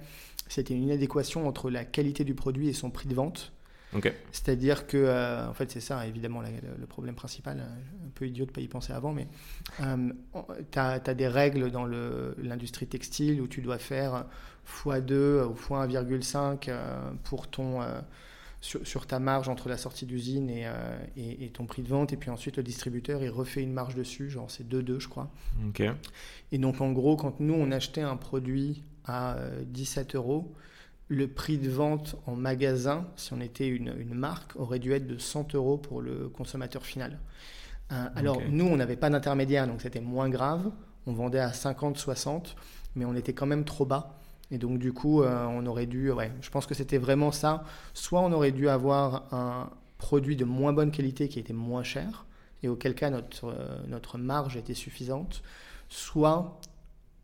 c'était 0.47 0.73
une 0.73 0.83
inadéquation 0.83 1.47
entre 1.47 1.69
la 1.69 1.83
qualité 1.83 2.23
du 2.23 2.35
produit 2.35 2.69
et 2.69 2.73
son 2.73 2.89
prix 2.89 3.07
de 3.07 3.15
vente. 3.15 3.51
C'est-à-dire 4.31 4.85
que, 4.85 4.97
euh, 4.97 5.47
en 5.47 5.53
fait, 5.53 5.71
c'est 5.71 5.79
ça, 5.79 6.05
évidemment, 6.05 6.41
le, 6.41 6.85
problème 6.85 7.15
principal. 7.15 7.59
Euh, 7.59 8.05
un 8.05 8.09
peu 8.13 8.27
idiot 8.27 8.45
de 8.45 8.51
ne 8.51 8.55
pas 8.55 8.61
y 8.61 8.67
penser 8.67 8.93
avant, 8.93 9.13
mais 9.13 9.27
euh, 9.81 10.11
tu 10.71 10.79
as, 10.79 10.99
des 10.99 11.27
règles 11.27 11.71
dans 11.71 11.85
l'industrie 11.85 12.87
textile 12.87 13.41
où 13.41 13.47
tu 13.47 13.61
dois 13.61 13.77
faire 13.77 14.25
x2 14.83 15.43
ou 15.45 15.53
x1,5 15.53 16.71
pour 17.23 17.47
ton. 17.47 17.81
Sur, 18.59 19.05
ta 19.05 19.19
marge 19.19 19.49
entre 19.49 19.69
la 19.69 19.77
sortie 19.77 20.07
d'usine 20.07 20.49
et, 20.49 20.67
et, 21.15 21.49
ton 21.49 21.65
prix 21.65 21.83
de 21.83 21.87
vente. 21.87 22.11
Et 22.11 22.17
puis 22.17 22.31
ensuite, 22.31 22.57
le 22.57 22.63
distributeur, 22.63 23.21
il 23.23 23.29
refait 23.29 23.61
une 23.61 23.71
marge 23.71 23.95
dessus, 23.95 24.29
genre 24.29 24.49
c'est 24.49 24.67
2,2, 24.67 24.99
je 24.99 25.07
crois. 25.07 25.29
Et 26.51 26.57
donc, 26.57 26.81
en 26.81 26.91
gros, 26.91 27.15
quand 27.15 27.39
nous, 27.39 27.53
on 27.53 27.71
achetait 27.71 28.01
un 28.01 28.17
produit 28.17 28.83
à 29.05 29.37
17 29.67 30.15
euros, 30.15 30.53
le 31.09 31.27
prix 31.27 31.57
de 31.57 31.69
vente 31.69 32.15
en 32.25 32.35
magasin, 32.35 33.07
si 33.15 33.33
on 33.33 33.39
était 33.39 33.67
une, 33.67 34.13
marque, 34.13 34.55
aurait 34.57 34.79
dû 34.79 34.91
être 34.91 35.07
de 35.07 35.17
100 35.17 35.55
euros 35.55 35.77
pour 35.77 36.01
le 36.01 36.27
consommateur 36.27 36.85
final. 36.85 37.19
Euh, 37.91 38.07
alors 38.15 38.41
nous, 38.49 38.65
on 38.65 38.75
n'avait 38.75 38.97
pas 38.97 39.09
d'intermédiaire, 39.09 39.67
donc 39.67 39.81
c'était 39.81 40.01
moins 40.01 40.29
grave. 40.29 40.69
On 41.05 41.13
vendait 41.13 41.39
à 41.39 41.53
50, 41.53 41.97
60, 41.97 42.55
mais 42.95 43.05
on 43.05 43.15
était 43.15 43.33
quand 43.33 43.45
même 43.45 43.63
trop 43.63 43.85
bas. 43.85 44.19
Et 44.51 44.57
donc 44.57 44.79
du 44.79 44.91
coup, 44.91 45.23
euh, 45.23 45.45
on 45.45 45.65
aurait 45.65 45.85
dû, 45.85 46.11
ouais, 46.11 46.31
je 46.41 46.49
pense 46.49 46.65
que 46.65 46.73
c'était 46.73 46.97
vraiment 46.97 47.31
ça. 47.31 47.63
Soit 47.93 48.21
on 48.21 48.31
aurait 48.33 48.51
dû 48.51 48.67
avoir 48.67 49.33
un 49.33 49.69
produit 49.97 50.35
de 50.35 50.45
moins 50.45 50.73
bonne 50.73 50.91
qualité 50.91 51.29
qui 51.29 51.39
était 51.39 51.53
moins 51.53 51.83
cher, 51.83 52.25
et 52.63 52.67
auquel 52.67 52.95
cas 52.95 53.09
notre, 53.09 53.45
euh, 53.45 53.77
notre 53.87 54.17
marge 54.17 54.57
était 54.57 54.73
suffisante. 54.73 55.41
Soit 55.89 56.59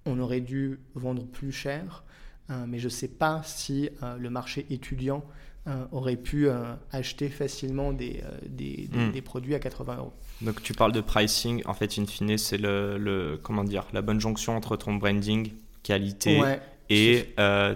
on 0.06 0.20
aurait 0.20 0.42
dû 0.42 0.80
vendre 0.96 1.26
plus 1.26 1.52
cher 1.52 2.04
mais 2.50 2.80
je 2.80 2.86
ne 2.86 2.90
sais 2.90 3.08
pas 3.08 3.42
si 3.46 3.90
euh, 4.02 4.18
le 4.18 4.30
marché 4.30 4.66
étudiant 4.70 5.24
euh, 5.68 5.86
aurait 5.92 6.18
pu 6.18 6.48
acheter 6.92 7.30
facilement 7.30 7.94
des, 7.94 8.22
des, 8.46 8.90
hmm. 8.92 9.12
des, 9.12 9.22
produits 9.22 9.56
à 9.56 9.60
80 9.60 9.96
euros. 9.98 10.14
Donc 10.42 10.62
tu 10.62 10.74
parles 10.74 10.92
de 10.92 11.00
pricing, 11.00 11.62
en 11.66 11.74
fait, 11.74 11.98
in 11.98 12.06
fine, 12.06 12.38
c'est 12.38 12.58
le, 12.58 12.98
le, 12.98 13.40
comment 13.42 13.64
dire, 13.64 13.86
la 13.94 14.02
bonne 14.02 14.20
jonction 14.20 14.58
entre 14.58 14.76
ton 14.76 14.96
branding, 14.96 15.52
qualité 15.82 16.42
et 16.90 17.34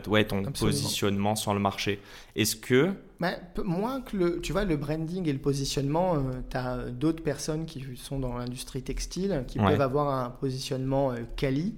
ouais, 0.08 0.26
ton 0.26 0.44
positionnement 0.52 1.38
sur 1.38 1.54
le 1.54 1.62
marché. 1.62 2.02
Est-ce 2.36 2.58
que... 2.58 2.92
Bah, 3.22 3.32
moins 3.64 4.02
que 4.02 4.18
le, 4.18 4.42
tu 4.42 4.52
vois, 4.52 4.66
le 4.66 4.76
branding 4.76 5.28
et 5.28 5.34
le 5.34 5.40
positionnement, 5.40 6.18
tu 6.50 6.58
as 6.58 6.90
d'autres 6.90 7.24
personnes 7.24 7.66
qui 7.66 7.86
sont 7.96 8.20
dans 8.20 8.38
l'industrie 8.38 8.84
textile 8.84 9.46
qui 9.48 9.60
peuvent 9.60 9.82
avoir 9.82 10.26
un 10.26 10.30
positionnement 10.30 11.16
quali, 11.38 11.74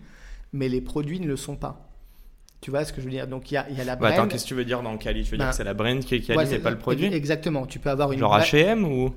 mais 0.53 0.69
les 0.69 0.81
produits 0.81 1.19
ne 1.19 1.27
le 1.27 1.37
sont 1.37 1.55
pas. 1.55 1.88
Tu 2.61 2.71
vois 2.71 2.83
ce 2.83 2.91
que 2.91 2.99
je 2.99 3.05
veux 3.05 3.11
dire? 3.11 3.27
Donc 3.27 3.51
il 3.51 3.55
y 3.55 3.57
a, 3.57 3.69
y 3.69 3.79
a, 3.79 3.83
la 3.83 3.95
brand. 3.95 4.11
attends, 4.11 4.27
qu'est-ce 4.27 4.43
que 4.43 4.49
tu 4.49 4.53
veux 4.53 4.65
dire 4.65 4.81
dans 4.81 4.91
le 4.91 4.97
quali 4.97 5.23
Tu 5.23 5.31
veux 5.31 5.37
dire 5.37 5.45
ben, 5.45 5.51
que 5.51 5.55
c'est 5.55 5.63
la 5.63 5.73
brand 5.73 5.99
qui 5.99 6.15
est 6.15 6.19
quali, 6.21 6.47
c'est 6.47 6.59
pas 6.59 6.71
le 6.71 6.77
produit? 6.77 7.05
Exactement. 7.13 7.65
Tu 7.65 7.79
peux 7.79 7.89
avoir 7.89 8.11
une. 8.11 8.19
Genre 8.19 8.37
H&M 8.37 8.83
ou? 8.83 9.13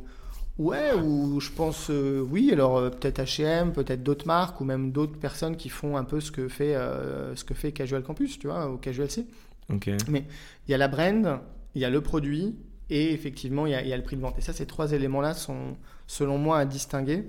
Ouais, 0.59 0.92
ou 0.92 1.40
je 1.40 1.50
pense 1.50 1.88
euh, 1.90 2.20
oui. 2.20 2.50
Alors 2.52 2.76
euh, 2.76 2.90
peut-être 2.90 3.20
H&M, 3.22 3.72
peut-être 3.72 4.02
d'autres 4.02 4.26
marques 4.26 4.61
ou 4.61 4.64
même 4.64 4.92
d'autres 4.92 5.18
personnes 5.18 5.57
qui 5.57 5.70
font 5.70 5.96
un 5.96 6.05
peu 6.05 6.20
ce 6.20 6.31
que 6.31 6.48
fait 6.48 6.74
euh, 6.74 7.35
ce 7.35 7.44
que 7.44 7.55
fait 7.55 7.72
Casual 7.72 8.02
Campus, 8.02 8.38
tu 8.38 8.46
vois, 8.46 8.70
ou 8.70 8.76
Casual 8.76 9.11
C. 9.11 9.26
Ok. 9.72 9.90
Mais 10.09 10.24
il 10.68 10.70
y 10.70 10.74
a 10.74 10.78
la 10.78 10.88
brand, 10.88 11.40
il 11.74 11.81
y 11.81 11.85
a 11.85 11.90
le 11.90 12.00
produit 12.00 12.55
et 12.90 13.12
effectivement 13.12 13.66
il 13.66 13.70
y, 13.70 13.88
y, 13.88 13.92
a 13.92 13.96
le 13.96 14.02
prix 14.02 14.16
de 14.16 14.20
vente. 14.20 14.38
Et 14.38 14.42
ça, 14.42 14.52
ces 14.52 14.66
trois 14.66 14.92
éléments-là 14.92 15.33
sont 15.35 15.76
selon 16.07 16.37
moi 16.37 16.59
à 16.59 16.64
distinguer. 16.66 17.24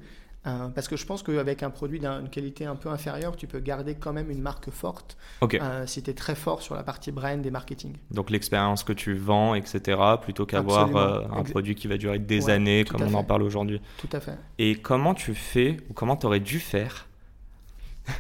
Euh, 0.46 0.68
parce 0.76 0.90
que 0.90 0.98
je 0.98 1.06
pense 1.06 1.24
qu'avec 1.24 1.64
un 1.64 1.70
produit 1.70 2.00
d'une 2.00 2.28
qualité 2.30 2.66
un 2.66 2.76
peu 2.76 2.90
inférieure, 2.90 3.38
tu 3.38 3.48
peux 3.48 3.60
garder 3.60 3.96
quand 3.96 4.12
même 4.12 4.30
une 4.30 4.42
marque 4.42 4.70
forte 4.72 5.18
euh, 5.42 5.86
si 5.88 6.04
tu 6.04 6.12
es 6.12 6.14
très 6.14 6.36
fort 6.36 6.62
sur 6.62 6.76
la 6.76 6.84
partie 6.84 7.12
brand 7.12 7.46
et 7.46 7.52
marketing. 7.52 7.94
Donc 8.12 8.30
l'expérience 8.30 8.84
que 8.84 8.92
tu 8.92 9.14
vends, 9.14 9.56
etc., 9.56 10.00
plutôt 10.22 10.46
qu'avoir 10.46 10.96
euh, 10.96 11.22
un 11.32 11.44
produit 11.44 11.76
qui 11.76 11.88
va 11.88 11.96
durer 11.98 12.20
des 12.20 12.50
années, 12.50 12.84
comme 12.84 13.04
on 13.04 13.14
en 13.14 13.24
parle 13.24 13.44
aujourd'hui. 13.44 13.80
Tout 14.00 14.10
à 14.12 14.20
fait. 14.20 14.38
Et 14.60 14.76
comment 14.76 15.14
tu 15.14 15.34
fais, 15.34 15.78
ou 15.90 15.94
comment 15.94 16.18
tu 16.18 16.26
aurais 16.26 16.42
dû 16.42 16.60
faire 16.60 17.08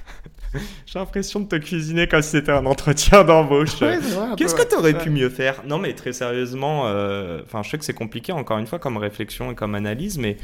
J'ai 0.85 0.99
l'impression 0.99 1.39
de 1.41 1.47
te 1.47 1.55
cuisiner 1.55 2.07
comme 2.07 2.21
si 2.21 2.29
c'était 2.29 2.51
un 2.51 2.65
entretien 2.67 3.23
d'embauche. 3.23 3.79
Qu'est-ce 4.37 4.55
que 4.55 4.69
tu 4.69 4.75
aurais 4.75 4.97
pu 4.97 5.09
mieux 5.09 5.29
faire? 5.29 5.63
Non, 5.65 5.77
mais 5.77 5.93
très 5.93 6.13
sérieusement, 6.13 6.83
enfin, 6.83 7.63
je 7.63 7.69
sais 7.69 7.77
que 7.77 7.83
c'est 7.83 7.93
compliqué, 7.93 8.31
encore 8.31 8.59
une 8.59 8.67
fois, 8.67 8.79
comme 8.79 8.95
réflexion 8.95 9.51
et 9.51 9.55
comme 9.55 9.75
analyse, 9.75 10.17
mais 10.17 10.37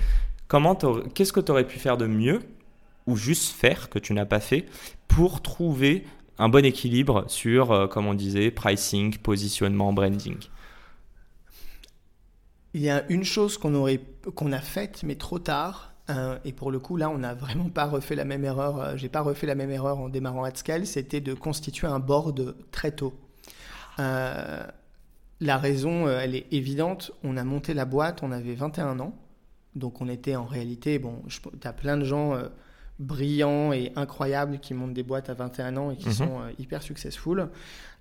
qu'est-ce 1.14 1.32
que 1.32 1.40
tu 1.40 1.52
aurais 1.52 1.68
pu 1.68 1.80
faire 1.80 1.98
de 1.98 2.08
mieux 2.08 2.42
ou 3.06 3.16
juste 3.16 3.54
faire 3.54 3.90
que 3.90 4.00
tu 4.00 4.14
n'as 4.14 4.26
pas 4.26 4.40
fait 4.40 4.66
pour 5.08 5.42
trouver 5.42 6.06
un 6.40 6.50
bon 6.50 6.66
équilibre 6.66 7.26
sur, 7.28 7.72
euh, 7.72 7.88
comme 7.88 8.08
on 8.08 8.14
disait, 8.14 8.50
pricing, 8.50 9.18
positionnement, 9.18 9.94
branding? 9.94 10.38
Il 12.74 12.82
y 12.82 12.90
a 12.90 13.06
une 13.10 13.24
chose 13.24 13.58
qu'on 13.58 13.74
a 14.52 14.62
faite 14.62 15.04
mais 15.04 15.16
trop 15.16 15.40
tard. 15.40 15.94
Euh, 16.10 16.40
et 16.44 16.54
pour 16.54 16.72
le 16.72 16.80
coup, 16.80 16.98
là, 16.98 17.10
on 17.10 17.20
n'a 17.20 17.36
vraiment 17.36 17.70
pas 17.70 17.86
refait 17.86 18.16
la 18.16 18.26
même 18.26 18.44
erreur. 18.44 18.80
Euh, 18.80 18.98
j'ai 18.98 19.10
pas 19.10 19.22
refait 19.22 19.46
la 19.46 19.56
même 19.56 19.70
erreur 19.70 20.00
en 20.00 20.10
démarrant 20.10 20.44
at 20.44 20.56
scale. 20.56 20.88
C'était 20.88 21.22
de 21.22 21.34
constituer 21.34 21.88
un 21.88 22.00
board 22.00 22.56
très 22.72 22.92
tôt. 22.92 23.14
la 23.98 25.58
raison, 25.58 26.08
elle 26.10 26.36
est 26.36 26.48
évidente. 26.52 27.12
On 27.24 27.38
a 27.38 27.44
monté 27.44 27.74
la 27.74 27.86
boîte, 27.86 28.24
on 28.24 28.32
avait 28.32 28.56
21 28.56 29.00
ans. 29.00 29.14
Donc 29.76 30.02
on 30.02 30.10
était 30.10 30.36
en 30.36 30.46
réalité, 30.46 31.00
bon, 31.00 31.22
tu 31.28 31.68
as 31.68 31.74
plein 31.74 31.98
de 31.98 32.04
gens 32.04 32.34
euh, 32.36 32.48
brillants 33.00 33.72
et 33.72 33.92
incroyables 33.96 34.60
qui 34.60 34.74
montent 34.74 34.94
des 34.94 35.04
boîtes 35.04 35.30
à 35.30 35.34
21 35.34 35.78
ans 35.78 35.92
et 35.92 35.96
qui 35.96 36.08
mhm. 36.08 36.14
sont 36.14 36.42
euh, 36.42 36.52
hyper 36.58 36.82
successful. 36.82 37.50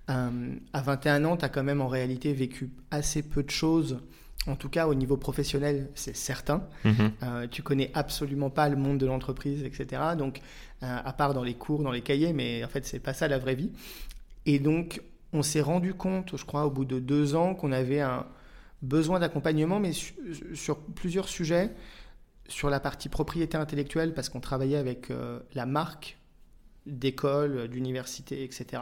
Euh, 0.09 0.55
à 0.73 0.81
21 0.81 1.25
ans, 1.25 1.37
tu 1.37 1.45
as 1.45 1.49
quand 1.49 1.63
même 1.63 1.81
en 1.81 1.87
réalité 1.87 2.33
vécu 2.33 2.71
assez 2.89 3.21
peu 3.21 3.43
de 3.43 3.51
choses. 3.51 3.99
En 4.47 4.55
tout 4.55 4.69
cas, 4.69 4.87
au 4.87 4.95
niveau 4.95 5.17
professionnel, 5.17 5.89
c'est 5.95 6.15
certain. 6.15 6.63
Mhm. 6.85 7.11
tu 7.51 7.61
connais 7.61 7.91
absolument 7.93 8.49
pas 8.49 8.69
le 8.69 8.77
monde 8.77 8.97
de 8.97 9.05
l'entreprise, 9.05 9.63
etc. 9.63 10.01
Donc, 10.17 10.39
à 10.81 11.11
part 11.11 11.33
dans 11.33 11.43
les 11.43 11.55
cours, 11.55 11.83
dans 11.83 11.91
les 11.91 12.01
cahiers, 12.01 12.31
mais 12.31 12.63
en 12.63 12.69
fait, 12.69 12.85
c'est 12.85 12.99
pas 12.99 13.13
ça 13.13 13.27
la 13.27 13.37
vraie 13.37 13.55
vie. 13.55 13.69
Et 14.45 14.57
donc, 14.57 15.01
on 15.33 15.43
s'est 15.43 15.61
rendu 15.61 15.93
compte, 15.93 16.37
je 16.37 16.45
crois, 16.45 16.65
au 16.65 16.71
bout 16.71 16.85
de 16.85 16.99
deux 16.99 17.35
ans, 17.35 17.53
qu'on 17.53 17.73
avait 17.73 17.99
un, 17.99 18.25
besoin 18.81 19.19
d'accompagnement, 19.19 19.79
mais 19.79 19.91
sur 20.53 20.79
plusieurs 20.79 21.27
sujets. 21.27 21.71
Sur 22.47 22.71
la 22.71 22.79
partie 22.79 23.09
propriété 23.09 23.57
intellectuelle, 23.57 24.15
parce 24.15 24.27
qu'on 24.27 24.39
travaillait 24.39 24.77
avec 24.77 25.09
la 25.53 25.67
marque 25.67 26.17
d'école, 26.87 27.67
d'université, 27.67 28.43
etc. 28.43 28.81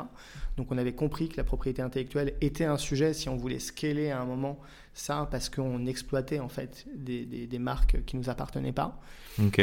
Donc 0.56 0.72
on 0.72 0.78
avait 0.78 0.94
compris 0.94 1.30
que 1.30 1.38
la 1.38 1.44
propriété 1.44 1.82
intellectuelle 1.82 2.34
était 2.42 2.66
un 2.66 2.78
sujet 2.78 3.14
si 3.14 3.30
on 3.30 3.36
voulait 3.36 3.60
scaler 3.60 4.10
à 4.10 4.22
un 4.22 4.26
moment 4.26 4.60
ça, 4.94 5.28
parce 5.30 5.50
qu'on 5.50 5.86
exploitait 5.86 6.40
en 6.40 6.50
fait 6.50 6.86
des, 6.96 7.26
des, 7.26 7.60
marques 7.60 8.04
qui 8.06 8.18
nous 8.18 8.30
appartenaient 8.30 8.72
pas. 8.72 9.00
Ok. 9.40 9.62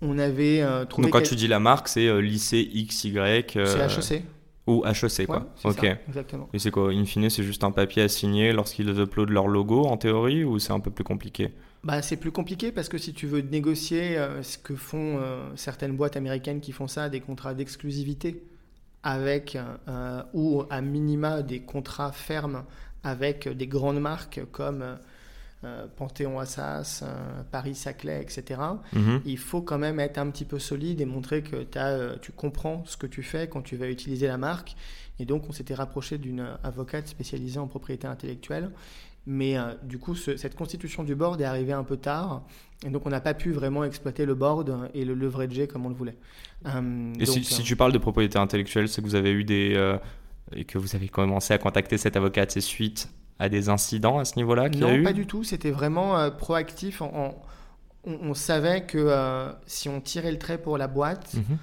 On 0.00 0.18
avait 0.18 0.60
euh, 0.60 0.84
trouvé. 0.84 1.06
Donc 1.06 1.12
quand 1.12 1.22
tu 1.22 1.36
dis 1.36 1.46
la 1.46 1.60
marque, 1.60 1.86
c'est 1.86 2.08
euh, 2.08 2.20
lycée 2.20 2.68
XY. 2.74 3.16
Euh... 3.18 3.42
C'est 3.66 4.14
HEC. 4.16 4.24
Ou 4.66 4.84
HEC, 4.86 5.26
quoi. 5.26 5.52
ok. 5.64 5.84
exactement. 6.06 6.48
Et 6.52 6.58
c'est 6.60 6.70
quoi 6.70 6.92
In 6.92 7.04
fine, 7.04 7.28
c'est 7.30 7.42
juste 7.42 7.64
un 7.64 7.72
papier 7.72 8.02
à 8.02 8.08
signer 8.08 8.52
lorsqu'ils 8.52 8.88
uploadent 9.00 9.30
leur 9.30 9.48
logo 9.48 9.82
en 9.84 9.96
théorie 9.96 10.44
ou 10.44 10.58
c'est 10.60 10.72
un 10.72 10.78
peu 10.78 10.90
plus 10.90 11.02
compliqué? 11.02 11.52
Bah, 11.82 12.00
c'est 12.00 12.16
plus 12.16 12.30
compliqué 12.30 12.70
parce 12.70 12.88
que 12.88 12.96
si 12.96 13.12
tu 13.12 13.26
veux 13.26 13.40
négocier 13.40 14.16
euh, 14.16 14.42
ce 14.44 14.56
que 14.56 14.76
font 14.76 15.18
euh, 15.18 15.50
certaines 15.56 15.96
boîtes 15.96 16.16
américaines 16.16 16.60
qui 16.60 16.70
font 16.70 16.86
ça, 16.86 17.08
des 17.08 17.20
contrats 17.20 17.54
d'exclusivité 17.54 18.44
avec, 19.02 19.58
euh, 19.88 20.22
ou 20.32 20.62
à 20.70 20.80
minima 20.80 21.42
des 21.42 21.60
contrats 21.60 22.12
fermes 22.12 22.62
avec 23.02 23.48
des 23.48 23.66
grandes 23.66 24.00
marques 24.00 24.42
comme 24.52 24.96
Panthéon 25.96 26.38
Assas, 26.38 27.04
Paris 27.50 27.74
Saclay, 27.74 28.20
etc., 28.20 28.60
mhm. 28.92 29.20
il 29.24 29.38
faut 29.38 29.62
quand 29.62 29.78
même 29.78 30.00
être 30.00 30.18
un 30.18 30.30
petit 30.30 30.44
peu 30.44 30.58
solide 30.58 31.00
et 31.00 31.04
montrer 31.04 31.42
que 31.42 31.66
as, 31.78 32.18
tu 32.18 32.32
comprends 32.32 32.84
ce 32.84 32.96
que 32.96 33.06
tu 33.06 33.22
fais 33.22 33.48
quand 33.48 33.62
tu 33.62 33.76
vas 33.76 33.88
utiliser 33.88 34.26
la 34.26 34.38
marque. 34.38 34.74
Et 35.18 35.24
donc, 35.24 35.48
on 35.48 35.52
s'était 35.52 35.74
rapproché 35.74 36.18
d'une 36.18 36.46
avocate 36.64 37.06
spécialisée 37.06 37.58
en 37.58 37.68
propriété 37.68 38.06
intellectuelle 38.06 38.70
mais 39.26 39.56
euh, 39.56 39.72
du 39.84 39.98
coup, 39.98 40.14
cette 40.14 40.56
constitution 40.56 41.04
du 41.04 41.14
board 41.14 41.40
est 41.40 41.44
arrivée 41.44 41.72
un 41.72 41.84
peu 41.84 41.96
tard. 41.96 42.42
Et 42.84 42.90
donc, 42.90 43.06
on 43.06 43.10
n'a 43.10 43.20
pas 43.20 43.34
pu 43.34 43.52
vraiment 43.52 43.84
exploiter 43.84 44.26
le 44.26 44.34
board 44.34 44.90
et 44.94 45.04
le 45.04 45.14
leverager 45.14 45.68
comme 45.68 45.86
on 45.86 45.88
le 45.88 45.94
voulait. 45.94 46.16
Euh, 46.66 47.12
et 47.20 47.26
si, 47.26 47.38
euh, 47.40 47.62
tu 47.62 47.76
parles 47.76 47.92
de 47.92 47.98
propriété 47.98 48.38
intellectuelle, 48.38 48.88
c'est 48.88 49.00
que 49.00 49.06
vous 49.06 49.14
avez 49.14 49.30
eu 49.30 49.44
des. 49.44 49.96
et 50.54 50.64
que 50.64 50.78
vous 50.78 50.96
avez 50.96 51.08
commencé 51.08 51.54
à 51.54 51.58
contacter 51.58 51.98
cette 51.98 52.16
avocate, 52.16 52.50
c'est 52.50 52.60
suite 52.60 53.08
à 53.38 53.48
des 53.48 53.68
incidents 53.68 54.18
à 54.18 54.24
ce 54.24 54.36
niveau-là 54.36 54.68
Non, 54.68 55.02
pas 55.02 55.12
du 55.12 55.26
tout. 55.26 55.44
C'était 55.44 55.70
vraiment 55.70 56.30
proactif. 56.30 57.02
on, 57.02 58.34
savait 58.34 58.84
que 58.84 59.52
si 59.66 59.88
on 59.88 60.00
tirait 60.00 60.32
le 60.32 60.38
trait 60.38 60.58
pour 60.58 60.78
la 60.78 60.88
boîte, 60.88 61.34
mhm. 61.34 61.58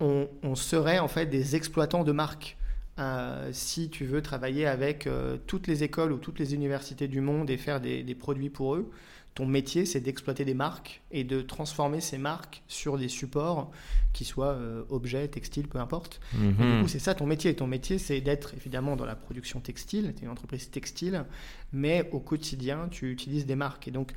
on, 0.00 0.28
on, 0.42 0.54
serait 0.54 0.98
en 0.98 1.08
fait 1.08 1.26
des 1.26 1.56
exploitants 1.56 2.04
de 2.04 2.12
marques. 2.12 2.56
Euh, 2.98 3.50
si 3.52 3.90
tu 3.90 4.06
veux 4.06 4.22
travailler 4.22 4.66
avec 4.66 5.06
euh, 5.06 5.36
toutes 5.46 5.66
les 5.66 5.82
écoles 5.82 6.12
ou 6.12 6.16
toutes 6.16 6.38
les 6.38 6.54
universités 6.54 7.08
du 7.08 7.20
monde 7.20 7.50
et 7.50 7.58
faire 7.58 7.80
des 7.80 8.16
produits 8.18 8.48
pour 8.48 8.74
eux, 8.74 8.90
ton 9.36 9.44
métier, 9.44 9.84
c'est 9.84 10.00
d'exploiter 10.00 10.46
des 10.46 10.54
marques 10.54 11.02
et 11.10 11.22
de 11.22 11.42
transformer 11.42 12.00
ces 12.00 12.16
marques 12.16 12.62
sur 12.68 12.96
des 12.96 13.08
supports 13.08 13.70
qui 14.14 14.24
soient 14.24 14.54
euh, 14.54 14.82
objets, 14.88 15.28
textiles, 15.28 15.68
peu 15.68 15.78
importe. 15.78 16.20
du 16.32 16.46
mhm. 16.46 16.80
coup, 16.80 16.88
c'est 16.88 16.98
ça 16.98 17.14
ton 17.14 17.26
métier. 17.26 17.54
Ton 17.54 17.66
métier, 17.66 17.98
c'est 17.98 18.22
d'être 18.22 18.54
évidemment 18.54 18.96
dans 18.96 19.04
la 19.04 19.14
production 19.14 19.60
textile, 19.60 20.14
tu 20.16 20.22
es 20.22 20.24
une 20.24 20.32
entreprise 20.32 20.70
textile, 20.70 21.26
mais 21.70 22.08
au 22.12 22.20
quotidien, 22.20 22.88
tu 22.90 23.12
utilises 23.12 23.44
des 23.44 23.56
marques. 23.56 23.86
Et 23.86 23.90
donc, 23.90 24.14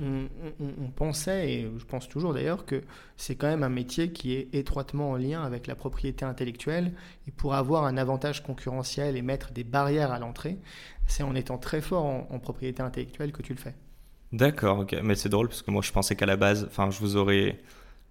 on, 0.00 0.90
pensait, 0.96 1.52
et 1.52 1.70
je 1.76 1.84
pense 1.84 2.08
toujours 2.08 2.32
d'ailleurs, 2.32 2.64
que 2.64 2.82
c'est 3.18 3.34
quand 3.34 3.48
même 3.48 3.64
un 3.64 3.68
métier 3.68 4.10
qui 4.10 4.32
est 4.32 4.54
étroitement 4.54 5.10
en 5.10 5.16
lien 5.16 5.42
avec 5.42 5.66
la 5.66 5.74
propriété 5.74 6.24
intellectuelle. 6.24 6.94
Et 7.28 7.30
pour 7.30 7.52
avoir 7.52 7.84
un 7.84 7.98
avantage 7.98 8.42
concurrentiel 8.42 9.18
et 9.18 9.22
mettre 9.22 9.52
des 9.52 9.64
barrières 9.64 10.12
à 10.12 10.18
l'entrée, 10.18 10.56
c'est 11.06 11.24
en 11.24 11.34
étant 11.34 11.58
très 11.58 11.82
fort 11.82 12.06
en 12.06 12.38
propriété 12.38 12.82
intellectuelle 12.82 13.32
que 13.32 13.42
tu 13.42 13.52
le 13.52 13.58
fais. 13.58 13.74
D'accord, 14.32 14.80
ok. 14.80 14.96
Mais 15.02 15.14
c'est 15.14 15.28
drôle 15.28 15.48
parce 15.48 15.62
que 15.62 15.70
moi 15.70 15.82
je 15.82 15.92
pensais 15.92 16.16
qu'à 16.16 16.26
la 16.26 16.36
base, 16.36 16.66
enfin, 16.70 16.90
je 16.90 16.98
vous 16.98 17.16
aurais 17.16 17.58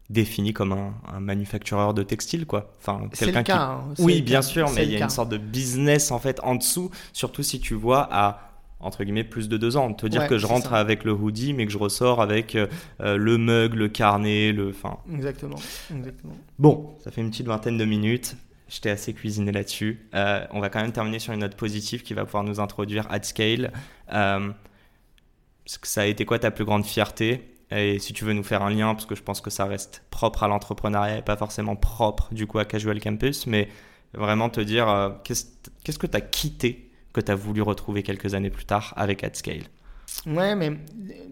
défini 0.10 0.54
comme 0.54 0.74
un, 0.74 0.94
un 1.12 1.20
manufactureur 1.20 1.94
de 1.94 2.04
textile, 2.04 2.46
quoi. 2.46 2.72
Enfin, 2.80 3.08
quelqu'un 3.18 3.44
qui. 3.44 3.52
Hein, 3.52 3.82
oui, 4.00 4.22
bien 4.22 4.42
sûr, 4.42 4.70
mais 4.72 4.86
il 4.86 4.92
y 4.92 4.98
a 4.98 5.04
une 5.04 5.10
sorte 5.10 5.30
de 5.30 5.38
business 5.38 6.12
en 6.12 6.20
fait 6.20 6.40
en 6.44 6.56
dessous, 6.56 6.92
surtout 7.14 7.44
si 7.44 7.60
tu 7.60 7.74
vois 7.74 8.08
à 8.12 8.52
entre 8.82 9.04
guillemets 9.04 9.24
plus 9.24 9.48
de 9.48 9.58
deux 9.58 9.78
ans. 9.78 9.94
Te 9.94 10.08
dire 10.08 10.28
que 10.28 10.38
je 10.38 10.46
rentre 10.48 10.74
avec 10.74 11.04
le 11.04 11.14
hoodie, 11.14 11.54
mais 11.54 11.66
que 11.66 11.72
je 11.72 11.78
ressors 11.78 12.22
avec 12.22 12.56
euh, 12.56 12.68
le 13.00 13.38
mug, 13.38 13.74
le 13.74 13.88
carnet, 13.88 14.52
le. 14.52 14.70
Enfin. 14.70 14.98
Exactement. 15.14 15.58
Exactement. 15.96 16.34
Bon, 16.60 16.96
ça 17.04 17.12
fait 17.12 17.22
une 17.22 17.30
petite 17.30 17.48
vingtaine 17.48 17.78
de 17.78 17.86
minutes. 17.86 18.36
J'étais 18.68 18.90
assez 18.90 19.14
cuisiné 19.14 19.52
là-dessus. 19.52 20.08
Euh, 20.16 20.46
on 20.52 20.62
va 20.62 20.70
quand 20.70 20.82
même 20.82 20.94
terminer 20.94 21.20
sur 21.20 21.34
une 21.34 21.42
note 21.42 21.56
positive 21.56 22.04
qui 22.04 22.14
va 22.14 22.24
pouvoir 22.24 22.44
nous 22.44 22.60
introduire 22.60 23.06
at 23.12 23.24
scale. 23.24 23.72
Euh, 24.14 24.50
ça 25.84 26.02
a 26.02 26.06
été 26.06 26.26
quoi 26.26 26.40
ta 26.40 26.52
plus 26.52 26.66
grande 26.66 26.86
fierté? 26.86 27.48
Et 27.72 28.00
si 28.00 28.14
tu 28.14 28.26
veux 28.26 28.34
nous 28.34 28.44
faire 28.44 28.64
un 28.64 28.70
lien, 28.70 28.94
parce 28.94 29.06
que 29.06 29.16
je 29.16 29.24
pense 29.24 29.40
que 29.40 29.50
ça 29.50 29.66
reste 29.66 30.04
propre 30.10 30.44
à 30.44 30.48
l'entrepreneuriat 30.48 31.20
et 31.20 31.22
pas 31.22 31.38
forcément 31.38 31.76
propre 31.76 32.34
du 32.34 32.48
coup 32.48 32.60
à 32.60 32.66
Casual 32.66 33.00
Campus, 33.00 33.48
mais 33.48 33.70
vraiment 34.14 34.50
te 34.50 34.60
dire 34.60 34.90
euh, 34.90 35.10
qu'est-ce 35.24 36.00
que 36.00 36.08
tu 36.08 36.18
as 36.18 36.22
quitté 36.22 36.90
que 37.14 37.22
tu 37.22 37.32
as 37.32 37.36
voulu 37.36 37.62
retrouver 37.62 38.04
quelques 38.04 38.34
années 38.34 38.50
plus 38.50 38.66
tard 38.66 38.94
avec 38.98 39.24
AdScale 39.24 39.64
Ouais, 40.26 40.56
mais 40.56 40.72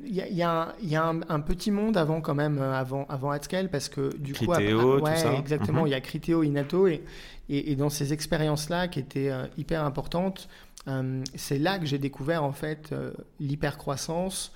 il 0.05 0.15
y 0.15 0.21
a, 0.41 0.73
y 0.81 0.95
a 0.95 1.07
un, 1.07 1.39
petit 1.41 1.69
monde 1.69 1.95
avant 1.95 2.21
quand 2.21 2.33
même, 2.33 2.57
euh, 2.57 2.73
avant, 2.73 3.05
avant 3.07 3.31
parce 3.71 3.89
que 3.89 4.15
du 4.17 4.33
coup... 4.33 4.47
Criteo, 4.47 4.99
ouais, 4.99 5.13
tout 5.13 5.21
ça. 5.21 5.33
exactement, 5.33 5.81
mhm. 5.81 5.87
il 5.87 5.91
y 5.91 5.93
a 5.93 6.01
Criteo, 6.01 6.43
Inato, 6.43 6.87
et, 6.87 7.03
et, 7.49 7.75
dans 7.75 7.89
ces 7.89 8.13
expériences-là 8.13 8.87
qui 8.87 8.99
étaient 8.99 9.29
euh, 9.29 9.45
hyper 9.57 9.83
importantes, 9.83 10.47
euh, 10.87 11.23
c'est 11.35 11.59
là 11.59 11.79
que 11.79 11.85
j'ai 11.85 11.97
découvert 11.97 12.43
en 12.43 12.51
fait 12.51 12.91
euh, 12.91 13.11
l'hypercroissance, 13.39 14.53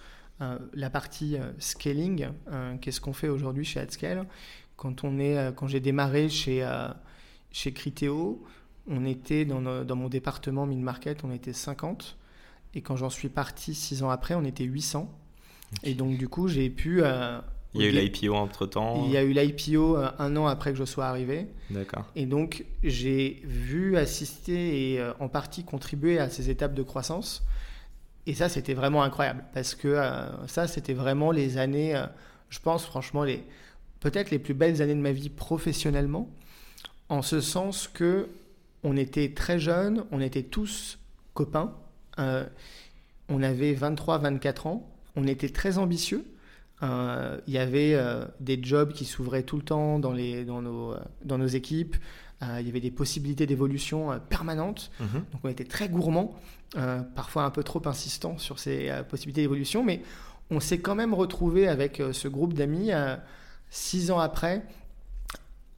la 0.74 0.90
partie 0.90 1.38
scaling, 1.58 2.28
qu'est-ce 2.82 3.00
qu'on 3.00 3.14
fait 3.14 3.30
aujourd'hui 3.30 3.64
chez 3.64 3.80
AdScale. 3.80 4.26
Quand, 4.76 5.06
on 5.06 5.18
est, 5.18 5.56
quand 5.56 5.68
j'ai 5.68 5.80
démarré 5.80 6.28
chez, 6.28 6.68
chez 7.50 7.72
Criteo, 7.72 8.44
on 8.90 9.06
était 9.06 9.46
dans, 9.46 9.86
dans 9.86 9.96
mon 9.96 10.10
département 10.10 10.66
mid-market, 10.66 11.24
on 11.24 11.32
était 11.32 11.54
50. 11.54 12.18
Et 12.76 12.82
quand 12.82 12.96
j'en 12.96 13.10
suis 13.10 13.30
parti 13.30 13.76
six 13.76 14.04
ans 14.04 14.10
après, 14.10 14.36
on 14.36 14.44
était 14.44 14.64
800. 14.64 15.12
Et 15.84 15.94
donc, 15.94 16.18
du 16.18 16.28
coup, 16.28 16.48
j'ai 16.48 16.70
pu 16.70 17.04
il 17.76 17.82
y 17.82 17.86
a 17.86 17.90
eu 17.90 17.92
l'IPO 17.92 18.36
entre 18.36 18.66
temps 18.66 19.06
Il 19.06 19.12
y 19.12 19.18
a 19.18 19.24
eu 19.24 19.32
l'IPO 19.32 19.98
euh, 19.98 20.10
un 20.20 20.36
an 20.38 20.46
après 20.48 20.72
que 20.72 20.78
je 20.78 20.86
sois 20.86 21.06
arrivé. 21.06 21.48
D'accord. 21.70 22.06
Et 22.16 22.26
donc, 22.26 22.66
j'ai 22.84 23.42
vu, 23.46 23.98
assister 23.98 24.92
et 24.94 25.00
euh, 25.00 25.14
en 25.20 25.28
partie 25.28 25.64
contribuer 25.64 26.20
à 26.20 26.30
ces 26.30 26.50
étapes 26.50 26.74
de 26.74 26.84
croissance. 26.84 27.44
Et 28.28 28.36
ça, 28.36 28.48
c'était 28.48 28.74
vraiment 28.74 29.04
incroyable 29.04 29.44
parce 29.54 29.76
que 29.76 29.88
euh, 29.88 30.48
ça, 30.48 30.68
c'était 30.68 30.94
vraiment 30.94 31.32
les 31.32 31.58
années, 31.58 32.02
je 32.50 32.60
pense 32.60 32.86
franchement, 32.86 33.24
les 33.24 33.44
peut-être 34.00 34.32
les 34.32 34.40
plus 34.40 34.54
belles 34.54 34.82
années 34.82 34.96
de 34.96 35.00
ma 35.00 35.12
vie 35.12 35.30
professionnellement, 35.30 36.30
en 37.10 37.22
ce 37.22 37.42
sens 37.42 37.88
que 37.88 38.30
on 38.84 38.98
était 38.98 39.34
très 39.34 39.60
jeunes, 39.60 40.04
on 40.12 40.20
était 40.20 40.44
tous 40.44 41.00
copains, 41.34 41.74
on 42.18 43.44
avait 43.44 43.74
23-24 43.74 44.68
ans, 44.68 44.90
on 45.16 45.28
était 45.28 45.50
très 45.50 45.78
ambitieux 45.78 46.26
euh, 46.84 47.40
il 47.48 47.54
y 47.54 47.58
avait 47.58 47.94
euh, 47.94 48.26
des 48.40 48.60
jobs 48.62 48.92
qui 48.92 49.06
s'ouvraient 49.06 49.44
tout 49.44 49.56
le 49.56 49.64
temps 49.64 50.00
dans, 50.00 50.12
les, 50.12 50.44
dans, 50.44 50.62
nos, 50.62 50.92
euh, 50.92 51.00
dans 51.24 51.38
nos 51.38 51.48
équipes. 51.48 51.96
il 52.42 52.66
y 52.66 52.70
avait 52.70 52.82
des 52.82 52.92
possibilités 52.92 53.46
d'évolution 53.46 54.20
permanentes. 54.28 54.92
Mhm. 55.00 55.24
Donc 55.32 55.42
on 55.44 55.48
était 55.48 55.64
très 55.64 55.88
gourmands, 55.88 56.36
parfois 57.16 57.44
un 57.46 57.52
peu 57.52 57.64
trop 57.64 57.82
insistants 57.86 58.38
sur 58.38 58.60
ces 58.60 58.92
possibilités 59.10 59.44
d'évolution. 59.44 59.82
Mais 59.82 60.02
on 60.52 60.60
s'est 60.60 60.80
quand 60.80 60.96
même 60.96 61.14
retrouvé 61.14 61.70
avec 61.70 62.02
ce 62.12 62.28
groupe 62.28 62.54
d'amis 62.54 62.92
six 63.70 64.12
ans 64.12 64.20
après 64.20 64.62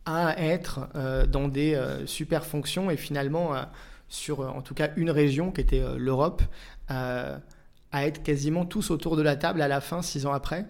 à 0.08 0.42
être 0.42 0.90
dans 1.28 1.48
des 1.48 1.80
super 2.08 2.44
fonctions 2.44 2.90
et 2.90 2.98
finalement 2.98 3.54
sur 4.16 4.40
en 4.40 4.62
tout 4.62 4.74
cas 4.74 4.90
une 4.96 5.12
région 5.12 5.52
qui 5.52 5.62
était 5.62 5.84
l'Europe 5.98 6.42
à 7.96 8.06
être 8.06 8.24
quasiment 8.24 8.66
tous 8.66 8.92
autour 8.92 9.16
de 9.16 9.22
la 9.22 9.36
table 9.36 9.62
à 9.62 9.68
la 9.68 9.80
fin, 9.80 10.02
six 10.02 10.26
ans 10.26 10.34
après. 10.34 10.66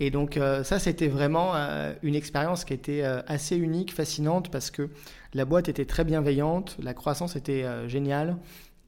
Et 0.00 0.10
donc 0.10 0.38
euh, 0.38 0.64
ça, 0.64 0.78
c'était 0.78 1.08
vraiment 1.08 1.54
euh, 1.54 1.92
une 2.02 2.14
expérience 2.14 2.64
qui 2.64 2.72
était 2.72 3.02
euh, 3.02 3.20
assez 3.26 3.54
unique, 3.56 3.92
fascinante, 3.92 4.50
parce 4.50 4.70
que 4.70 4.88
la 5.34 5.44
boîte 5.44 5.68
était 5.68 5.84
très 5.84 6.04
bienveillante, 6.04 6.78
la 6.82 6.94
croissance 6.94 7.36
était 7.36 7.64
géniale, 7.86 8.38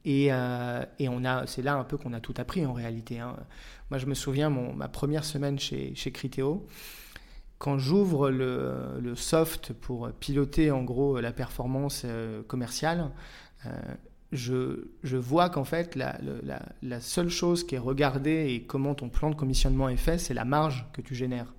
et, 0.05 0.25
et 0.25 1.07
on 1.07 1.23
a, 1.23 1.47
c'est 1.47 1.61
là 1.61 1.75
un 1.75 1.85
peu 1.85 1.95
qu'on 1.95 2.11
a 2.11 2.19
tout 2.19 2.33
appris 2.37 2.65
en 2.65 2.73
réalité. 2.73 3.19
Hein. 3.19 3.37
Moi, 3.89 3.99
je 3.99 4.05
me 4.07 4.13
souviens 4.13 4.49
mon, 4.49 4.73
ma 4.73 4.89
première 4.89 5.23
semaine 5.23 5.57
chez, 5.57 5.95
chez 5.95 6.11
Criteo, 6.11 6.67
quand 7.59 7.77
j'ouvre 7.77 8.29
le, 8.29 8.99
le, 8.99 9.15
soft 9.15 9.71
pour 9.71 10.11
piloter 10.11 10.71
en 10.71 10.83
gros 10.83 11.21
la 11.21 11.31
performance 11.31 12.05
commerciale, 12.49 13.11
je, 14.33 15.15
vois 15.17 15.49
qu'en 15.49 15.63
fait, 15.63 15.95
la, 15.95 16.99
seule 16.99 17.29
chose 17.29 17.65
qui 17.65 17.75
est 17.75 17.79
regardée 17.79 18.53
et 18.53 18.63
comment 18.63 18.95
ton 18.95 19.09
plan 19.09 19.29
de 19.29 19.35
commissionnement 19.35 19.89
est 19.89 19.97
fait, 19.97 20.17
c'est 20.17 20.33
la 20.33 20.45
marge 20.45 20.85
que 20.93 21.01
tu 21.01 21.15
génères. 21.15 21.53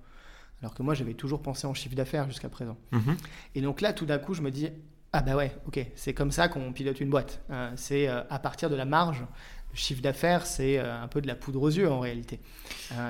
Alors 0.61 0.73
que 0.73 0.83
moi, 0.83 0.93
j'avais 0.93 1.13
toujours 1.13 1.41
pensé 1.41 1.67
en 1.67 1.73
chiffre 1.73 1.95
d'affaires 1.95 2.27
jusqu'à 2.27 2.49
présent. 2.49 2.77
Mhm. 2.91 3.17
Et 3.55 3.61
donc 3.61 3.81
là, 3.81 3.93
tout 3.93 4.05
d'un 4.05 4.17
coup, 4.17 4.33
je 4.33 4.41
me 4.41 4.51
dis, 4.51 4.69
ah 5.13 5.21
bah 5.21 5.35
ouais, 5.35 5.55
ok, 5.67 5.85
c'est 5.95 6.13
comme 6.13 6.31
ça 6.31 6.47
qu'on 6.47 6.73
pilote 6.73 6.99
une 6.99 7.09
boîte. 7.09 7.41
Euh, 7.49 7.71
c'est 7.75 8.07
euh, 8.07 8.21
à 8.29 8.39
partir 8.39 8.69
de 8.69 8.75
la 8.75 8.85
marge 8.85 9.23
chiffre 9.73 10.01
d'affaires, 10.01 10.45
c'est 10.45 10.79
un 10.79 11.09
peu 11.09 11.19
de 11.19 11.27
la 11.27 11.35
poudre 11.35 11.61
aux 11.61 11.69
yeux 11.69 11.91
en 11.91 11.99
réalité. 11.99 12.39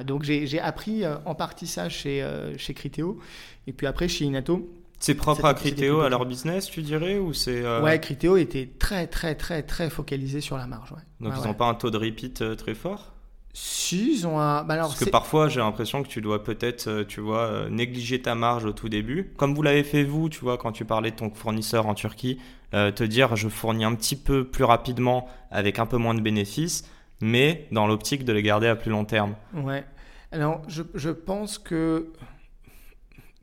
donc 0.04 0.24
j'ai 0.24 0.60
appris 0.60 1.04
en 1.06 1.36
partie 1.36 1.68
ça 1.68 1.90
chez, 1.90 2.28
chez 2.58 2.74
Criteo. 2.74 3.20
Et 3.68 3.72
puis 3.72 3.86
après, 3.86 4.08
chez 4.08 4.26
Inato, 4.26 4.68
c'est 5.00 5.16
propre 5.16 5.46
à 5.46 5.54
Criteo, 5.54 6.02
à 6.02 6.10
leur 6.10 6.26
business, 6.26 6.68
tu 6.70 6.82
dirais 6.82 7.18
ou 7.18 7.34
c'est 7.34 7.64
euh, 7.64 7.82
Ouais, 7.82 8.00
Criteo 8.00 8.38
était 8.38 8.70
très, 8.80 9.08
très, 9.08 9.36
très, 9.36 9.64
très 9.64 9.90
focalisé 9.90 10.42
sur 10.42 10.58
la 10.58 10.68
marge. 10.68 10.94
Donc 11.20 11.34
ils 11.38 11.48
n'ont 11.48 11.54
pas 11.54 11.68
un 11.68 11.76
taux 11.76 11.92
de 11.92 11.98
repeat 11.98 12.42
euh, 12.42 12.56
très 12.56 12.76
fort? 12.76 13.12
Si, 13.54 14.14
ils 14.18 14.28
ont 14.28 14.40
un. 14.40 14.64
Bah, 14.64 14.74
alors, 14.74 14.88
Parce 14.88 15.00
que 15.00 15.10
parfois, 15.10 15.48
j'ai 15.48 15.62
l'impression 15.62 16.04
que 16.04 16.10
tu 16.10 16.20
dois 16.20 16.44
peut-être, 16.44 16.88
euh, 16.88 17.06
tu 17.06 17.22
vois, 17.22 17.70
négliger 17.70 18.22
ta 18.22 18.36
marge 18.36 18.66
au 18.66 18.74
tout 18.74 18.90
début. 18.90 19.32
Comme 19.38 19.56
vous 19.56 19.62
l'avez 19.62 19.84
fait 19.84 20.04
vous, 20.04 20.28
tu 20.28 20.42
vois, 20.42 20.58
quand 20.58 20.74
tu 20.74 20.84
parlais 20.84 21.12
de 21.12 21.16
ton 21.16 21.30
fournisseur 21.30 21.88
en 21.88 21.94
Turquie, 21.94 22.40
te 22.72 23.04
dire 23.04 23.38
je 23.38 23.48
fournis 23.48 23.86
un 23.86 23.96
petit 23.96 24.18
peu 24.18 24.44
plus 24.44 24.66
rapidement 24.66 25.30
avec 25.50 25.80
un 25.80 25.86
peu 25.86 25.96
moins 25.96 26.14
de 26.14 26.20
bénéfices, 26.20 26.84
mais 27.22 27.70
dans 27.72 27.88
l'optique 27.88 28.26
de 28.26 28.34
les 28.34 28.44
garder 28.44 28.68
à 28.68 28.76
plus 28.76 28.92
long 28.92 29.06
terme. 29.06 29.36
Ouais. 29.54 29.86
Alors, 30.34 30.62
je, 30.68 30.84
je 30.94 31.12
pense 31.12 31.58
que 31.58 32.12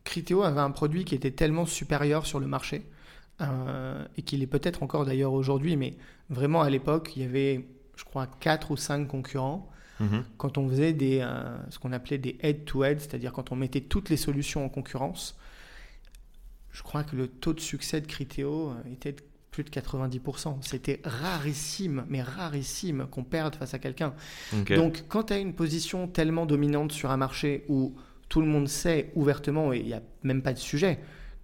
Criteo 0.03 0.43
avait 0.43 0.59
un 0.59 0.71
produit 0.71 1.05
qui 1.05 1.15
était 1.15 1.31
tellement 1.31 1.65
supérieur 1.65 2.25
sur 2.25 2.39
le 2.39 2.47
marché, 2.47 2.83
euh, 3.41 4.05
et 4.15 4.21
qu'il 4.21 4.43
est 4.43 4.47
peut-être 4.47 4.83
encore 4.83 5.05
d'ailleurs 5.05 5.33
aujourd'hui, 5.33 5.75
mais 5.75 5.95
vraiment 6.29 6.61
à 6.61 6.69
l'époque, 6.69 7.13
il 7.15 7.23
y 7.23 7.25
avait, 7.25 7.65
je 7.95 8.03
crois, 8.03 8.27
4 8.27 8.71
ou 8.71 8.77
5 8.77 9.07
concurrents. 9.07 9.69
Mhm. 9.99 10.23
Quand 10.37 10.57
on 10.57 10.69
faisait 10.69 10.93
des, 10.93 11.19
euh, 11.21 11.57
ce 11.69 11.79
qu'on 11.79 11.91
appelait 11.93 12.19
des 12.19 12.37
head-to-head, 12.41 12.99
c'est-à-dire 12.99 13.31
quand 13.31 13.51
on 13.51 13.55
mettait 13.55 13.81
toutes 13.81 14.09
les 14.09 14.17
solutions 14.17 14.63
en 14.63 14.69
concurrence, 14.69 15.37
je 16.71 16.83
crois 16.83 17.03
que 17.03 17.15
le 17.15 17.27
taux 17.27 17.53
de 17.53 17.59
succès 17.59 18.01
de 18.01 18.07
Criteo 18.07 18.69
euh, 18.69 18.91
était 18.91 19.13
de 19.13 19.21
plus 19.49 19.63
de 19.63 19.69
90%. 19.69 20.57
C'était 20.61 20.99
rarissime, 21.03 22.05
mais 22.07 22.21
rarissime 22.21 23.07
qu'on 23.09 23.23
perde 23.23 23.55
face 23.55 23.73
à 23.73 23.79
quelqu'un. 23.79 24.13
Donc 24.67 25.05
quand 25.07 25.25
tu 25.25 25.33
as 25.33 25.37
une 25.37 25.53
position 25.53 26.07
tellement 26.07 26.47
dominante 26.47 26.91
sur 26.91 27.11
un 27.11 27.17
marché 27.17 27.63
où 27.67 27.95
tout 28.33 28.41
le 28.41 28.47
monde 28.47 28.67
sait 28.67 29.11
ouvertement, 29.13 29.73
et 29.73 29.77
il 29.77 29.85
n'y 29.85 29.93
a 29.93 30.01
même 30.23 30.41
pas 30.41 30.53
de 30.53 30.57
sujet, 30.57 30.97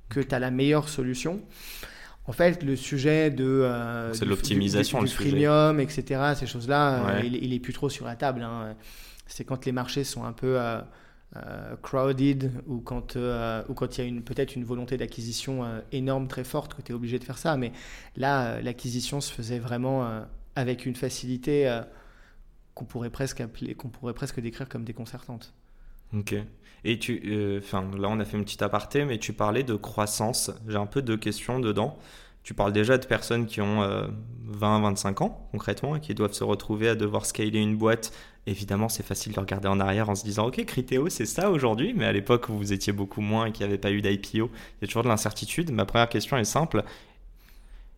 que 0.09 0.19
tu 0.19 0.33
as 0.33 0.39
la 0.39 0.49
meilleure 0.49 0.89
solution. 0.89 1.39
En 2.25 2.31
fait, 2.31 2.63
le 2.63 2.75
sujet 2.75 3.29
de 3.29 3.45
euh, 3.45 4.11
c'est 4.11 4.25
l'optimisation, 4.25 5.03
du, 5.03 5.13
premium, 5.13 5.79
etc. 5.79 6.33
Ces 6.35 6.47
choses-là, 6.47 7.17
euh, 7.17 7.21
il, 7.23 7.53
est 7.53 7.59
plus 7.59 7.73
trop 7.73 7.89
sur 7.89 8.07
la 8.07 8.15
table. 8.15 8.41
Hein. 8.41 8.75
C'est 9.27 9.43
quand 9.43 9.67
les 9.67 9.71
marchés 9.71 10.03
sont 10.03 10.23
un 10.23 10.31
peu 10.31 10.57
euh, 10.59 10.81
crowded 11.83 12.51
ou 12.65 12.79
quand 12.79 13.15
ou 13.15 13.73
quand 13.75 13.97
il 13.97 14.01
y 14.01 14.03
a 14.03 14.07
une 14.07 14.23
peut-être 14.23 14.55
une 14.55 14.63
volonté 14.63 14.97
d'acquisition 14.97 15.63
énorme, 15.91 16.27
très 16.27 16.43
forte, 16.43 16.73
que 16.73 16.81
tu 16.81 16.91
es 16.91 16.95
obligé 16.95 17.19
de 17.19 17.23
faire 17.23 17.37
ça. 17.37 17.55
Mais 17.55 17.71
là, 18.17 18.61
l'acquisition 18.61 19.21
se 19.21 19.31
faisait 19.31 19.59
vraiment 19.59 20.25
avec 20.55 20.87
une 20.87 20.95
facilité 20.95 21.71
qu'on 22.73 22.85
pourrait 22.85 23.11
presque 23.11 23.41
appeler, 23.41 23.75
qu'on 23.75 23.89
pourrait 23.89 24.15
presque 24.15 24.39
décrire 24.39 24.67
comme 24.67 24.85
déconcertante. 24.85 25.53
Ok. 26.13 26.35
Et 26.85 26.99
tu, 26.99 27.21
euh, 27.25 27.59
enfin, 27.59 27.83
là, 27.97 28.07
on 28.09 28.19
a 28.19 28.25
fait 28.25 28.37
une 28.37 28.43
petite 28.43 28.61
aparté, 28.61 29.05
mais 29.05 29.17
tu 29.17 29.33
parlais 29.33 29.63
de 29.63 29.75
croissance. 29.75 30.51
J'ai 30.67 30.77
un 30.77 30.85
peu 30.85 31.01
deux 31.01 31.17
questions 31.17 31.59
dedans. 31.59 31.97
Tu 32.43 32.53
parles 32.53 32.71
déjà 32.71 32.97
de 32.97 33.05
personnes 33.05 33.45
qui 33.45 33.61
ont 33.61 33.81
20-25 34.47 35.07
euh, 35.07 35.25
ans, 35.25 35.47
concrètement, 35.51 35.95
et 35.95 35.99
qui 35.99 36.15
doivent 36.15 36.33
se 36.33 36.43
retrouver 36.43 36.87
à 36.89 36.95
devoir 36.95 37.25
scaler 37.25 37.59
une 37.59 37.75
boîte. 37.75 38.13
Évidemment, 38.47 38.89
c'est 38.89 39.05
facile 39.05 39.33
de 39.33 39.39
regarder 39.39 39.67
en 39.67 39.79
arrière 39.79 40.09
en 40.09 40.15
se 40.15 40.23
disant, 40.23 40.47
OK, 40.47 40.63
Criteo, 40.65 41.09
c'est 41.09 41.25
ça 41.25 41.51
aujourd'hui, 41.51 41.93
mais 41.95 42.05
à 42.05 42.11
l'époque 42.11 42.49
vous 42.49 42.73
étiez 42.73 42.93
beaucoup 42.93 43.21
moins 43.21 43.45
et 43.45 43.51
qu'il 43.51 43.65
n'y 43.65 43.71
avait 43.71 43.77
pas 43.77 43.91
eu 43.91 44.01
d'IPO, 44.01 44.27
il 44.31 44.81
y 44.81 44.85
a 44.85 44.87
toujours 44.87 45.03
de 45.03 45.09
l'incertitude. 45.09 45.71
Ma 45.71 45.85
première 45.85 46.09
question 46.09 46.37
est 46.37 46.45
simple. 46.45 46.83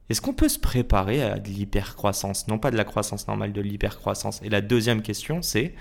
Est-ce 0.10 0.20
qu'on 0.20 0.34
peut 0.34 0.50
se 0.50 0.60
préparer 0.60 1.24
à 1.24 1.40
de 1.40 1.48
l'hypercroissance? 1.48 2.50
Non 2.50 2.58
pas 2.58 2.72
de 2.72 2.76
la 2.76 2.84
croissance 2.84 3.28
normale, 3.30 3.54
de 3.54 3.62
l'hypercroissance. 3.62 4.42
Et 4.44 4.50
la 4.50 4.60
deuxième 4.60 5.02
question, 5.02 5.42
c'est 5.42 5.74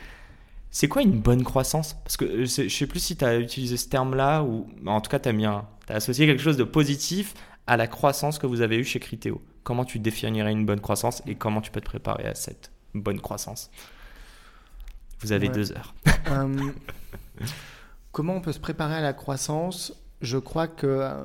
c'est 0.70 0.88
quoi 0.88 1.02
une 1.02 1.20
bonne 1.20 1.42
croissance? 1.42 1.94
Parce 2.04 2.16
que 2.16 2.24
euh, 2.24 2.44
je 2.44 2.68
sais 2.68 2.86
plus 2.86 3.00
si 3.00 3.16
tu 3.16 3.24
as 3.24 3.38
utilisé 3.38 3.76
ce 3.76 3.88
terme-là 3.88 4.42
ou 4.42 4.68
en 4.86 5.00
tout 5.00 5.10
cas 5.10 5.18
tu 5.18 5.28
as, 5.28 5.68
as 5.88 5.94
associé 5.94 6.26
quelque 6.26 6.42
chose 6.42 6.56
de 6.56 6.64
positif 6.64 7.34
à 7.66 7.76
la 7.76 7.86
croissance 7.86 8.38
que 8.38 8.46
vous 8.46 8.60
avez 8.60 8.78
eue 8.78 8.84
chez 8.84 9.00
Criteo. 9.00 9.42
Comment 9.64 9.84
tu 9.84 9.98
définirais 9.98 10.52
une 10.52 10.66
bonne 10.66 10.80
croissance 10.80 11.22
et 11.26 11.34
comment 11.34 11.60
tu 11.60 11.70
peux 11.70 11.80
te 11.80 11.86
préparer 11.86 12.26
à 12.26 12.34
cette 12.34 12.70
bonne 12.94 13.20
croissance? 13.20 13.70
Vous 15.20 15.32
avez 15.32 15.48
deux 15.48 15.72
heures. 15.72 15.94
Euh, 16.28 16.72
comment 18.12 18.34
on 18.34 18.40
peut 18.40 18.52
se 18.52 18.60
préparer 18.60 18.94
à 18.94 19.02
la 19.02 19.12
croissance? 19.12 19.92
Je 20.22 20.38
crois 20.38 20.68
que 20.68 20.86
euh, 20.86 21.24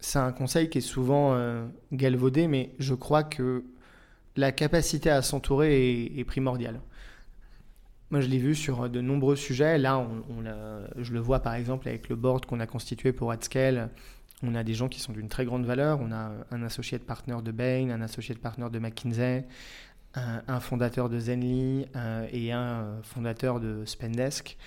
c'est 0.00 0.18
un 0.18 0.32
conseil 0.32 0.70
qui 0.70 0.78
est 0.78 0.82
souvent 0.82 1.36
galvaudé, 1.92 2.46
mais 2.46 2.74
je 2.78 2.94
crois 2.94 3.22
que 3.22 3.64
la 4.36 4.50
capacité 4.50 5.10
à 5.10 5.20
s'entourer 5.20 6.04
est 6.16 6.24
primordiale. 6.24 6.80
Moi, 8.12 8.20
je 8.20 8.28
l'ai 8.28 8.36
vu 8.36 8.54
sur 8.54 8.90
de 8.90 9.00
nombreux 9.00 9.36
sujets. 9.36 9.78
Là, 9.78 9.98
on, 9.98 10.44
je 10.98 11.12
le 11.14 11.18
vois 11.18 11.40
par 11.40 11.54
exemple 11.54 11.88
avec 11.88 12.10
le 12.10 12.14
board 12.14 12.44
qu'on 12.44 12.60
a 12.60 12.66
constitué 12.66 13.10
pour 13.14 13.32
AdScale. 13.32 13.88
On 14.42 14.54
a 14.54 14.62
des 14.62 14.74
gens 14.74 14.90
qui 14.90 15.00
sont 15.00 15.12
d'une 15.12 15.30
très 15.30 15.46
grande 15.46 15.64
valeur. 15.64 15.98
On 15.98 16.12
a 16.12 16.30
un 16.50 16.62
associé 16.62 16.98
de 16.98 17.04
partner 17.04 17.36
de 17.42 17.50
Bain, 17.52 17.88
un 17.88 18.02
associé 18.02 18.34
de 18.34 18.38
partner 18.38 18.68
de 18.70 18.78
McKinsey, 18.78 19.46
un, 20.14 20.60
fondateur 20.60 21.08
de 21.08 21.18
Zenly 21.18 21.86
euh, 21.96 22.26
et 22.30 22.52
un 22.52 23.00
fondateur 23.02 23.60
de 23.60 23.82
Spendesk. 23.86 24.58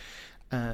Euh, 0.53 0.73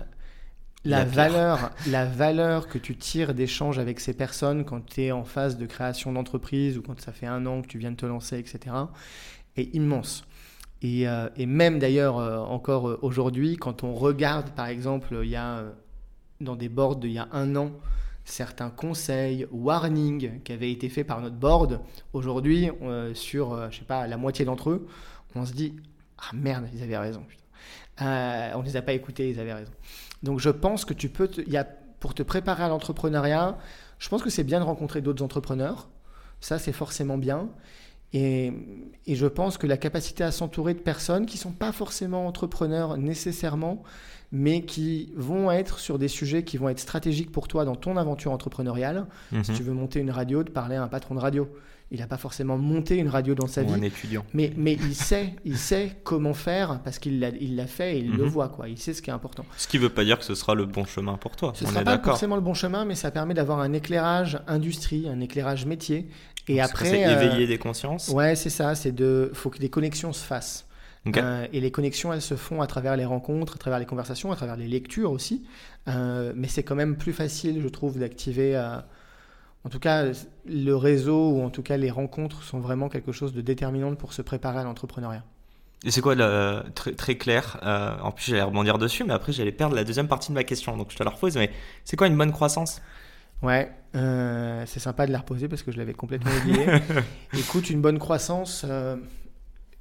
la, 0.86 1.03
valeur, 1.03 1.71
la 1.88 2.05
valeur 2.05 2.69
que 2.69 2.77
tu 2.77 2.95
tires 2.95 3.34
d'échange 3.34 3.79
avec 3.79 3.99
ces 3.99 4.13
personnes 4.13 4.63
quand 4.63 4.86
tu 4.86 5.01
es 5.01 5.12
en 5.12 5.25
phase 5.25 5.57
de 5.57 5.65
création 5.65 6.13
d'entreprise 6.13 6.77
ou 6.77 6.81
quand 6.81 6.97
ça 7.01 7.12
fait 7.12 7.27
un 7.27 7.45
an 7.47 7.63
que 7.63 7.67
tu 7.67 7.79
viens 7.79 7.91
de 7.91 7.97
te 7.97 8.05
lancer, 8.05 8.39
etc., 8.39 8.73
est 9.57 9.75
immense. 9.75 10.25
Euh, 10.83 11.29
et, 11.35 11.45
même 11.45 11.79
d'ailleurs, 11.79 12.17
euh, 12.17 12.39
encore 12.39 12.89
euh, 12.89 12.99
aujourd'hui, 13.01 13.55
quand 13.57 13.83
on 13.83 13.93
regarde, 13.93 14.49
par 14.51 14.67
exemple, 14.67 15.19
il 15.23 15.29
y 15.29 15.35
a 15.35 15.63
dans 16.39 16.55
des 16.55 16.69
boards 16.69 16.99
il 17.03 17.11
y 17.11 17.19
a 17.19 17.27
un 17.31 17.55
an, 17.55 17.71
certains 18.25 18.71
conseils, 18.71 19.45
warnings 19.51 20.41
qui 20.41 20.51
avaient 20.51 20.71
été 20.71 20.89
faits 20.89 21.05
par 21.05 21.21
notre 21.21 21.35
board, 21.35 21.81
aujourd'hui, 22.13 22.69
sur, 23.13 23.69
je 23.71 23.77
sais 23.77 23.85
pas, 23.85 24.07
la 24.07 24.17
moitié 24.17 24.43
d'entre 24.43 24.71
eux, 24.71 24.87
on 25.35 25.45
se 25.45 25.53
dit, 25.53 25.75
ah 26.17 26.31
merde, 26.33 26.67
ils 26.73 26.81
avaient 26.81 26.97
raison. 26.97 27.23
on 27.99 28.03
ne 28.03 28.63
les 28.63 28.75
a 28.75 28.81
pas 28.81 28.93
écoutés, 28.93 29.29
ils 29.29 29.39
avaient 29.39 29.53
raison. 29.53 29.71
Donc 30.23 30.39
je 30.39 30.49
pense 30.49 30.83
que 30.83 30.95
tu 30.95 31.09
peux, 31.09 31.29
y 31.45 31.57
a, 31.57 31.63
pour 31.63 32.15
te 32.15 32.23
préparer 32.23 32.63
à 32.63 32.69
l'entrepreneuriat, 32.69 33.57
je 33.99 34.09
pense 34.09 34.23
que 34.23 34.31
c'est 34.31 34.43
bien 34.43 34.59
de 34.59 34.65
rencontrer 34.65 35.01
d'autres 35.01 35.23
entrepreneurs. 35.23 35.89
Ça, 36.39 36.57
c'est 36.57 36.73
forcément 36.73 37.19
bien. 37.19 37.49
Et, 38.13 38.54
je 39.08 39.28
pense 39.28 39.58
que 39.58 39.67
la 39.67 39.78
capacité 39.78 40.24
à 40.24 40.32
s'entourer 40.32 40.74
de 40.74 40.80
personnes 40.80 41.26
qui 41.26 41.38
ne 41.38 41.41
sont 41.41 41.52
pas 41.52 41.71
forcément 41.71 42.28
entrepreneurs 42.28 42.97
nécessairement, 42.97 43.84
mais 44.32 44.63
qui 44.63 45.12
vont 45.15 45.52
être 45.52 45.80
sur 45.80 46.00
des 46.00 46.08
sujets 46.08 46.43
qui 46.43 46.58
vont 46.58 46.69
être 46.69 46.80
stratégiques 46.80 47.32
pour 47.32 47.47
toi 47.47 47.65
dans 47.65 47.76
ton 47.76 47.97
aventure 47.97 48.32
entrepreneuriale. 48.32 49.08
Si 49.30 49.52
mhm. 49.52 49.58
tu 49.58 49.63
veux 49.63 49.74
monter 49.74 50.00
une 50.00 50.12
radio, 50.12 50.43
de 50.43 50.50
parler 50.50 50.76
à 50.76 50.84
un 50.84 50.88
patron 50.88 51.15
de 51.15 51.19
radio. 51.19 51.50
Il 51.93 52.00
n'a 52.00 52.08
pas 52.08 52.17
forcément 52.17 52.58
monté 52.58 52.95
une 52.95 53.10
radio 53.10 53.36
dans 53.36 53.47
sa 53.47 53.63
vie. 53.63 53.74
un 53.74 53.82
étudiant. 53.82 54.26
Mais, 54.34 54.54
mais 54.56 54.78
il, 54.82 54.95
sait, 54.95 55.36
il 55.43 55.58
sait 55.58 55.97
comment 56.06 56.34
faire 56.34 56.80
parce 56.86 57.00
qu'il 57.00 57.19
l'a 57.19 57.32
il 57.32 57.62
fait 57.67 57.97
et 57.97 58.00
il 58.00 58.15
le 58.15 58.24
mhm. 58.24 58.30
voit. 58.30 58.47
Quoi. 58.47 58.69
Il 58.69 58.78
sait 58.78 58.93
ce 58.93 59.02
qui 59.02 59.10
est 59.10 59.13
important. 59.13 59.43
Ce 59.58 59.67
qui 59.67 59.76
ne 59.76 59.84
veut 59.84 59.89
pas 59.89 60.06
dire 60.06 60.17
que 60.17 60.24
ce 60.24 60.34
sera 60.34 60.56
le 60.56 60.65
bon 60.65 60.86
chemin 60.86 61.17
pour 61.17 61.36
toi. 61.36 61.52
Ce 61.54 61.65
ne 61.65 61.69
sera 61.69 61.84
pas 61.84 62.00
forcément 62.00 62.36
le 62.36 62.41
bon 62.41 62.54
chemin, 62.54 62.86
mais 62.86 62.95
ça 62.95 63.12
permet 63.12 63.34
d'avoir 63.34 63.60
un 63.60 63.74
éclairage 63.74 64.39
industrie, 64.47 65.10
un 65.10 65.19
éclairage 65.19 65.65
métier 65.65 66.08
et 66.47 66.62
après, 66.62 66.86
c'est 66.86 67.01
éveiller 67.01 67.45
euh, 67.45 67.47
des 67.47 67.58
consciences? 67.58 68.10
Ouais, 68.10 68.36
c'est 68.36 68.49
ça. 68.49 68.75
C'est 68.75 68.91
de, 68.91 69.32
faut 69.34 69.49
que 69.49 69.60
des 69.60 69.69
connexions 69.69 70.13
se 70.13 70.23
fassent. 70.23 70.67
Euh, 71.17 71.47
et 71.51 71.60
les 71.60 71.71
connexions, 71.71 72.13
elles 72.13 72.21
se 72.21 72.36
font 72.36 72.62
à 72.62 72.67
travers 72.67 72.95
les 72.95 73.06
rencontres, 73.06 73.56
à 73.56 73.58
travers 73.58 73.80
les 73.80 73.86
conversations, 73.86 74.32
à 74.32 74.36
travers 74.36 74.56
les 74.56 74.67
lectures 74.67 75.12
aussi. 75.12 75.43
Euh, 75.88 76.32
mais 76.36 76.47
c'est 76.47 76.63
quand 76.63 76.75
même 76.75 76.95
plus 76.95 77.13
facile, 77.13 77.60
je 77.62 77.67
trouve, 77.67 77.97
d'activer. 77.97 78.56
en 79.63 79.69
tout 79.69 79.80
cas, 79.80 80.06
le 80.45 80.73
réseau 80.73 81.32
ou 81.32 81.43
en 81.43 81.49
tout 81.49 81.63
cas 81.63 81.77
les 81.77 81.89
rencontres 81.89 82.43
sont 82.43 82.60
vraiment 82.60 82.88
quelque 82.88 83.12
chose 83.12 83.34
de 83.34 83.41
déterminant 83.41 83.95
pour 83.95 84.13
se 84.13 84.21
préparer 84.21 84.60
à 84.60 84.63
l'entrepreneuriat. 84.63 85.23
Et 85.84 85.89
c'est 85.89 86.01
quoi, 86.01 86.13
le, 86.13 86.62
très, 86.75 86.93
très 86.93 87.15
clair 87.15 87.60
En 88.04 88.12
plus, 88.12 88.25
j'allais 88.25 88.43
rebondir 88.43 88.77
dessus, 88.77 89.04
mais 89.04 89.13
après, 89.13 89.32
j'allais 89.32 89.51
perdre 89.51 89.75
la 89.75 89.84
deuxième 89.84 90.08
partie 90.08 90.30
de 90.30 90.36
ma 90.36 90.43
question. 90.43 90.77
Donc, 90.77 90.91
je 90.91 90.97
te 90.97 91.04
la 91.04 91.10
repose. 91.10 91.36
Mais 91.36 91.51
c'est 91.84 91.97
quoi 91.97 92.06
une 92.06 92.17
bonne 92.17 92.32
croissance? 92.32 92.80
Ouais, 93.41 93.71
euh, 93.95 94.63
c'est 94.67 94.80
sympa 94.80 95.08
de 95.08 95.12
la 95.12 95.19
reposer 95.19 95.47
parce 95.47 95.63
que 95.63 95.71
je 95.71 95.77
l'avais 95.77 95.93
complètement 95.93 96.32
oublié. 96.41 96.65
Écoute, 97.34 97.69
une 97.69 97.82
bonne 97.82 97.97
croissance, 97.97 98.65
euh, 98.67 98.97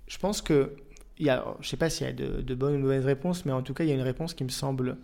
je 0.06 0.18
pense 0.18 0.40
que, 0.40 0.76
il 1.18 1.26
y 1.26 1.30
a, 1.30 1.44
je 1.60 1.66
ne 1.66 1.68
sais 1.68 1.76
pas 1.76 1.90
s'il 1.90 2.06
y 2.06 2.10
a 2.10 2.12
de, 2.12 2.54
bonnes 2.54 2.74
ou 2.74 2.76
de 2.78 2.82
mauvaises 2.82 3.04
réponses, 3.04 3.44
mais 3.44 3.52
en 3.52 3.62
tout 3.62 3.74
cas, 3.74 3.84
il 3.84 3.90
y 3.90 3.92
a 3.92 3.94
une 3.94 4.00
réponse 4.00 4.32
qui 4.32 4.44
me 4.44 4.48
semble 4.48 4.96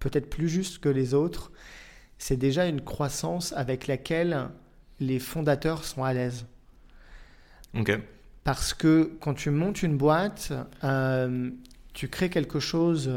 peut-être 0.00 0.28
plus 0.28 0.48
juste 0.48 0.78
que 0.78 0.88
les 0.88 1.14
autres. 1.14 1.52
C'est 2.18 2.36
déjà 2.36 2.66
une 2.66 2.80
croissance 2.80 3.52
avec 3.52 3.86
laquelle 3.86 4.48
les 4.98 5.20
fondateurs 5.20 5.84
sont 5.84 6.02
à 6.02 6.12
l'aise. 6.12 6.46
Ok. 7.78 7.96
Parce 8.42 8.74
que 8.74 9.12
quand 9.20 9.34
tu 9.34 9.50
montes 9.50 9.82
une 9.82 9.96
boîte, 9.96 10.52
euh, 10.82 11.50
tu 11.92 12.08
crées 12.08 12.30
quelque 12.30 12.58
chose 12.58 13.10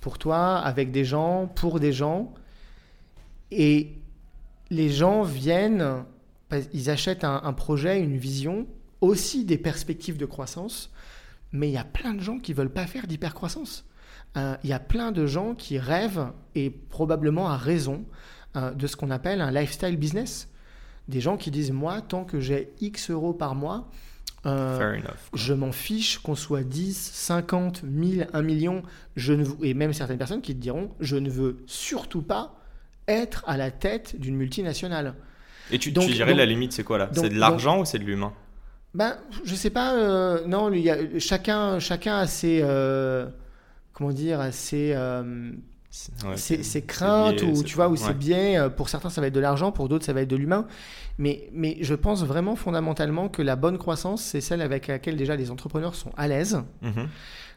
pour 0.00 0.18
toi, 0.18 0.58
avec 0.58 0.90
des 0.90 1.04
gens, 1.04 1.46
pour 1.46 1.78
des 1.78 1.92
gens 1.92 2.34
et 3.54 4.02
les 4.70 4.90
gens 4.90 5.22
viennent, 5.22 6.04
ils 6.72 6.90
achètent 6.90 7.24
un, 7.24 7.52
projet, 7.52 8.00
une 8.00 8.16
vision 8.16 8.66
aussi 9.00 9.44
des 9.44 9.58
perspectives 9.58 10.16
de 10.16 10.26
croissance, 10.26 10.90
mais 11.52 11.68
il 11.68 11.72
y 11.72 11.78
a 11.78 11.84
plein 11.84 12.14
de 12.14 12.20
gens 12.20 12.38
qui 12.38 12.52
veulent 12.52 12.72
pas 12.72 12.86
faire 12.86 13.06
d'hypercroissance. 13.06 13.86
Euh, 14.36 14.56
il 14.64 14.70
y 14.70 14.72
a 14.72 14.80
plein 14.80 15.12
de 15.12 15.26
gens 15.26 15.54
qui 15.54 15.78
rêvent, 15.78 16.32
et 16.54 16.70
probablement 16.70 17.48
à 17.48 17.56
raison, 17.56 18.04
euh, 18.56 18.72
de 18.72 18.86
ce 18.86 18.96
qu'on 18.96 19.10
appelle 19.10 19.40
un 19.40 19.52
lifestyle 19.52 19.96
business. 19.96 20.48
Des 21.06 21.20
gens 21.20 21.36
qui 21.36 21.50
disent, 21.50 21.70
moi, 21.70 22.00
tant 22.00 22.24
que 22.24 22.40
j'ai 22.40 22.72
X 22.80 23.10
euros 23.10 23.34
par 23.34 23.54
mois, 23.54 23.90
euh, 24.46 24.98
je 25.32 25.54
m'en 25.54 25.72
fiche 25.72 26.18
qu'on 26.18 26.34
soit 26.34 26.64
10, 26.64 26.96
50, 26.96 27.82
1000, 27.84 28.28
1 28.32 28.42
million, 28.42 28.82
je 29.16 29.32
ne, 29.32 29.44
et 29.62 29.74
même 29.74 29.92
certaines 29.92 30.18
personnes 30.18 30.42
qui 30.42 30.54
te 30.54 30.60
diront, 30.60 30.90
je 31.00 31.16
ne 31.16 31.30
veux 31.30 31.58
surtout 31.66 32.22
pas 32.22 32.58
être 33.08 33.44
à 33.46 33.56
la 33.56 33.70
tête 33.70 34.18
d'une 34.18 34.36
multinationale. 34.36 35.14
Et 35.70 35.78
tu, 35.78 35.92
dirais 35.92 36.34
la 36.34 36.46
limite, 36.46 36.72
c'est 36.72 36.84
quoi 36.84 36.98
là? 36.98 37.10
C'est 37.12 37.30
de 37.30 37.38
l'argent 37.38 37.80
ou 37.80 37.84
c'est 37.84 37.98
de 37.98 38.04
l'humain? 38.04 38.32
Ben, 38.94 39.16
je 39.44 39.54
sais 39.54 39.70
pas. 39.70 39.94
Euh, 39.94 40.46
non, 40.46 40.72
il 40.72 40.80
y 40.80 40.90
a, 40.90 41.18
chacun, 41.18 41.78
chacun 41.78 42.18
a 42.18 42.26
ses, 42.26 42.60
euh, 42.62 43.26
comment 43.92 44.12
dire, 44.12 44.40
ses, 44.52 44.92
euh, 44.94 45.50
ses, 46.36 46.82
craintes 46.82 47.42
ou 47.42 47.64
tu 47.64 47.74
vois, 47.74 47.88
ou 47.88 47.96
ses 47.96 48.14
biais. 48.14 48.58
Pour 48.76 48.88
certains, 48.88 49.10
ça 49.10 49.20
va 49.20 49.28
être 49.28 49.34
de 49.34 49.40
l'argent, 49.40 49.72
pour 49.72 49.88
d'autres, 49.88 50.04
ça 50.04 50.12
va 50.12 50.22
être 50.22 50.28
de 50.28 50.36
l'humain. 50.36 50.66
Mais, 51.18 51.48
mais 51.52 51.78
je 51.80 51.94
pense 51.94 52.24
vraiment 52.24 52.56
fondamentalement 52.56 53.28
que 53.28 53.42
la 53.42 53.56
bonne 53.56 53.78
croissance, 53.78 54.22
c'est 54.22 54.40
celle 54.40 54.60
avec 54.60 54.86
laquelle 54.86 55.16
déjà 55.16 55.34
les 55.34 55.50
entrepreneurs 55.50 55.94
sont 55.94 56.12
à 56.16 56.28
l'aise. 56.28 56.62
Mhm. 56.82 57.08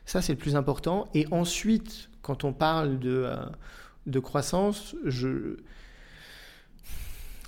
Ça, 0.06 0.22
c'est 0.22 0.34
le 0.34 0.40
plus 0.40 0.56
important. 0.56 1.08
Et 1.14 1.28
ensuite, 1.32 2.10
quand 2.22 2.46
on 2.46 2.54
parle 2.54 2.98
de, 2.98 3.30
de 4.08 4.20
croissance, 4.20 4.96
je 5.06 5.58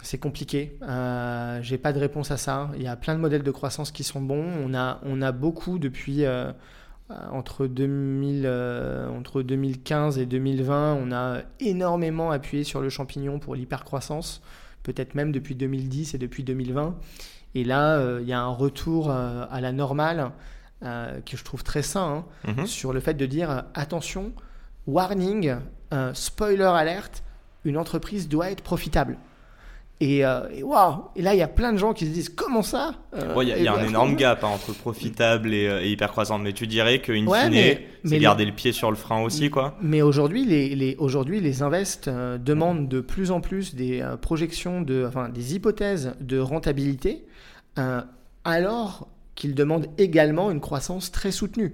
c'est 0.01 0.17
compliqué. 0.17 0.77
Euh, 0.81 1.59
J'ai 1.61 1.77
pas 1.77 1.91
de 1.91 1.99
réponse 1.99 2.31
à 2.31 2.37
ça. 2.37 2.71
Il 2.75 2.81
y 2.81 2.87
a 2.87 2.95
plein 2.95 3.15
de 3.15 3.19
modèles 3.19 3.43
de 3.43 3.51
croissance 3.51 3.91
qui 3.91 4.03
sont 4.03 4.21
bons. 4.21 4.45
On 4.63 4.73
a, 4.73 4.99
on 5.03 5.21
a 5.21 5.31
beaucoup 5.31 5.77
depuis 5.77 6.25
euh, 7.11 7.15
entre, 7.31 7.65
2000, 7.65 8.43
euh, 8.45 9.09
entre 9.09 9.41
2015 9.41 10.19
et 10.19 10.27
2020. 10.27 10.93
On 10.93 11.11
a 11.11 11.41
énormément 11.59 12.29
appuyé 12.29 12.63
sur 12.63 12.81
le 12.81 12.89
champignon 12.89 13.39
pour 13.39 13.55
l'hypercroissance, 13.55 14.43
peut-être 14.83 15.15
même 15.15 15.31
depuis 15.31 15.55
2010 15.55 16.13
et 16.13 16.17
depuis 16.19 16.43
2020. 16.43 16.95
Et 17.55 17.63
là, 17.63 17.97
euh, 17.97 18.19
il 18.21 18.27
y 18.27 18.33
a 18.33 18.39
un 18.39 18.53
retour 18.53 19.09
à 19.09 19.59
la 19.59 19.71
normale 19.71 20.31
que 20.81 21.35
je 21.35 21.43
trouve 21.43 21.63
très 21.63 21.81
sain 21.81 22.23
hein, 22.47 22.53
mhm. 22.55 22.65
sur 22.65 22.93
le 22.93 23.01
fait 23.01 23.15
de 23.15 23.25
dire 23.25 23.65
attention, 23.73 24.31
warning, 24.87 25.55
spoiler 26.13 26.63
alerte, 26.63 27.23
une 27.65 27.77
entreprise 27.77 28.27
doit 28.29 28.51
être 28.51 28.63
profitable. 28.63 29.17
Et, 30.01 30.25
euh, 30.25 30.47
et, 30.53 30.63
et 31.19 31.21
là, 31.21 31.33
il 31.33 31.37
y 31.37 31.41
a 31.41 31.47
plein 31.49 31.73
de 31.73 31.77
gens 31.77 31.93
qui 31.93 32.05
se 32.05 32.11
disent 32.11 32.29
comment 32.29 32.61
ça 32.61 32.93
euh, 33.13 33.35
Il 33.41 33.49
y 33.49 33.67
a, 33.67 33.73
un 33.73 33.85
énorme 33.85 34.15
gap 34.15 34.45
hein, 34.45 34.47
entre 34.47 34.73
profitable 34.73 35.53
et, 35.53 35.67
euh, 35.67 35.83
hyper 35.83 36.11
croissant. 36.11 36.39
Mais 36.39 36.53
tu 36.53 36.67
dirais 36.67 36.99
qu'une 36.99 37.29
fine, 37.29 37.77
c'est 38.05 38.19
garder 38.19 38.45
le 38.45 38.53
pied 38.53 38.71
sur 38.71 38.91
le 38.91 38.95
frein 38.95 39.21
aussi, 39.21 39.49
quoi. 39.49 39.75
Mais 39.81 40.01
aujourd'hui, 40.01 40.45
les, 40.45 40.73
les, 40.73 40.95
aujourd'hui, 40.99 41.41
les 41.41 41.63
invests 41.63 42.09
demandent 42.09 42.87
de 42.87 43.01
plus 43.01 43.31
en 43.31 43.41
plus 43.41 43.75
des 43.75 44.01
projections, 44.21 44.81
de, 44.81 45.05
enfin, 45.05 45.27
des 45.27 45.55
hypothèses 45.55 46.13
de 46.21 46.39
rentabilité. 46.39 47.25
alors 48.45 49.09
qu'il 49.39 49.55
demande 49.55 49.87
également 49.97 50.51
une 50.51 50.59
croissance 50.59 51.11
très 51.11 51.31
soutenue. 51.31 51.73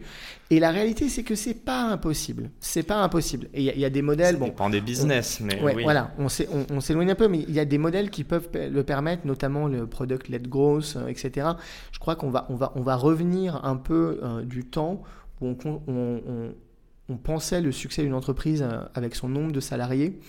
Et 0.51 0.60
la 0.60 0.69
réalité, 0.69 1.10
c'est 1.10 1.23
que 1.23 1.34
c'est 1.34 1.56
pas 1.56 1.82
impossible. 1.82 2.51
C'est 2.60 2.84
pas 2.84 3.01
impossible. 3.01 3.47
Et 3.56 3.63
il 3.63 3.80
y, 3.80 3.86
a 3.86 3.89
des 3.89 4.04
modèles. 4.04 4.38
Ça 4.38 4.45
dépend 4.45 4.69
des 4.69 4.82
business, 4.82 5.39
mais 5.41 5.60
oui. 5.63 5.82
Voilà, 5.84 6.13
on 6.19 6.30
s'éloigne 6.30 7.10
un 7.10 7.15
peu, 7.15 7.28
mais 7.28 7.39
il 7.39 7.54
y 7.54 7.60
a 7.60 7.65
des 7.65 7.80
modèles 7.80 8.12
qui 8.12 8.23
peuvent 8.23 8.49
le 8.54 8.84
permettre, 8.84 9.25
notamment 9.25 9.67
le 9.67 9.88
product-led 9.88 10.47
growth, 10.47 10.93
euh, 10.95 11.08
etc. 11.08 11.47
Je 11.91 11.97
crois 11.97 12.15
qu'on 12.15 12.30
va, 12.30 12.45
on 12.49 12.56
va, 12.56 12.71
on 12.75 12.82
va 12.82 12.95
revenir 12.95 13.65
un 13.65 13.78
peu 13.78 14.19
euh, 14.21 14.43
du 14.43 14.63
temps 14.63 15.01
où 15.41 15.58
on, 15.88 17.17
pensait 17.23 17.62
le 17.62 17.71
succès 17.71 18.04
d'une 18.04 18.13
entreprise 18.13 18.62
euh, 18.62 18.84
avec 18.93 19.15
son 19.15 19.28
nombre 19.28 19.51
de 19.51 19.60
salariés. 19.60 20.19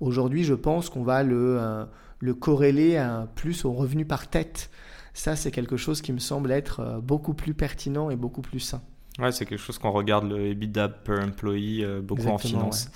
Aujourd'hui, 0.00 0.44
je 0.44 0.54
pense 0.54 0.90
qu'on 0.90 1.02
va 1.02 1.22
le, 1.22 1.86
le 2.20 2.34
corréler 2.34 3.02
plus 3.34 3.64
au 3.64 3.72
revenu 3.72 4.04
par 4.04 4.28
tête 4.28 4.68
ça, 5.16 5.34
c'est 5.34 5.50
quelque 5.50 5.78
chose 5.78 6.02
qui 6.02 6.12
me 6.12 6.18
semble 6.18 6.52
être 6.52 6.80
euh, 6.80 7.00
beaucoup 7.00 7.32
plus 7.32 7.54
pertinent 7.54 8.10
et 8.10 8.16
beaucoup 8.16 8.42
plus 8.42 8.60
sain. 8.60 8.82
Ouais, 9.18 9.32
c'est 9.32 9.46
quelque 9.46 9.58
chose 9.58 9.78
qu'on 9.78 9.90
regarde 9.90 10.28
le 10.30 10.48
EBITDA 10.48 10.90
per 10.90 11.20
employee 11.22 11.82
euh, 11.82 12.02
beaucoup 12.02 12.28
en 12.28 12.36
finance. 12.36 12.90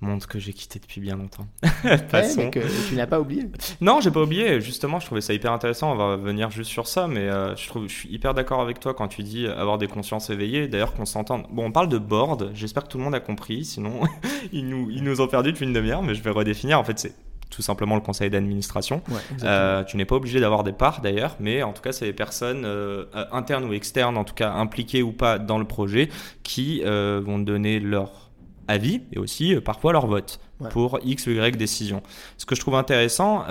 Monde 0.00 0.24
que 0.24 0.38
j'ai 0.38 0.52
quitté 0.52 0.78
depuis 0.78 1.00
bien 1.00 1.16
longtemps. 1.16 1.46
mais 1.84 2.50
que 2.50 2.88
tu 2.88 2.94
n'as 2.94 3.06
pas 3.06 3.20
oublié. 3.20 3.50
Non, 3.80 4.00
j'ai 4.00 4.12
pas 4.12 4.22
oublié. 4.22 4.60
Justement, 4.60 4.98
je 4.98 5.06
trouvais 5.06 5.20
ça 5.20 5.34
hyper 5.34 5.52
intéressant. 5.52 5.92
On 5.92 5.96
va 5.96 6.12
revenir 6.12 6.50
juste 6.50 6.70
sur 6.70 6.86
ça, 6.86 7.06
mais 7.06 7.28
euh, 7.28 7.54
je 7.56 7.66
trouve, 7.66 7.88
je 7.88 7.94
suis 7.94 8.08
hyper 8.08 8.32
d'accord 8.32 8.60
avec 8.60 8.80
toi 8.80 8.94
quand 8.94 9.08
tu 9.08 9.22
dis 9.22 9.46
avoir 9.46 9.76
des 9.76 9.88
consciences 9.88 10.30
éveillées. 10.30 10.68
D'ailleurs, 10.68 10.94
qu'on 10.94 11.04
s'entende. 11.04 11.46
Bon, 11.50 11.66
on 11.66 11.72
parle 11.72 11.88
de 11.88 11.98
board. 11.98 12.52
J'espère 12.54 12.84
que 12.84 12.88
tout 12.88 12.98
le 12.98 13.04
monde 13.04 13.14
a 13.14 13.20
compris. 13.20 13.64
Sinon, 13.64 14.02
ils 14.52 14.66
nous, 14.66 14.88
ils 14.90 15.02
nous 15.02 15.20
ont 15.20 15.28
perdu 15.28 15.52
depuis 15.52 15.66
une 15.66 15.74
demi-heure, 15.74 16.02
mais 16.02 16.14
je 16.14 16.22
vais 16.22 16.30
redéfinir. 16.30 16.78
En 16.78 16.84
fait, 16.84 16.98
c'est 16.98 17.12
tout 17.50 17.62
simplement 17.62 17.94
le 17.94 18.00
conseil 18.00 18.30
d'administration. 18.30 19.02
Euh, 19.42 19.84
tu 19.84 19.96
n'es 19.96 20.04
pas 20.04 20.16
obligé 20.16 20.40
d'avoir 20.40 20.64
des 20.64 20.72
parts 20.72 21.00
d'ailleurs, 21.00 21.36
mais 21.40 21.62
en 21.62 21.72
tout 21.72 21.82
cas, 21.82 21.92
c'est 21.92 22.04
les 22.04 22.12
personnes 22.12 22.64
euh, 22.64 23.04
internes 23.32 23.64
ou 23.64 23.72
externes, 23.72 24.16
en 24.16 24.24
tout 24.24 24.34
cas 24.34 24.52
impliquées 24.52 25.02
ou 25.02 25.12
pas 25.12 25.38
dans 25.38 25.58
le 25.58 25.64
projet, 25.64 26.08
qui 26.42 26.82
euh, 26.84 27.20
vont 27.24 27.38
donner 27.38 27.80
leur 27.80 28.30
avis 28.66 29.02
et 29.12 29.18
aussi 29.18 29.56
parfois 29.56 29.92
leur 29.92 30.06
vote 30.06 30.40
pour 30.70 30.98
X 31.02 31.26
ou 31.26 31.30
Y 31.30 31.56
décision. 31.56 32.02
Ce 32.36 32.44
que 32.44 32.54
je 32.54 32.60
trouve 32.60 32.74
intéressant, 32.74 33.44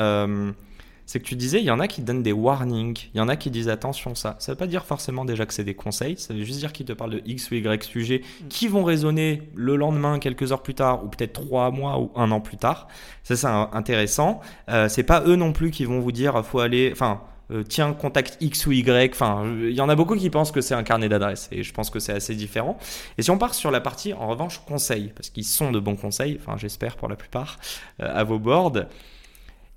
c'est 1.08 1.22
que 1.22 1.26
tu 1.26 1.36
disais, 1.36 1.60
il 1.60 1.66
y 1.66 1.72
en 1.72 1.80
a 1.80 1.88
qui 1.88 2.02
donnent 2.02 2.22
des 2.22 2.34
warnings, 2.34 3.08
il 3.14 3.18
y 3.18 3.22
en 3.22 3.30
a 3.30 3.38
qui 3.38 3.50
disent 3.50 3.70
attention 3.70 4.14
ça. 4.14 4.36
Ça 4.40 4.52
veut 4.52 4.58
pas 4.58 4.68
dire 4.68 4.86
forcément 4.86 5.26
déjà 5.26 5.46
que 5.46 5.54
c'est 5.54 5.64
des 5.64 5.74
conseils, 5.74 6.18
ça 6.18 6.34
veut 6.34 6.44
juste 6.44 6.60
dire 6.60 6.74
qu'ils 6.74 6.86
te 6.86 6.94
parlent 6.94 7.12
de 7.12 7.22
X 7.26 7.50
ou 7.50 7.56
Y 7.56 7.84
sujets 7.84 8.22
mm. 8.22 8.48
qui 8.50 8.68
vont 8.68 8.84
résonner 8.84 9.42
le 9.56 9.78
lendemain, 9.78 10.20
quelques 10.20 10.52
heures 10.52 10.62
plus 10.62 10.76
tard, 10.76 11.04
ou 11.06 11.08
peut-être 11.08 11.34
trois 11.34 11.72
mois 11.72 11.98
ou 11.98 12.12
un 12.16 12.30
an 12.32 12.42
plus 12.42 12.58
tard. 12.58 12.90
Ça, 13.24 13.36
c'est 13.38 13.48
intéressant. 13.48 14.42
Euh, 14.70 14.90
c'est 14.90 15.04
pas 15.04 15.24
eux 15.26 15.38
non 15.38 15.54
plus 15.54 15.72
qui 15.72 15.86
vont 15.86 16.02
vous 16.02 16.12
dire, 16.12 16.46
faut 16.46 16.60
aller, 16.60 16.90
enfin, 16.92 17.22
euh, 17.52 17.64
tiens, 17.64 17.94
contact 17.94 18.38
X 18.42 18.66
ou 18.68 18.74
Y. 18.74 19.14
Enfin, 19.14 19.46
il 19.62 19.72
y 19.72 19.82
en 19.82 19.88
a 19.88 19.96
beaucoup 19.96 20.16
qui 20.16 20.30
pensent 20.30 20.52
que 20.52 20.60
c'est 20.60 20.76
un 20.76 20.84
carnet 20.84 21.08
d'adresses 21.08 21.48
et 21.54 21.64
je 21.64 21.74
pense 21.74 21.90
que 21.90 22.00
c'est 22.00 22.14
assez 22.14 22.36
différent. 22.36 22.78
Et 23.18 23.22
si 23.22 23.32
on 23.32 23.38
part 23.38 23.54
sur 23.54 23.72
la 23.72 23.80
partie, 23.80 24.14
en 24.14 24.28
revanche, 24.28 24.62
conseils, 24.68 25.14
parce 25.16 25.30
qu'ils 25.30 25.46
sont 25.46 25.72
de 25.72 25.80
bons 25.80 25.96
conseils, 25.96 26.38
enfin, 26.42 26.58
j'espère 26.58 26.98
pour 26.98 27.08
la 27.08 27.16
plupart, 27.16 27.58
euh, 28.02 28.12
à 28.14 28.24
vos 28.24 28.40
boards. 28.40 28.88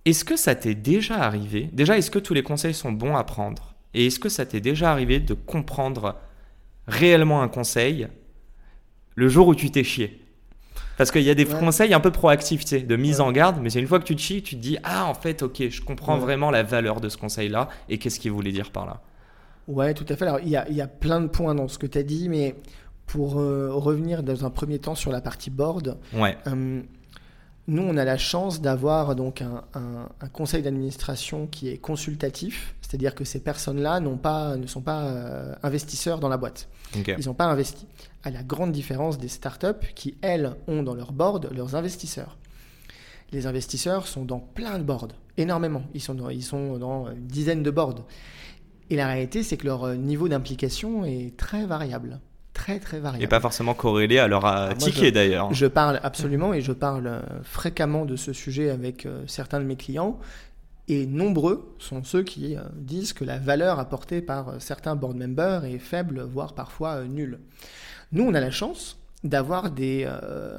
Est-ce 0.05 0.25
que 0.25 0.37
ça 0.37 0.55
t'est 0.55 0.75
déjà 0.75 1.23
arrivé 1.23 1.69
Déjà, 1.73 1.99
est-ce 1.99 2.11
que 2.11 2.19
tous 2.19 2.35
les 2.35 2.43
conseils 2.43 2.75
sont 2.75 2.93
bons 2.93 3.17
à 3.17 3.25
prendre? 3.25 3.75
Et 3.93 4.07
est-ce 4.07 4.19
que 4.19 4.29
ça 4.29 4.47
t'est 4.47 4.61
déjà 4.61 4.93
arrivé 4.93 5.21
de 5.21 5.35
comprendre 5.35 6.17
réellement 6.87 7.43
un 7.43 7.49
conseil 7.49 8.09
le 9.15 9.29
jour 9.29 9.49
où 9.49 9.55
tu 9.55 9.71
t'es 9.71 9.85
chié? 9.85 10.21
Parce 10.97 11.11
qu'il 11.11 11.23
y 11.23 11.31
a 11.31 11.35
des 11.35 11.47
conseils 11.47 11.95
un 11.95 12.01
peu 12.01 12.11
proactifs, 12.11 12.61
tu 12.61 12.69
sais, 12.69 12.81
de 12.81 12.97
mise 12.97 13.21
en 13.21 13.33
garde, 13.33 13.59
mais 13.63 13.71
c'est 13.71 13.81
une 13.81 13.87
fois 13.87 13.99
que 13.99 14.05
tu 14.05 14.15
te 14.15 14.21
chies, 14.21 14.43
tu 14.43 14.57
te 14.57 14.61
dis 14.61 14.77
Ah, 14.83 15.07
en 15.07 15.15
fait, 15.15 15.43
ok, 15.43 15.69
je 15.69 15.81
comprends 15.81 16.19
vraiment 16.19 16.51
la 16.51 16.63
valeur 16.63 17.01
de 17.01 17.09
ce 17.09 17.17
conseil-là 17.17 17.69
et 17.89 17.97
qu'est-ce 17.97 18.21
qu'il 18.21 18.33
voulait 18.33 18.53
dire 18.53 18.71
par 18.71 18.85
là? 18.85 19.01
Ouais, 19.67 19.95
tout 19.95 20.05
à 20.09 20.17
fait. 20.17 20.27
Alors, 20.27 20.41
il 20.41 20.51
y 20.51 20.57
a, 20.57 20.71
y 20.71 20.81
a, 20.81 20.87
plein 20.87 21.21
de 21.21 21.29
points 21.29 21.55
dans 21.55 21.69
ce 21.69 21.79
que 21.79 21.87
tu 21.87 21.97
as 21.97 22.03
dit, 22.03 22.29
mais 22.29 22.55
pour 23.07 23.39
euh, 23.39 23.71
revenir 23.73 24.23
dans 24.23 24.45
un 24.45 24.51
premier 24.51 24.79
temps 24.79 24.95
sur 24.95 25.11
la 25.11 25.21
partie 25.21 25.51
board, 25.51 25.97
ouais. 26.13 26.37
Euh, 26.47 26.83
nous, 27.67 27.83
on 27.83 27.97
a 27.97 28.05
la 28.05 28.19
chance 28.19 28.61
d'avoir 28.61 29.15
donc 29.15 29.43
un, 29.43 30.09
conseil 30.33 30.63
d'administration 30.63 31.47
qui 31.47 31.69
est 31.69 31.77
consultatif, 31.77 32.75
c'est-à-dire 32.81 33.15
que 33.15 33.25
ces 33.25 33.41
personnes-là 33.41 34.01
pas, 34.23 34.57
ne 34.57 34.67
sont 34.67 34.81
pas 34.81 35.05
euh, 35.05 35.55
investisseurs 35.63 36.19
dans 36.19 36.29
la 36.29 36.37
boîte. 36.37 36.69
Ils 36.95 37.27
n'ont 37.27 37.35
pas 37.35 37.45
investi. 37.45 37.87
À 38.25 38.31
la 38.31 38.43
grande 38.43 38.73
différence 38.73 39.19
des 39.19 39.29
startups 39.29 39.87
qui, 39.95 40.17
elles, 40.21 40.57
ont 40.67 40.83
dans 40.83 40.95
leur 40.95 41.13
board 41.13 41.51
leurs 41.55 41.77
investisseurs. 41.77 42.37
Les 43.33 43.47
investisseurs 43.47 44.09
sont 44.09 44.25
dans 44.25 44.41
plein 44.41 44.79
de 44.79 44.83
boards, 44.83 45.09
énormément. 45.37 45.85
Ils 45.95 46.01
sont 46.01 46.15
dans, 46.15 46.31
ils 46.31 46.43
sont 46.43 46.79
dans 46.79 47.09
une 47.11 47.27
dizaine 47.29 47.63
de 47.63 47.71
boards. 47.71 48.05
Et 48.89 48.97
la 48.97 49.07
réalité, 49.07 49.45
c'est 49.45 49.57
que 49.57 49.67
leur 49.67 49.95
niveau 49.95 50.29
d'implication 50.29 51.05
est 51.05 51.37
très 51.37 51.65
variable 51.67 52.21
très 52.53 52.79
très 52.79 53.01
variable. 53.01 53.25
Et 53.25 53.27
pas 53.27 53.41
forcément 53.41 53.75
corrélé 53.75 54.19
à 54.19 54.29
leur 54.29 54.45
euh, 54.45 54.73
ticket 54.75 55.13
d'ailleurs. 55.13 55.53
Je 55.53 55.67
parle 55.67 56.01
absolument 56.03 56.53
et 56.53 56.61
je 56.61 56.73
parle 56.73 57.07
euh, 57.07 57.21
fréquemment 57.43 58.05
de 58.05 58.17
ce 58.17 58.33
sujet 58.33 58.71
avec 58.71 59.07
euh, 59.07 59.23
certains 59.27 59.61
de 59.61 59.65
mes 59.65 59.77
clients. 59.77 60.19
Et 60.89 61.07
nombreux 61.07 61.77
sont 61.79 62.03
ceux 62.03 62.25
qui 62.25 62.57
disent 62.75 63.13
que 63.13 63.25
la 63.25 63.39
valeur 63.39 63.79
apportée 63.79 64.21
par 64.21 64.61
certains 64.61 64.97
board 64.97 65.17
members 65.17 65.65
est 65.65 65.79
faible, 65.79 66.23
voire 66.23 66.53
parfois 66.53 67.05
nulle. 67.05 67.39
Nous, 68.11 68.25
on 68.25 68.35
a 68.35 68.41
la 68.41 68.51
chance 68.51 68.99
d'avoir 69.23 69.71
des, 69.71 70.05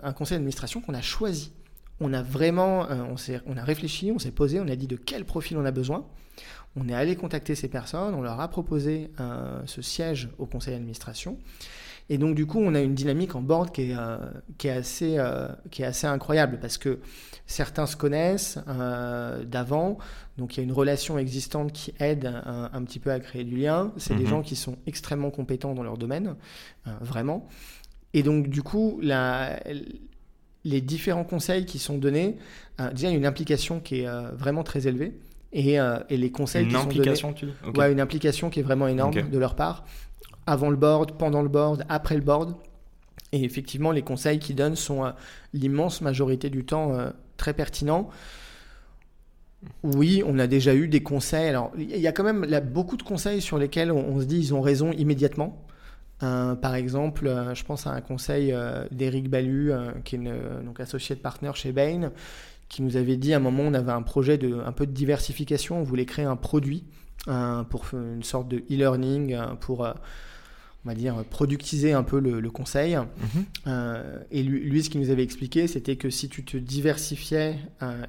un 0.04 0.14
conseil 0.14 0.38
d'administration 0.38 0.80
qu'on 0.80 0.94
a 0.94 1.02
choisi. 1.02 1.52
On 2.00 2.14
a 2.14 2.22
vraiment, 2.22 2.88
on, 2.90 3.16
on 3.46 3.58
a 3.58 3.64
réfléchi, 3.66 4.10
on 4.16 4.20
s'est 4.20 4.32
posé, 4.32 4.62
on 4.62 4.70
a 4.70 4.76
dit 4.78 4.88
de 4.88 4.96
quel 4.96 5.26
profil 5.26 5.58
on 5.58 5.66
a 5.66 5.72
besoin. 5.72 6.06
On 6.78 6.88
est 6.88 6.96
allé 6.96 7.18
contacter 7.18 7.54
ces 7.54 7.68
personnes, 7.68 8.14
on 8.14 8.22
leur 8.22 8.40
a 8.40 8.48
proposé 8.48 9.12
ce 9.66 9.82
siège 9.82 10.30
au 10.38 10.46
conseil 10.46 10.76
d'administration. 10.76 11.40
Et 12.14 12.18
donc, 12.18 12.36
du 12.36 12.46
coup, 12.46 12.60
on 12.60 12.76
a 12.76 12.82
une 12.82 12.94
dynamique 12.94 13.36
en 13.36 13.42
board 13.42 13.72
qui 13.72 13.84
est, 13.84 13.96
qui 14.58 14.68
est, 14.68 14.72
assez, 14.72 15.18
qui 15.72 15.82
est 15.82 15.86
assez 15.86 16.08
incroyable 16.08 16.60
parce 16.60 16.78
que 16.78 17.00
certains 17.48 17.86
se 17.86 17.96
connaissent 17.96 18.60
d'avant. 19.48 19.98
Donc, 20.38 20.56
il 20.56 20.60
y 20.60 20.60
a 20.60 20.64
une 20.64 20.74
relation 20.74 21.18
existante 21.18 21.72
qui 21.72 21.94
aide 22.00 22.30
un, 22.46 22.84
petit 22.84 23.00
peu 23.00 23.12
à 23.12 23.20
créer 23.22 23.46
du 23.46 23.56
lien. 23.56 23.94
C'est 23.96 24.14
des 24.14 24.26
mhm. 24.26 24.30
gens 24.30 24.42
qui 24.42 24.58
sont 24.58 24.76
extrêmement 24.88 25.32
compétents 25.32 25.74
dans 25.74 25.84
leur 25.84 25.98
domaine, 25.98 26.36
vraiment. 27.00 27.48
Et 28.14 28.24
donc, 28.24 28.50
du 28.50 28.62
coup, 28.62 29.00
la, 29.02 29.58
les 30.64 30.82
différents 30.82 31.24
conseils 31.24 31.66
qui 31.66 31.80
sont 31.80 31.98
donnés, 31.98 32.38
euh, 32.80 32.92
déjà, 32.92 33.08
il 33.08 33.12
y 33.12 33.16
a 33.16 33.18
une 33.18 33.26
implication 33.26 33.80
qui 33.80 34.02
est 34.02 34.08
euh, 34.08 34.32
vraiment 34.32 34.64
très 34.64 34.88
élevée. 34.88 35.14
Et, 35.54 35.80
euh, 35.80 36.00
et 36.10 36.16
les 36.16 36.32
conseils 36.32 36.64
une 36.64 36.70
qui 36.70 36.76
implication, 36.78 37.30
sont 37.30 37.40
donnés. 37.40 37.54
Tu 37.64 37.72
dis? 37.72 37.80
Ouais, 37.80 37.92
une 37.92 38.00
implication 38.00 38.50
qui 38.50 38.62
est 38.62 38.64
vraiment 38.64 38.88
énorme 38.88 39.30
de 39.30 39.38
leur 39.38 39.56
part. 39.56 39.86
Avant 40.48 40.70
le 40.70 40.76
board, 40.76 41.14
pendant 41.18 41.42
le 41.42 41.50
board, 41.50 41.86
après 41.90 42.16
le 42.16 42.22
board. 42.22 42.56
Et 43.32 43.44
effectivement, 43.44 43.92
les 43.92 44.02
conseils 44.02 44.40
qu'ils 44.40 44.56
donnent 44.56 44.76
sont 44.76 45.14
l'immense 45.54 46.02
majorité 46.02 46.50
du 46.50 46.66
temps 46.66 46.92
très 47.38 47.54
pertinents. 47.54 48.10
Oui, 49.84 50.22
on 50.26 50.38
a 50.40 50.48
déjà 50.48 50.76
eu 50.76 50.88
des 50.88 51.02
conseils. 51.04 51.48
Alors, 51.48 51.72
il 51.78 51.98
y 51.98 52.08
a 52.08 52.12
quand 52.12 52.24
même 52.24 52.46
beaucoup 52.74 52.98
de 52.98 53.04
conseils 53.04 53.40
sur 53.40 53.58
lesquels 53.58 53.92
on, 53.92 54.20
se 54.20 54.26
dit 54.26 54.40
ils 54.40 54.54
ont 54.54 54.62
raison 54.62 54.92
immédiatement 54.92 55.66
par 56.22 56.76
exemple, 56.76 57.28
euh, 57.28 57.56
je 57.56 57.64
pense 57.64 57.88
à 57.88 57.92
un 57.92 58.02
conseil 58.02 58.52
euh, 58.54 58.86
d'Éric 58.92 59.30
Balu, 59.30 59.72
euh, 59.72 59.92
qui 60.04 60.16
est 60.16 60.64
donc 60.64 60.80
associé 60.80 61.16
de 61.16 61.20
partenaire 61.20 61.56
chez 61.56 61.72
Bain, 61.72 62.12
qui 62.70 62.84
nous 62.84 62.96
avait 62.96 63.18
dit 63.18 63.34
à 63.34 63.38
un 63.38 63.40
moment 63.40 63.64
on 63.64 63.74
avait 63.74 63.92
un 63.92 64.04
projet 64.04 64.38
de 64.38 64.60
un 64.66 64.72
peu 64.72 64.86
de 64.86 64.92
diversification, 64.92 65.80
on 65.80 65.84
voulait 65.84 66.06
créer 66.06 66.26
un 66.26 66.36
produit 66.36 66.86
pour 67.70 67.86
une 67.94 68.24
sorte 68.24 68.48
de 68.48 68.58
e-learning 68.72 69.38
pour 69.60 69.88
on 70.86 70.90
va 70.90 70.96
dire, 70.96 71.24
productiser 71.30 71.94
un 71.94 72.04
peu 72.04 72.20
le, 72.20 72.50
conseil. 72.50 72.98
Mhm. 72.98 73.74
et 74.32 74.44
lui, 74.44 74.84
ce 74.84 74.90
qu'il 74.90 75.00
nous 75.00 75.10
avait 75.10 75.24
expliqué, 75.24 75.68
c'était 75.68 75.96
que 75.96 76.10
si 76.10 76.28
tu 76.28 76.44
te 76.44 76.58
diversifiais 76.58 77.56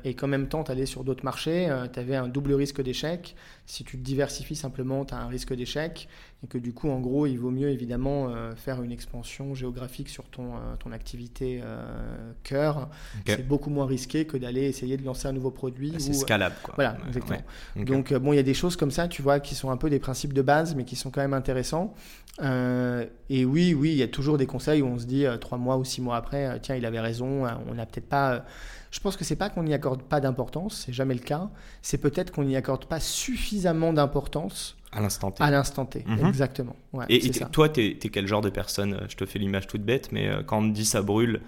et 0.05 0.15
qu'en 0.15 0.27
même 0.27 0.49
temps 0.49 0.65
tu 0.65 0.73
allais 0.73 0.87
sur 0.87 1.05
d'autres 1.05 1.25
marchés, 1.25 1.69
tu 1.93 2.01
avais 2.01 2.17
un 2.17 2.29
double 2.29 2.55
risque 2.55 2.83
d'échec. 2.83 3.37
Si 3.65 3.85
tu 3.85 3.97
te 3.97 4.03
diversifies 4.03 4.57
simplement, 4.57 5.05
tu 5.05 5.15
as 5.15 5.19
un 5.19 5.29
risque 5.29 5.55
d'échec 5.55 6.09
et 6.43 6.49
que 6.49 6.59
du 6.59 6.73
coup, 6.73 6.91
en 6.91 6.99
gros, 6.99 7.27
il 7.27 7.39
vaut 7.39 7.53
mieux 7.53 7.69
évidemment 7.69 8.29
euh, 8.29 8.55
faire 8.57 8.83
une 8.83 8.91
expansion 8.91 9.55
géographique 9.55 10.09
sur 10.09 10.25
ton, 10.25 10.57
euh, 10.57 10.77
ton 10.81 10.91
activité 10.91 11.61
euh, 11.63 12.33
cœur. 12.43 12.91
C'est 13.25 13.47
beaucoup 13.47 13.71
moins 13.71 13.87
risqué 13.87 14.27
que 14.27 14.37
d'aller 14.37 14.63
essayer 14.63 14.97
de 14.97 15.05
lancer 15.05 15.29
un 15.29 15.33
nouveau 15.33 15.53
produit. 15.53 15.95
C'est 15.99 16.13
scalable, 16.13 16.57
quoi. 16.63 16.75
Voilà, 16.75 16.99
exactement. 17.07 17.39
Donc, 17.77 18.13
bon, 18.13 18.33
il 18.33 18.37
y 18.37 18.41
a 18.41 18.45
des 18.45 18.55
choses 18.55 18.75
comme 18.75 18.91
ça, 18.91 19.07
tu 19.07 19.23
vois, 19.23 19.39
qui 19.39 19.55
sont 19.55 19.71
un 19.71 19.77
peu 19.77 19.89
des 19.89 20.01
principes 20.01 20.33
de 20.33 20.43
base, 20.43 20.75
mais 20.75 20.85
qui 20.85 20.97
sont 20.97 21.11
quand 21.11 21.21
même 21.21 21.35
intéressants. 21.35 21.95
et 22.41 23.45
oui, 23.45 23.75
oui, 23.75 23.93
il 23.93 23.97
y 23.97 24.03
a 24.03 24.09
toujours 24.09 24.39
des 24.39 24.47
conseils 24.47 24.83
où 24.83 24.87
on 24.87 24.99
se 24.99 25.07
dit 25.07 25.25
trois 25.41 25.59
mois 25.59 25.77
ou 25.77 25.85
six 25.85 26.01
mois 26.01 26.17
après, 26.17 26.59
tiens, 26.61 26.75
il 26.75 26.85
avait 26.85 27.01
raison, 27.01 27.47
on 27.69 27.75
n'a 27.75 27.87
peut-être 27.87 28.09
pas 28.09 28.45
je 28.93 29.01
pense 29.01 29.17
que 29.17 29.25
c'est 29.25 29.37
pas 29.37 29.49
qu'on 29.49 29.65
n'y 29.65 29.73
accorde 29.73 30.03
pas 30.03 30.21
d'importance, 30.21 30.85
c'est 30.85 30.93
jamais 30.93 31.15
le 31.15 31.21
cas. 31.21 31.49
C'est 31.81 31.97
peut-être 31.97 32.31
qu'on 32.31 32.45
n'y 32.45 32.57
accorde 32.57 32.85
pas 32.85 33.01
suffisamment 33.01 33.93
d'importance 33.93 34.77
à 34.93 35.01
l'instant 35.01 35.31
T. 35.31 35.43
À 35.43 35.51
l'instant 35.51 35.87
T, 35.87 36.05
mhm. 36.07 36.27
exactement. 36.27 36.77
et, 37.09 37.31
toi, 37.51 37.71
tu 37.71 37.81
es, 37.81 37.95
quel 37.97 38.29
genre 38.29 38.43
de 38.43 38.51
personne? 38.51 39.07
Je 39.09 39.17
te 39.17 39.25
fais 39.25 39.39
l'image 39.39 39.67
toute 39.67 39.83
bête, 39.83 40.13
mais 40.13 40.29
euh, 40.29 40.43
quand 40.43 40.59
on 40.59 40.61
me 40.61 40.73
dit 40.73 40.85
ça 40.85 41.01
brûle, 41.01 41.41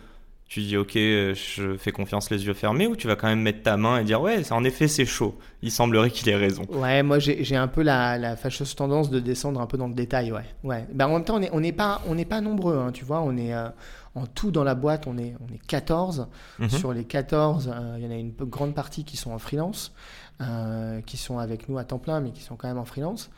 tu 0.54 0.60
dis 0.60 0.76
ok, 0.76 0.94
euh, 0.94 1.34
je 1.34 1.76
fais 1.76 1.90
confiance 1.90 2.30
les 2.30 2.46
yeux 2.46 2.54
fermés, 2.54 2.86
ou 2.86 2.94
tu 2.94 3.08
vas 3.08 3.16
quand 3.16 3.26
même 3.26 3.40
mettre 3.40 3.64
ta 3.64 3.76
main 3.76 3.98
et 3.98 4.04
dire 4.04 4.22
ouais, 4.22 4.52
en 4.52 4.62
effet 4.62 4.86
c'est 4.86 5.04
chaud. 5.04 5.36
Il 5.62 5.72
semblerait 5.72 6.10
qu'il 6.10 6.28
ait 6.28 6.36
raison. 6.36 6.62
Ouais, 6.68 7.02
moi 7.02 7.18
j'ai 7.18 7.56
un 7.56 7.66
peu 7.66 7.82
la, 7.82 8.36
fâcheuse 8.36 8.76
tendance 8.76 9.10
de 9.10 9.18
descendre 9.18 9.60
un 9.60 9.66
peu 9.66 9.76
dans 9.76 9.88
le 9.88 9.94
détail, 9.94 10.30
ouais. 10.30 10.44
ouais. 10.62 10.86
Ben, 10.92 11.08
en 11.08 11.14
même 11.14 11.24
temps, 11.24 11.40
on 11.50 11.60
n'est 11.60 11.72
pas, 11.72 12.02
on 12.06 12.16
pas 12.22 12.40
nombreux, 12.40 12.78
hein, 12.78 12.92
tu 12.92 13.04
vois, 13.04 13.20
on 13.22 13.36
est... 13.36 13.52
Euh, 13.52 13.68
en 14.14 14.26
tout, 14.26 14.52
dans 14.52 14.62
la 14.62 14.76
boîte, 14.76 15.08
on 15.08 15.18
est, 15.18 15.34
on 15.40 15.52
est 15.52 15.58
14. 15.66 16.28
Mhm. 16.60 16.68
Sur 16.68 16.92
les 16.92 17.02
14, 17.02 17.68
euh, 17.74 17.96
il 17.98 18.04
y 18.04 18.06
en 18.06 18.12
a 18.12 18.14
une 18.14 18.30
grande 18.30 18.72
partie 18.72 19.02
qui 19.02 19.16
sont 19.16 19.32
en 19.32 19.38
freelance, 19.38 19.92
euh, 20.40 21.00
qui 21.00 21.16
sont 21.16 21.38
avec 21.38 21.68
nous 21.68 21.78
à 21.78 21.84
temps 21.84 21.98
plein, 21.98 22.20
mais 22.20 22.30
qui 22.30 22.42
sont 22.42 22.54
quand 22.54 22.68
même 22.68 22.78
en 22.78 22.84
freelance. 22.84 23.30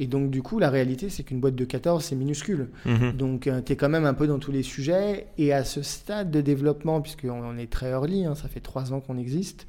Et 0.00 0.06
donc, 0.06 0.30
du 0.30 0.42
coup, 0.42 0.58
la 0.58 0.70
réalité, 0.70 1.10
c'est 1.10 1.22
qu'une 1.22 1.40
boîte 1.40 1.54
de 1.54 1.64
14, 1.64 2.02
c'est 2.02 2.16
minuscule. 2.16 2.70
Mhm. 2.86 3.12
Donc, 3.12 3.46
euh, 3.46 3.60
tu 3.60 3.74
es 3.74 3.76
quand 3.76 3.90
même 3.90 4.06
un 4.06 4.14
peu 4.14 4.26
dans 4.26 4.38
tous 4.38 4.50
les 4.50 4.62
sujets. 4.62 5.26
Et 5.36 5.52
à 5.52 5.62
ce 5.62 5.82
stade 5.82 6.30
de 6.30 6.40
développement, 6.40 7.02
puisqu'on 7.02 7.58
est 7.58 7.70
très 7.70 7.90
early, 7.90 8.24
hein, 8.24 8.34
ça 8.34 8.48
fait 8.48 8.60
trois 8.60 8.94
ans 8.94 9.00
qu'on 9.00 9.18
existe, 9.18 9.66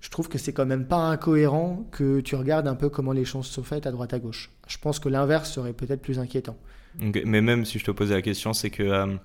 je 0.00 0.08
trouve 0.08 0.28
que 0.28 0.38
c'est 0.38 0.52
quand 0.52 0.66
même 0.66 0.86
pas 0.86 0.96
incohérent 0.96 1.86
que 1.92 2.20
tu 2.20 2.34
regardes 2.34 2.66
un 2.66 2.74
peu 2.74 2.88
comment 2.88 3.12
les 3.12 3.26
choses 3.26 3.46
sont 3.46 3.62
faites 3.62 3.86
à 3.86 3.92
droite 3.92 4.14
à 4.14 4.18
gauche. 4.18 4.50
Je 4.66 4.78
pense 4.78 4.98
que 4.98 5.10
l'inverse 5.10 5.52
serait 5.52 5.74
peut-être 5.74 6.00
plus 6.00 6.18
inquiétant. 6.18 6.56
Mais 7.00 7.40
même 7.40 7.64
si 7.64 7.78
je 7.78 7.84
te 7.84 7.90
posais 7.90 8.14
la 8.14 8.22
question, 8.22 8.54
c'est 8.54 8.70
que 8.70 9.18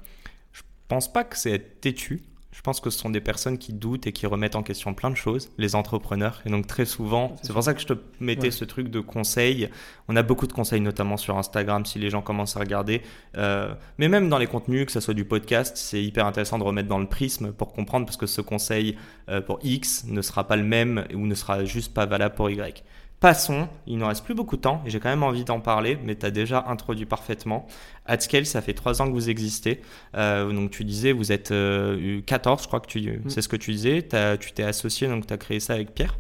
pense 0.89 1.11
pas 1.11 1.24
que 1.24 1.38
c'est 1.38 1.51
être 1.51 1.80
têtu. 1.80 2.24
Je 2.52 2.62
pense 2.62 2.80
que 2.80 2.89
ce 2.89 2.97
sont 2.97 3.12
des 3.12 3.22
personnes 3.22 3.60
qui 3.60 3.74
doutent 3.74 4.08
et 4.08 4.12
qui 4.12 4.26
remettent 4.26 4.56
en 4.56 4.64
question 4.64 4.95
plein 4.95 5.12
de 5.12 5.16
choses, 5.16 5.52
les 5.60 5.76
entrepreneurs. 5.76 6.41
Et 6.45 6.50
donc 6.50 6.66
très 6.66 6.86
souvent, 6.86 7.36
c'est 7.43 7.54
pour 7.54 7.62
ça 7.62 7.76
que 7.76 7.80
je 7.80 7.86
te 7.86 7.93
mettais 8.20 8.50
ce 8.50 8.66
truc 8.66 8.89
de 8.89 9.00
conseils. 9.00 9.70
On 10.08 10.16
a 10.16 10.24
beaucoup 10.24 10.47
de 10.47 10.54
conseils, 10.54 10.82
notamment 10.82 11.16
sur 11.18 11.38
Instagram, 11.38 11.86
si 11.86 12.00
les 12.00 12.10
gens 12.10 12.24
commencent 12.24 12.58
à 12.58 12.60
regarder. 12.60 13.04
Euh, 13.38 13.74
mais 14.00 14.08
même 14.08 14.30
dans 14.30 14.39
les 14.39 14.47
contenus, 14.47 14.88
que 14.88 14.91
ce 14.91 15.00
soit 15.00 15.14
du 15.14 15.26
podcast, 15.26 15.78
c'est 15.78 16.04
hyper 16.04 16.26
intéressant 16.26 16.58
de 16.58 16.64
remettre 16.64 16.89
dans 16.89 16.97
le 16.97 17.08
prisme 17.08 17.52
pour 17.52 17.72
comprendre, 17.72 18.08
parce 18.08 18.18
que 18.18 18.26
ce 18.26 18.41
conseil 18.41 18.97
euh, 19.30 19.41
pour 19.41 19.60
X 19.62 20.06
ne 20.08 20.22
sera 20.24 20.47
pas 20.47 20.56
le 20.56 20.64
même 20.64 21.06
ou 21.14 21.28
ne 21.28 21.36
sera 21.36 21.66
juste 21.66 21.93
pas 21.93 22.08
valable 22.08 22.34
pour 22.34 22.50
Y. 22.50 22.84
Passons, 23.20 23.67
il 23.86 23.97
ne 23.97 24.05
reste 24.05 24.24
plus 24.24 24.34
beaucoup 24.34 24.55
de 24.55 24.61
temps 24.61 24.82
et 24.86 24.89
j'ai 24.89 25.01
quand 25.01 25.09
même 25.09 25.24
envie 25.24 25.43
d'en 25.43 25.59
parler, 25.59 25.99
mais 26.05 26.15
tu 26.15 26.26
as 26.26 26.32
déjà 26.32 26.63
introduit 26.70 27.05
parfaitement. 27.05 27.67
AdScale, 28.05 28.45
ça 28.45 28.61
fait 28.61 28.74
trois 28.74 29.01
ans 29.01 29.07
que 29.07 29.11
vous 29.11 29.30
existez. 29.30 29.82
Euh, 30.15 30.49
donc 30.53 30.72
tu 30.72 30.86
disais, 30.86 31.11
vous 31.11 31.34
êtes 31.34 31.49
14, 31.49 31.51
euh, 31.51 32.63
je 32.63 32.67
crois 32.67 32.80
que 32.80 32.88
tu, 32.88 33.01
mm. 33.01 33.30
c'est 33.30 33.41
ce 33.41 33.49
que 33.49 33.57
tu 33.57 33.72
disais. 33.72 34.07
tu 34.39 34.53
t'es 34.53 34.63
associé, 34.63 35.09
donc 35.09 35.28
tu 35.28 35.34
as 35.34 35.38
créé 35.38 35.59
ça 35.59 35.74
avec 35.74 35.93
Pierre. 35.93 36.17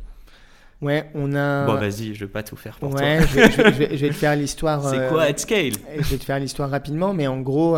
Ouais, 0.81 1.09
on 1.13 1.33
a. 1.35 1.65
Bon, 1.65 1.75
vas-y, 1.75 2.15
je 2.15 2.25
vais 2.25 2.31
pas 2.31 2.43
tout 2.43 2.57
faire 2.57 2.77
pour 2.77 2.91
toi. 2.91 2.99
Ouais, 2.99 3.19
je, 3.21 3.27
je, 3.27 3.61
vais, 3.61 3.97
je, 3.97 4.05
vais, 4.05 4.09
te 4.09 4.15
faire 4.15 4.35
l'histoire. 4.37 4.83
c'est 4.83 5.09
quoi 5.09 5.23
euh, 5.23 5.29
AdScale 5.29 5.73
Je 5.97 6.03
vais 6.03 6.17
te 6.17 6.25
faire 6.25 6.39
l'histoire 6.39 6.69
rapidement, 6.69 7.13
mais 7.13 7.27
en 7.27 7.39
gros. 7.39 7.77